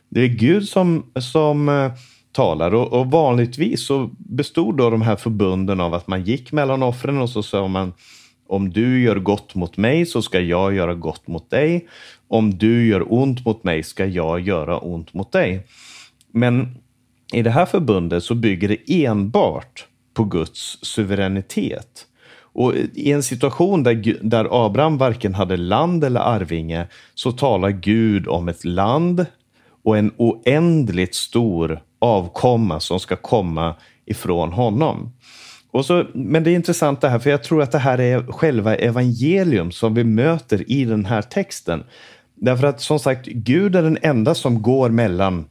Det 0.09 0.21
är 0.21 0.29
Gud 0.29 0.69
som, 0.69 1.07
som 1.21 1.69
eh, 1.69 1.93
talar. 2.33 2.75
Och, 2.75 2.93
och, 2.93 3.11
vanligtvis 3.11 3.87
så 3.87 4.11
bestod 4.19 4.77
då 4.77 4.91
de 4.91 5.03
här 5.03 5.17
förbunden 5.17 5.81
av 5.81 5.95
att 5.95 6.09
man 6.09 6.25
gick 6.25 6.53
mellan 6.53 6.83
offren 6.83 7.19
och 7.19 7.31
så 7.31 7.43
sa 7.43 7.69
man 7.69 7.93
om 8.47 8.71
du 8.71 9.03
gör 9.03 9.17
gott 9.17 9.55
mot 9.55 9.77
mig 9.77 10.07
så 10.07 10.23
ska 10.23 10.41
jag 10.41 10.75
göra 10.75 10.95
gott 10.95 11.27
mot 11.27 11.51
dig. 11.51 11.89
Om 12.29 12.59
du 12.59 12.87
gör 12.87 13.13
ont 13.13 13.45
mot 13.45 13.65
mig 13.65 13.83
ska 13.83 14.07
jag 14.07 14.41
göra 14.41 14.79
ont 14.79 15.15
mot 15.15 15.33
dig. 15.33 15.67
Men 16.33 16.79
i 17.33 17.43
det 17.43 17.51
här 17.51 17.67
förbundet 17.67 18.25
så 18.25 18.35
bygger 18.35 18.69
det 18.69 19.05
enbart 19.05 19.87
på 20.21 20.25
Guds 20.25 20.79
suveränitet. 20.83 22.07
Och 22.53 22.75
i 22.95 23.13
en 23.13 23.23
situation 23.23 23.83
där, 23.83 24.19
där 24.23 24.67
Abraham 24.67 24.99
varken 24.99 25.35
hade 25.35 25.57
land 25.57 26.05
eller 26.05 26.21
arvinge 26.21 26.87
så 27.15 27.33
talar 27.33 27.71
Gud 27.71 28.29
om 28.29 28.49
ett 28.49 28.65
land 28.65 29.27
och 29.85 29.99
en 29.99 30.13
oändligt 30.17 31.15
stor 31.15 31.83
avkomma 31.99 32.81
som 32.81 33.01
ska 33.01 33.17
komma 33.17 33.75
ifrån 34.07 34.53
honom. 34.53 35.13
Och 35.71 35.87
så, 35.87 36.05
men 36.15 36.45
det 36.45 36.51
är 36.51 36.55
intressant 36.55 37.01
det 37.01 37.09
här, 37.09 37.19
för 37.19 37.31
jag 37.31 37.43
tror 37.43 37.63
att 37.63 37.73
det 37.73 37.79
här 37.79 38.01
är 38.01 38.33
själva 38.33 38.77
evangelium 38.77 39.73
som 39.73 39.95
vi 39.95 40.05
möter 40.05 40.71
i 40.71 40.85
den 40.85 41.05
här 41.05 41.23
texten. 41.23 41.85
Därför 42.35 42.67
att 42.67 42.81
som 42.81 42.99
sagt, 42.99 43.27
Gud 43.27 43.77
är 43.77 43.83
den 43.83 43.99
enda 44.03 44.35
som 44.35 44.63
går 44.63 44.91
mellan, 44.91 45.45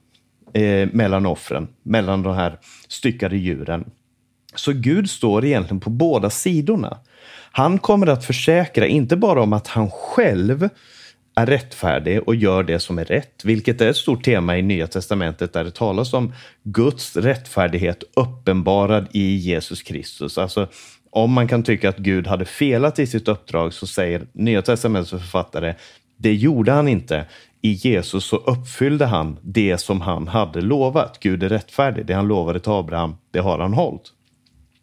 eh, 0.53 0.89
mellan 0.91 1.25
offren, 1.25 1.67
mellan 1.83 2.23
de 2.23 2.35
här 2.35 2.59
styckade 2.87 3.37
djuren. 3.37 3.85
Så 4.55 4.73
Gud 4.73 5.09
står 5.09 5.45
egentligen 5.45 5.79
på 5.79 5.89
båda 5.89 6.29
sidorna. 6.29 6.97
Han 7.51 7.77
kommer 7.77 8.07
att 8.07 8.25
försäkra, 8.25 8.87
inte 8.87 9.15
bara 9.15 9.41
om 9.41 9.53
att 9.53 9.67
han 9.67 9.91
själv 9.91 10.69
är 11.35 11.45
rättfärdig 11.45 12.27
och 12.27 12.35
gör 12.35 12.63
det 12.63 12.79
som 12.79 12.99
är 12.99 13.05
rätt, 13.05 13.45
vilket 13.45 13.81
är 13.81 13.89
ett 13.89 13.97
stort 13.97 14.23
tema 14.23 14.57
i 14.57 14.61
Nya 14.61 14.87
Testamentet 14.87 15.53
där 15.53 15.63
det 15.63 15.71
talas 15.71 16.13
om 16.13 16.33
Guds 16.63 17.17
rättfärdighet 17.17 18.03
uppenbarad 18.13 19.07
i 19.11 19.35
Jesus 19.35 19.81
Kristus. 19.81 20.37
Alltså, 20.37 20.67
om 21.11 21.33
man 21.33 21.47
kan 21.47 21.63
tycka 21.63 21.89
att 21.89 21.97
Gud 21.97 22.27
hade 22.27 22.45
felat 22.45 22.99
i 22.99 23.07
sitt 23.07 23.27
uppdrag 23.27 23.73
så 23.73 23.87
säger 23.87 24.27
Nya 24.33 24.61
Testamentets 24.61 25.11
författare, 25.11 25.75
det 26.17 26.33
gjorde 26.33 26.71
han 26.71 26.87
inte. 26.87 27.25
I 27.61 27.71
Jesus 27.71 28.25
så 28.25 28.35
uppfyllde 28.35 29.05
han 29.05 29.37
det 29.41 29.77
som 29.77 30.01
han 30.01 30.27
hade 30.27 30.61
lovat. 30.61 31.17
Gud 31.19 31.43
är 31.43 31.49
rättfärdig. 31.49 32.05
Det 32.05 32.13
han 32.13 32.27
lovade 32.27 32.59
till 32.59 32.71
Abraham, 32.71 33.15
det 33.31 33.39
har 33.39 33.59
han 33.59 33.73
hållit. 33.73 34.13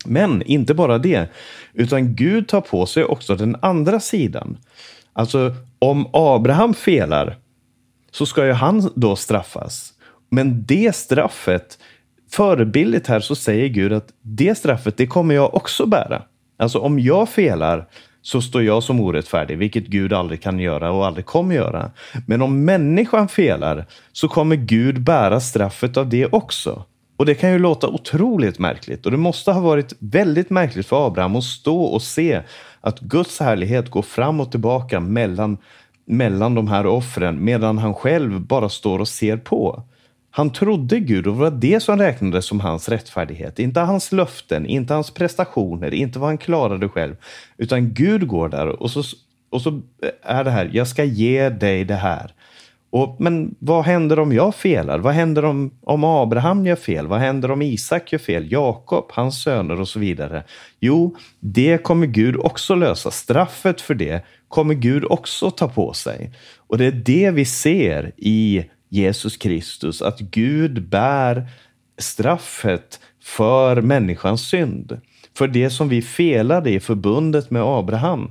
Men 0.06 0.42
inte 0.42 0.74
bara 0.74 0.98
det, 0.98 1.28
utan 1.72 2.14
Gud 2.14 2.48
tar 2.48 2.60
på 2.60 2.86
sig 2.86 3.04
också 3.04 3.36
den 3.36 3.56
andra 3.62 4.00
sidan. 4.00 4.58
Alltså 5.12 5.54
om 5.78 6.06
Abraham 6.12 6.74
felar 6.74 7.36
så 8.10 8.26
ska 8.26 8.46
ju 8.46 8.52
han 8.52 8.90
då 8.94 9.16
straffas. 9.16 9.92
Men 10.30 10.64
det 10.66 10.96
straffet, 10.96 11.78
förebildligt 12.30 13.06
här 13.06 13.20
så 13.20 13.34
säger 13.34 13.68
Gud 13.68 13.92
att 13.92 14.08
det 14.22 14.58
straffet, 14.58 14.96
det 14.96 15.06
kommer 15.06 15.34
jag 15.34 15.54
också 15.54 15.86
bära. 15.86 16.22
Alltså 16.58 16.78
om 16.78 16.98
jag 16.98 17.28
felar 17.28 17.88
så 18.22 18.42
står 18.42 18.62
jag 18.62 18.82
som 18.82 19.00
orättfärdig, 19.00 19.58
vilket 19.58 19.86
Gud 19.86 20.12
aldrig 20.12 20.42
kan 20.42 20.58
göra 20.58 20.90
och 20.90 21.06
aldrig 21.06 21.26
kommer 21.26 21.54
göra. 21.54 21.90
Men 22.26 22.42
om 22.42 22.64
människan 22.64 23.28
felar 23.28 23.86
så 24.12 24.28
kommer 24.28 24.56
Gud 24.56 25.00
bära 25.00 25.40
straffet 25.40 25.96
av 25.96 26.08
det 26.08 26.26
också. 26.26 26.84
Och 27.16 27.26
det 27.26 27.34
kan 27.34 27.52
ju 27.52 27.58
låta 27.58 27.88
otroligt 27.88 28.58
märkligt 28.58 29.06
och 29.06 29.12
det 29.12 29.16
måste 29.16 29.52
ha 29.52 29.60
varit 29.60 29.92
väldigt 29.98 30.50
märkligt 30.50 30.86
för 30.86 31.06
Abraham 31.06 31.36
att 31.36 31.44
stå 31.44 31.82
och 31.82 32.02
se 32.02 32.42
att 32.80 33.00
Guds 33.00 33.40
härlighet 33.40 33.90
går 33.90 34.02
fram 34.02 34.40
och 34.40 34.50
tillbaka 34.50 35.00
mellan, 35.00 35.58
mellan 36.04 36.54
de 36.54 36.68
här 36.68 36.86
offren 36.86 37.44
medan 37.44 37.78
han 37.78 37.94
själv 37.94 38.40
bara 38.40 38.68
står 38.68 38.98
och 38.98 39.08
ser 39.08 39.36
på. 39.36 39.82
Han 40.30 40.50
trodde 40.50 41.00
Gud 41.00 41.26
och 41.26 41.32
det 41.34 41.40
var 41.40 41.50
det 41.50 41.80
som 41.80 41.98
räknades 41.98 42.46
som 42.46 42.60
hans 42.60 42.88
rättfärdighet. 42.88 43.58
Inte 43.58 43.80
hans 43.80 44.12
löften, 44.12 44.66
inte 44.66 44.94
hans 44.94 45.10
prestationer, 45.10 45.94
inte 45.94 46.18
vad 46.18 46.28
han 46.28 46.38
klarade 46.38 46.88
själv. 46.88 47.16
Utan 47.56 47.94
Gud 47.94 48.26
går 48.26 48.48
där 48.48 48.82
och 48.82 48.90
så, 48.90 49.02
och 49.50 49.62
så 49.62 49.80
är 50.22 50.44
det 50.44 50.50
här, 50.50 50.70
jag 50.72 50.88
ska 50.88 51.04
ge 51.04 51.48
dig 51.48 51.84
det 51.84 51.94
här. 51.94 52.32
Och, 52.90 53.16
men 53.20 53.54
vad 53.58 53.84
händer 53.84 54.18
om 54.18 54.32
jag 54.32 54.54
felar? 54.54 54.98
Vad 54.98 55.14
händer 55.14 55.44
om, 55.44 55.70
om 55.82 56.04
Abraham 56.04 56.66
gör 56.66 56.76
fel? 56.76 57.06
Vad 57.06 57.18
händer 57.18 57.50
om 57.50 57.62
Isak 57.62 58.12
gör 58.12 58.18
fel? 58.18 58.52
Jakob, 58.52 59.04
hans 59.12 59.42
söner 59.42 59.80
och 59.80 59.88
så 59.88 59.98
vidare. 59.98 60.44
Jo, 60.80 61.16
det 61.40 61.82
kommer 61.82 62.06
Gud 62.06 62.36
också 62.36 62.74
lösa. 62.74 63.10
Straffet 63.10 63.80
för 63.80 63.94
det 63.94 64.24
kommer 64.48 64.74
Gud 64.74 65.04
också 65.04 65.50
ta 65.50 65.68
på 65.68 65.92
sig. 65.92 66.32
Och 66.56 66.78
det 66.78 66.86
är 66.86 66.92
det 66.92 67.30
vi 67.30 67.44
ser 67.44 68.12
i 68.16 68.64
Jesus 68.88 69.36
Kristus, 69.36 70.02
att 70.02 70.20
Gud 70.20 70.88
bär 70.88 71.48
straffet 71.98 73.00
för 73.22 73.80
människans 73.80 74.48
synd. 74.48 75.00
För 75.38 75.48
det 75.48 75.70
som 75.70 75.88
vi 75.88 76.02
felade 76.02 76.70
i 76.70 76.80
förbundet 76.80 77.50
med 77.50 77.62
Abraham, 77.62 78.30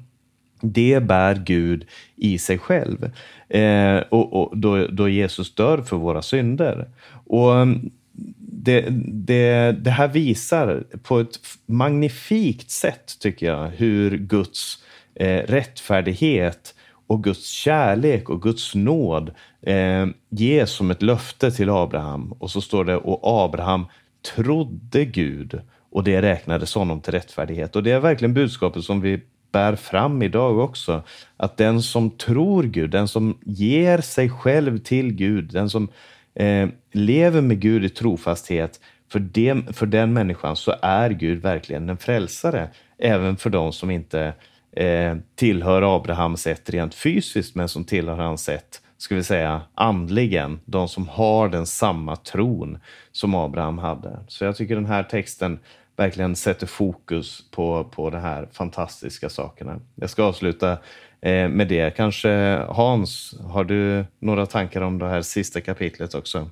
det 0.72 1.04
bär 1.04 1.36
Gud 1.46 1.86
i 2.16 2.38
sig 2.38 2.58
själv. 2.58 3.12
Eh, 3.50 3.98
och, 3.98 4.34
och 4.34 4.58
då, 4.58 4.88
då, 4.88 5.10
Jesus 5.10 5.56
dör 5.56 5.78
för 5.78 5.98
våra 5.98 6.22
synder. 6.22 6.88
Och 7.28 7.56
mm, 7.56 7.92
det, 8.38 8.86
det, 9.08 9.72
det, 9.72 9.90
här 9.90 10.08
visar 10.08 10.84
på 11.04 11.20
ett 11.20 11.40
magnifikt 11.66 12.72
sätt, 12.72 13.20
tycker 13.20 13.46
jag, 13.46 13.68
hur 13.68 14.18
Guds 14.18 14.84
eh, 15.16 15.42
rättfärdighet 15.48 16.76
och 17.08 17.24
Guds 17.24 17.50
kärlek 17.50 18.30
och 18.30 18.42
Guds 18.42 18.76
nåd 18.76 19.32
eh, 19.62 20.08
ges 20.30 20.72
som 20.72 20.92
ett 20.92 21.02
löfte 21.02 21.52
till 21.52 21.70
Abraham. 21.70 22.32
Och 22.32 22.52
så 22.52 22.62
står 22.62 22.86
det, 22.86 22.96
och 22.96 23.46
Abraham 23.46 23.86
trodde 24.36 25.06
Gud 25.06 25.62
och 25.92 26.04
det 26.04 26.22
räknades 26.22 26.76
honom 26.76 27.02
till 27.02 27.14
rättfärdighet. 27.14 27.76
Och 27.76 27.84
det 27.84 27.92
är 27.92 28.00
verkligen 28.00 28.34
budskapet 28.34 28.84
som 28.84 29.02
vi 29.02 29.22
bär 29.56 29.76
fram 29.76 30.22
idag 30.22 30.60
också. 30.60 31.04
Att 31.38 31.58
den 31.58 31.82
som 31.82 32.10
tror 32.10 32.64
Gud, 32.64 32.90
den 32.90 33.08
som 33.08 33.38
ger 33.46 33.98
sig 33.98 34.30
själv 34.30 34.78
till 34.78 35.14
Gud, 35.14 35.54
den 35.54 35.70
som 35.70 35.88
eh, 36.34 36.70
lever 36.92 37.42
med 37.42 37.60
Gud 37.60 37.86
i 37.86 37.90
trofasthet, 37.90 38.80
för, 39.12 39.20
det, 39.20 39.76
för 39.76 39.86
den 39.86 40.14
människan 40.14 40.56
så 40.56 40.76
är 40.82 41.10
Gud 41.10 41.42
verkligen 41.42 41.90
en 41.90 41.98
frälsare. 41.98 42.70
Även 42.98 43.38
för 43.38 43.50
de 43.50 43.74
som 43.74 43.92
inte 43.92 44.34
eh, 44.72 45.16
tillhör 45.36 45.96
Abrahams 45.96 46.42
sätt 46.42 46.70
rent 46.70 46.96
fysiskt, 46.96 47.56
men 47.56 47.70
som 47.70 47.84
tillhör 47.84 48.18
hans 48.18 48.44
sätt 48.44 48.82
ska 48.98 49.16
vi 49.16 49.24
säga, 49.24 49.62
andligen. 49.76 50.60
De 50.66 50.88
som 50.88 51.08
har 51.08 51.50
den 51.50 51.66
samma 51.66 52.16
tron 52.16 52.78
som 53.12 53.36
Abraham 53.36 53.78
hade. 53.78 54.20
Så 54.28 54.46
jag 54.46 54.56
tycker 54.56 54.76
den 54.76 54.86
här 54.86 55.04
texten 55.04 55.60
verkligen 55.96 56.36
sätter 56.36 56.68
fokus 56.68 57.52
på, 57.52 57.84
på 57.84 58.10
de 58.10 58.18
här 58.18 58.50
fantastiska 58.52 59.30
sakerna. 59.30 59.82
Jag 59.96 60.10
ska 60.10 60.24
avsluta 60.24 60.72
eh, 61.22 61.50
med 61.50 61.68
det. 61.68 61.96
Kanske 61.96 62.30
Hans, 62.70 63.36
har 63.40 63.64
du 63.64 64.06
några 64.20 64.46
tankar 64.46 64.82
om 64.82 64.98
det 64.98 65.08
här 65.08 65.22
sista 65.22 65.62
kapitlet 65.62 66.16
också? 66.16 66.50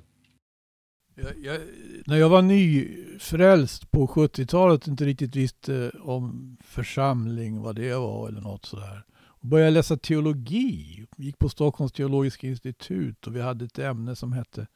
Jag, 1.14 1.32
jag, 1.42 1.60
när 2.06 2.16
jag 2.16 2.28
var 2.28 2.42
nyfrälst 2.42 3.90
på 3.90 4.06
70-talet 4.06 4.86
inte 4.86 5.04
riktigt 5.04 5.36
visste 5.36 5.90
eh, 5.94 6.08
om 6.08 6.56
församling, 6.64 7.60
vad 7.60 7.76
det 7.76 7.94
var 7.94 8.28
eller 8.28 8.40
något 8.40 8.64
sådär. 8.64 9.04
Och 9.16 9.48
började 9.48 9.70
läsa 9.70 9.96
teologi, 9.96 11.06
gick 11.16 11.38
på 11.38 11.48
Stockholms 11.48 11.92
teologiska 11.92 12.46
institut 12.46 13.26
och 13.26 13.36
vi 13.36 13.40
hade 13.40 13.64
ett 13.64 13.78
ämne 13.78 14.16
som 14.16 14.32
hette, 14.32 14.66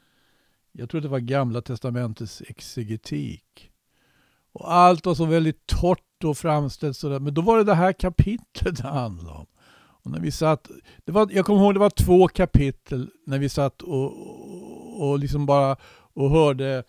jag 0.72 0.90
tror 0.90 1.00
det 1.00 1.08
var 1.08 1.18
Gamla 1.18 1.60
Testamentets 1.60 2.42
exegetik. 2.46 3.70
Och 4.58 4.72
allt 4.72 5.06
var 5.06 5.14
så 5.14 5.24
väldigt 5.24 5.66
torrt 5.66 6.24
och 6.24 6.38
framställt 6.38 6.96
sådär. 6.96 7.20
Men 7.20 7.34
då 7.34 7.40
var 7.42 7.58
det 7.58 7.64
det 7.64 7.74
här 7.74 7.92
kapitlet 7.92 8.76
det 8.76 8.88
handlade 8.88 9.38
om. 9.38 9.46
Och 10.02 10.10
när 10.10 10.20
vi 10.20 10.30
satt, 10.30 10.70
det 11.04 11.12
var, 11.12 11.28
jag 11.32 11.46
kommer 11.46 11.60
ihåg 11.60 11.74
det 11.74 11.80
var 11.80 11.90
två 11.90 12.28
kapitel 12.28 13.10
när 13.26 13.38
vi 13.38 13.48
satt 13.48 13.82
och, 13.82 14.04
och, 14.04 15.08
och 15.08 15.18
liksom 15.18 15.46
bara 15.46 15.76
och 16.12 16.30
hörde 16.30 16.84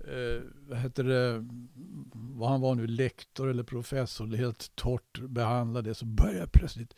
eh, 0.00 0.42
vad 0.68 0.78
heter 0.78 1.04
det, 1.04 1.46
vad 2.12 2.50
han 2.50 2.60
var 2.60 2.74
nu, 2.74 2.86
lektor 2.86 3.50
eller 3.50 3.62
professor, 3.62 4.36
helt 4.36 4.76
torrt 4.76 5.18
behandla 5.20 5.82
det, 5.82 5.94
så 5.94 6.04
började 6.04 6.38
jag 6.38 6.52
plötsligt 6.52 6.94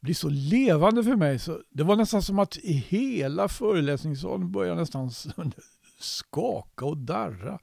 bli 0.00 0.14
så 0.14 0.28
levande 0.28 1.04
för 1.04 1.16
mig. 1.16 1.38
Så 1.38 1.60
det 1.70 1.82
var 1.82 1.96
nästan 1.96 2.22
som 2.22 2.38
att 2.38 2.56
i 2.56 2.72
hela 2.72 3.48
föreläsningssalen 3.48 4.52
började 4.52 4.80
nästan 4.80 5.10
skaka 5.98 6.84
och 6.84 6.96
darra. 6.96 7.58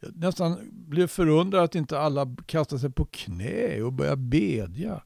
Jag 0.00 0.16
nästan 0.16 0.58
blev 0.72 1.06
förundrad 1.06 1.64
att 1.64 1.74
inte 1.74 1.98
alla 1.98 2.36
kastade 2.46 2.80
sig 2.80 2.90
på 2.90 3.04
knä 3.04 3.82
och 3.82 3.92
började 3.92 4.22
bedja. 4.22 5.02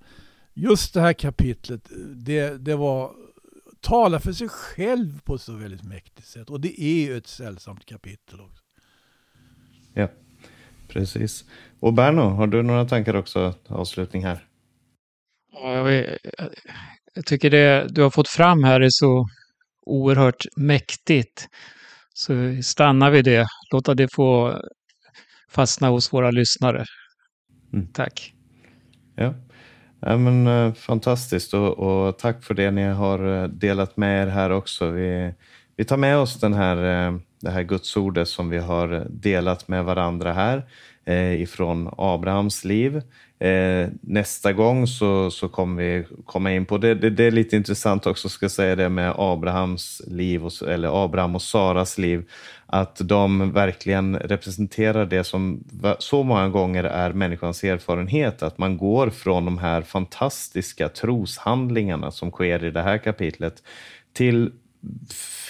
Just 0.54 0.94
det 0.94 1.00
här 1.00 1.12
kapitlet, 1.12 1.90
det, 2.16 2.64
det 2.64 2.76
var 2.76 3.12
tala 3.80 4.20
för 4.20 4.32
sig 4.32 4.48
själv 4.48 5.20
på 5.20 5.34
ett 5.34 5.40
så 5.40 5.52
väldigt 5.52 5.82
mäktigt 5.82 6.28
sätt. 6.28 6.50
Och 6.50 6.60
det 6.60 6.82
är 6.82 7.06
ju 7.06 7.16
ett 7.16 7.26
sällsamt 7.26 7.86
kapitel 7.86 8.40
också. 8.40 8.62
Ja, 9.94 10.08
precis. 10.88 11.44
Och 11.80 11.94
Berno, 11.94 12.20
har 12.20 12.46
du 12.46 12.62
några 12.62 12.84
tankar 12.84 13.16
också? 13.16 13.54
Avslutning 13.68 14.24
här. 14.24 14.46
Ja, 15.52 15.90
jag, 15.90 16.18
jag 17.14 17.26
tycker 17.26 17.50
det 17.50 17.86
du 17.88 18.02
har 18.02 18.10
fått 18.10 18.28
fram 18.28 18.64
här 18.64 18.80
är 18.80 18.90
så 18.90 19.28
oerhört 19.86 20.46
mäktigt. 20.56 21.48
Så 22.14 22.62
stannar 22.62 23.10
vi 23.10 23.22
det. 23.22 23.46
Låta 23.72 23.94
det 23.94 24.08
få 24.14 24.60
fastna 25.52 25.88
hos 25.88 26.12
våra 26.12 26.30
lyssnare. 26.30 26.84
Mm. 27.72 27.86
Tack. 27.86 28.34
Ja. 29.16 29.34
ja 30.00 30.16
men, 30.16 30.46
eh, 30.46 30.74
fantastiskt 30.74 31.54
och, 31.54 31.78
och, 31.78 32.18
tack 32.18 32.44
för 32.44 32.54
det 32.54 32.70
ni 32.70 32.84
har 32.84 33.42
eh, 33.42 33.48
delat 33.48 33.96
med 33.96 34.22
er 34.22 34.30
här 34.30 34.50
också. 34.50 34.90
Vi, 34.90 35.34
vi 35.76 35.84
tar 35.84 35.96
med 35.96 36.18
oss 36.18 36.40
den 36.40 36.54
här, 36.54 36.76
eh, 36.76 37.18
det 37.40 37.50
här 37.50 37.62
gudsordet 37.62 38.28
som 38.28 38.48
vi 38.48 38.58
har 38.58 39.06
delat 39.10 39.68
med 39.68 39.84
varandra 39.84 40.32
här 40.32 40.66
ifrån 41.38 41.90
Abrahams 41.98 42.64
liv. 42.64 43.02
Eh, 43.42 43.88
nästa 44.00 44.52
gång 44.52 44.86
så, 44.86 45.30
så 45.30 45.48
kommer 45.48 45.82
vi 45.82 46.04
komma 46.24 46.52
in 46.52 46.64
på 46.64 46.78
det. 46.78 46.94
det. 46.94 47.10
det. 47.10 47.24
är 47.24 47.30
lite 47.30 47.56
intressant 47.56 48.06
också, 48.06 48.28
ska 48.28 48.48
säga 48.48 48.76
det 48.76 48.88
med 48.88 49.14
Abrahams 49.16 50.02
liv, 50.06 50.46
och, 50.46 50.52
eller 50.68 51.04
Abraham 51.04 51.34
och 51.34 51.42
Saras 51.42 51.98
liv, 51.98 52.30
att 52.66 53.00
de 53.04 53.52
verkligen 53.52 54.18
representerar 54.18 55.06
det 55.06 55.24
som 55.24 55.64
så 55.98 56.22
många 56.22 56.48
gånger 56.48 56.84
är 56.84 57.12
människans 57.12 57.64
erfarenhet, 57.64 58.42
att 58.42 58.58
man 58.58 58.76
går 58.76 59.10
från 59.10 59.44
de 59.44 59.58
här 59.58 59.82
fantastiska 59.82 60.88
troshandlingarna 60.88 62.10
som 62.10 62.30
sker 62.30 62.64
i 62.64 62.70
det 62.70 62.82
här 62.82 62.98
kapitlet 62.98 63.62
till 64.12 64.52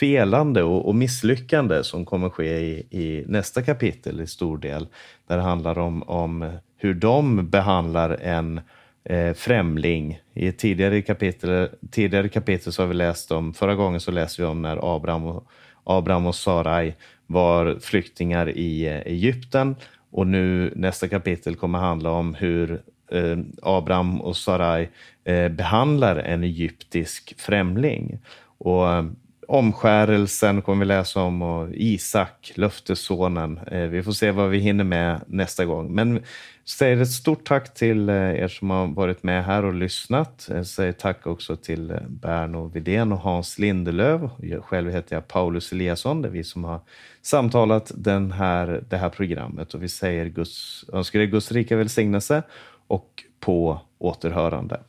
felande 0.00 0.62
och, 0.62 0.88
och 0.88 0.94
misslyckande 0.94 1.84
som 1.84 2.04
kommer 2.04 2.30
ske 2.30 2.58
i, 2.58 2.86
i, 2.90 3.24
nästa 3.26 3.62
kapitel 3.62 4.20
i 4.20 4.26
stor 4.26 4.58
del, 4.58 4.86
där 5.26 5.36
det 5.36 5.42
handlar 5.42 5.78
om, 5.78 6.02
om 6.02 6.58
hur 6.82 6.94
de 6.94 7.48
behandlar 7.50 8.10
en 8.22 8.60
eh, 9.04 9.32
främling. 9.34 10.20
I 10.34 10.48
ett 10.48 10.58
tidigare 10.58 11.02
kapitel, 11.02 11.68
tidigare 11.90 12.28
kapitel 12.28 12.72
så 12.72 12.82
har 12.82 12.86
vi 12.86 12.94
läst 12.94 13.32
om, 13.32 13.54
förra 13.54 13.74
gången 13.74 14.00
så 14.00 14.10
läste 14.10 14.42
vi 14.42 14.48
om 14.48 14.62
när 14.62 14.96
Abraham 14.96 15.26
och, 15.26 15.46
Abraham 15.84 16.26
och 16.26 16.34
Sarai 16.34 16.94
var 17.26 17.78
flyktingar 17.80 18.48
i 18.48 18.86
eh, 18.86 18.96
Egypten 18.96 19.76
och 20.10 20.26
nu 20.26 20.72
nästa 20.76 21.08
kapitel 21.08 21.56
kommer 21.56 21.78
handla 21.78 22.10
om 22.10 22.34
hur 22.34 22.82
eh, 23.12 23.38
Abraham 23.62 24.20
och 24.20 24.36
Sarai 24.36 24.88
eh, 25.24 25.48
behandlar 25.48 26.16
en 26.16 26.44
egyptisk 26.44 27.34
främling. 27.40 28.18
Och 28.58 28.88
eh, 28.88 29.04
omskärelsen 29.48 30.62
kommer 30.62 30.84
vi 30.84 30.88
läsa 30.88 31.22
om 31.22 31.42
och 31.42 31.68
Isak, 31.72 32.52
löftessonen. 32.54 33.58
Eh, 33.58 33.82
vi 33.82 34.02
får 34.02 34.12
se 34.12 34.30
vad 34.30 34.50
vi 34.50 34.58
hinner 34.58 34.84
med 34.84 35.20
nästa 35.26 35.64
gång. 35.64 35.94
Men 35.94 36.22
säger 36.64 37.00
ett 37.00 37.10
stort 37.10 37.44
tack 37.44 37.74
till 37.74 38.08
eh, 38.08 38.14
er 38.14 38.48
som 38.48 38.70
har 38.70 38.86
varit 38.86 39.22
med 39.22 39.44
här 39.44 39.64
och 39.64 39.74
lyssnat. 39.74 40.48
Jag 40.50 40.66
säger 40.66 40.92
tack 40.92 41.26
också 41.26 41.56
till 41.56 41.98
Berno 42.08 42.68
Vidén 42.68 43.12
och 43.12 43.18
Hans 43.18 43.58
Lindelöv. 43.58 44.30
Själv 44.62 44.90
heter 44.90 45.16
jag 45.16 45.28
Paulus 45.28 45.72
Eliasson. 45.72 46.22
Det 46.22 46.28
är 46.28 46.32
vi 46.32 46.44
som 46.44 46.64
har 46.64 46.80
samtalat 47.22 47.92
den 47.94 48.32
här, 48.32 48.84
det 48.88 48.96
här 48.96 49.10
programmet 49.10 49.74
och 49.74 49.82
vi 49.82 49.88
säger 49.88 50.26
Guds, 50.26 50.84
önskar 50.92 51.20
er 51.20 51.26
Guds 51.26 51.52
rika 51.52 51.76
välsignelse 51.76 52.42
och 52.86 53.24
på 53.40 53.80
återhörande. 53.98 54.80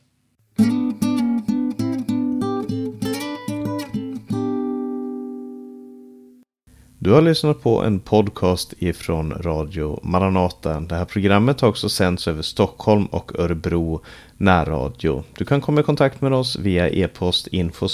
Du 7.04 7.12
har 7.12 7.22
lyssnat 7.22 7.62
på 7.62 7.82
en 7.82 8.00
podcast 8.00 8.74
ifrån 8.78 9.32
Radio 9.40 10.00
Maranata. 10.02 10.80
Det 10.80 10.94
här 10.94 11.04
programmet 11.04 11.60
har 11.60 11.68
också 11.68 11.88
sänds 11.88 12.28
över 12.28 12.42
Stockholm 12.42 13.06
och 13.06 13.38
Örebro 13.38 14.00
närradio. 14.36 15.24
Du 15.38 15.44
kan 15.44 15.60
komma 15.60 15.80
i 15.80 15.84
kontakt 15.84 16.20
med 16.20 16.32
oss 16.32 16.58
via 16.58 16.88
e-post 16.88 17.46
info 17.46 17.88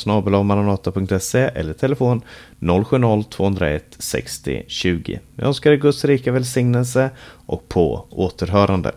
eller 1.54 1.72
telefon 1.72 2.22
070-201 2.60 3.80
60 3.98 4.64
20. 4.68 5.20
Jag 5.36 5.46
önskar 5.46 5.70
dig 5.70 5.78
Guds 5.78 6.04
rika 6.04 6.32
välsignelse 6.32 7.10
och 7.46 7.68
på 7.68 8.06
återhörande. 8.10 8.92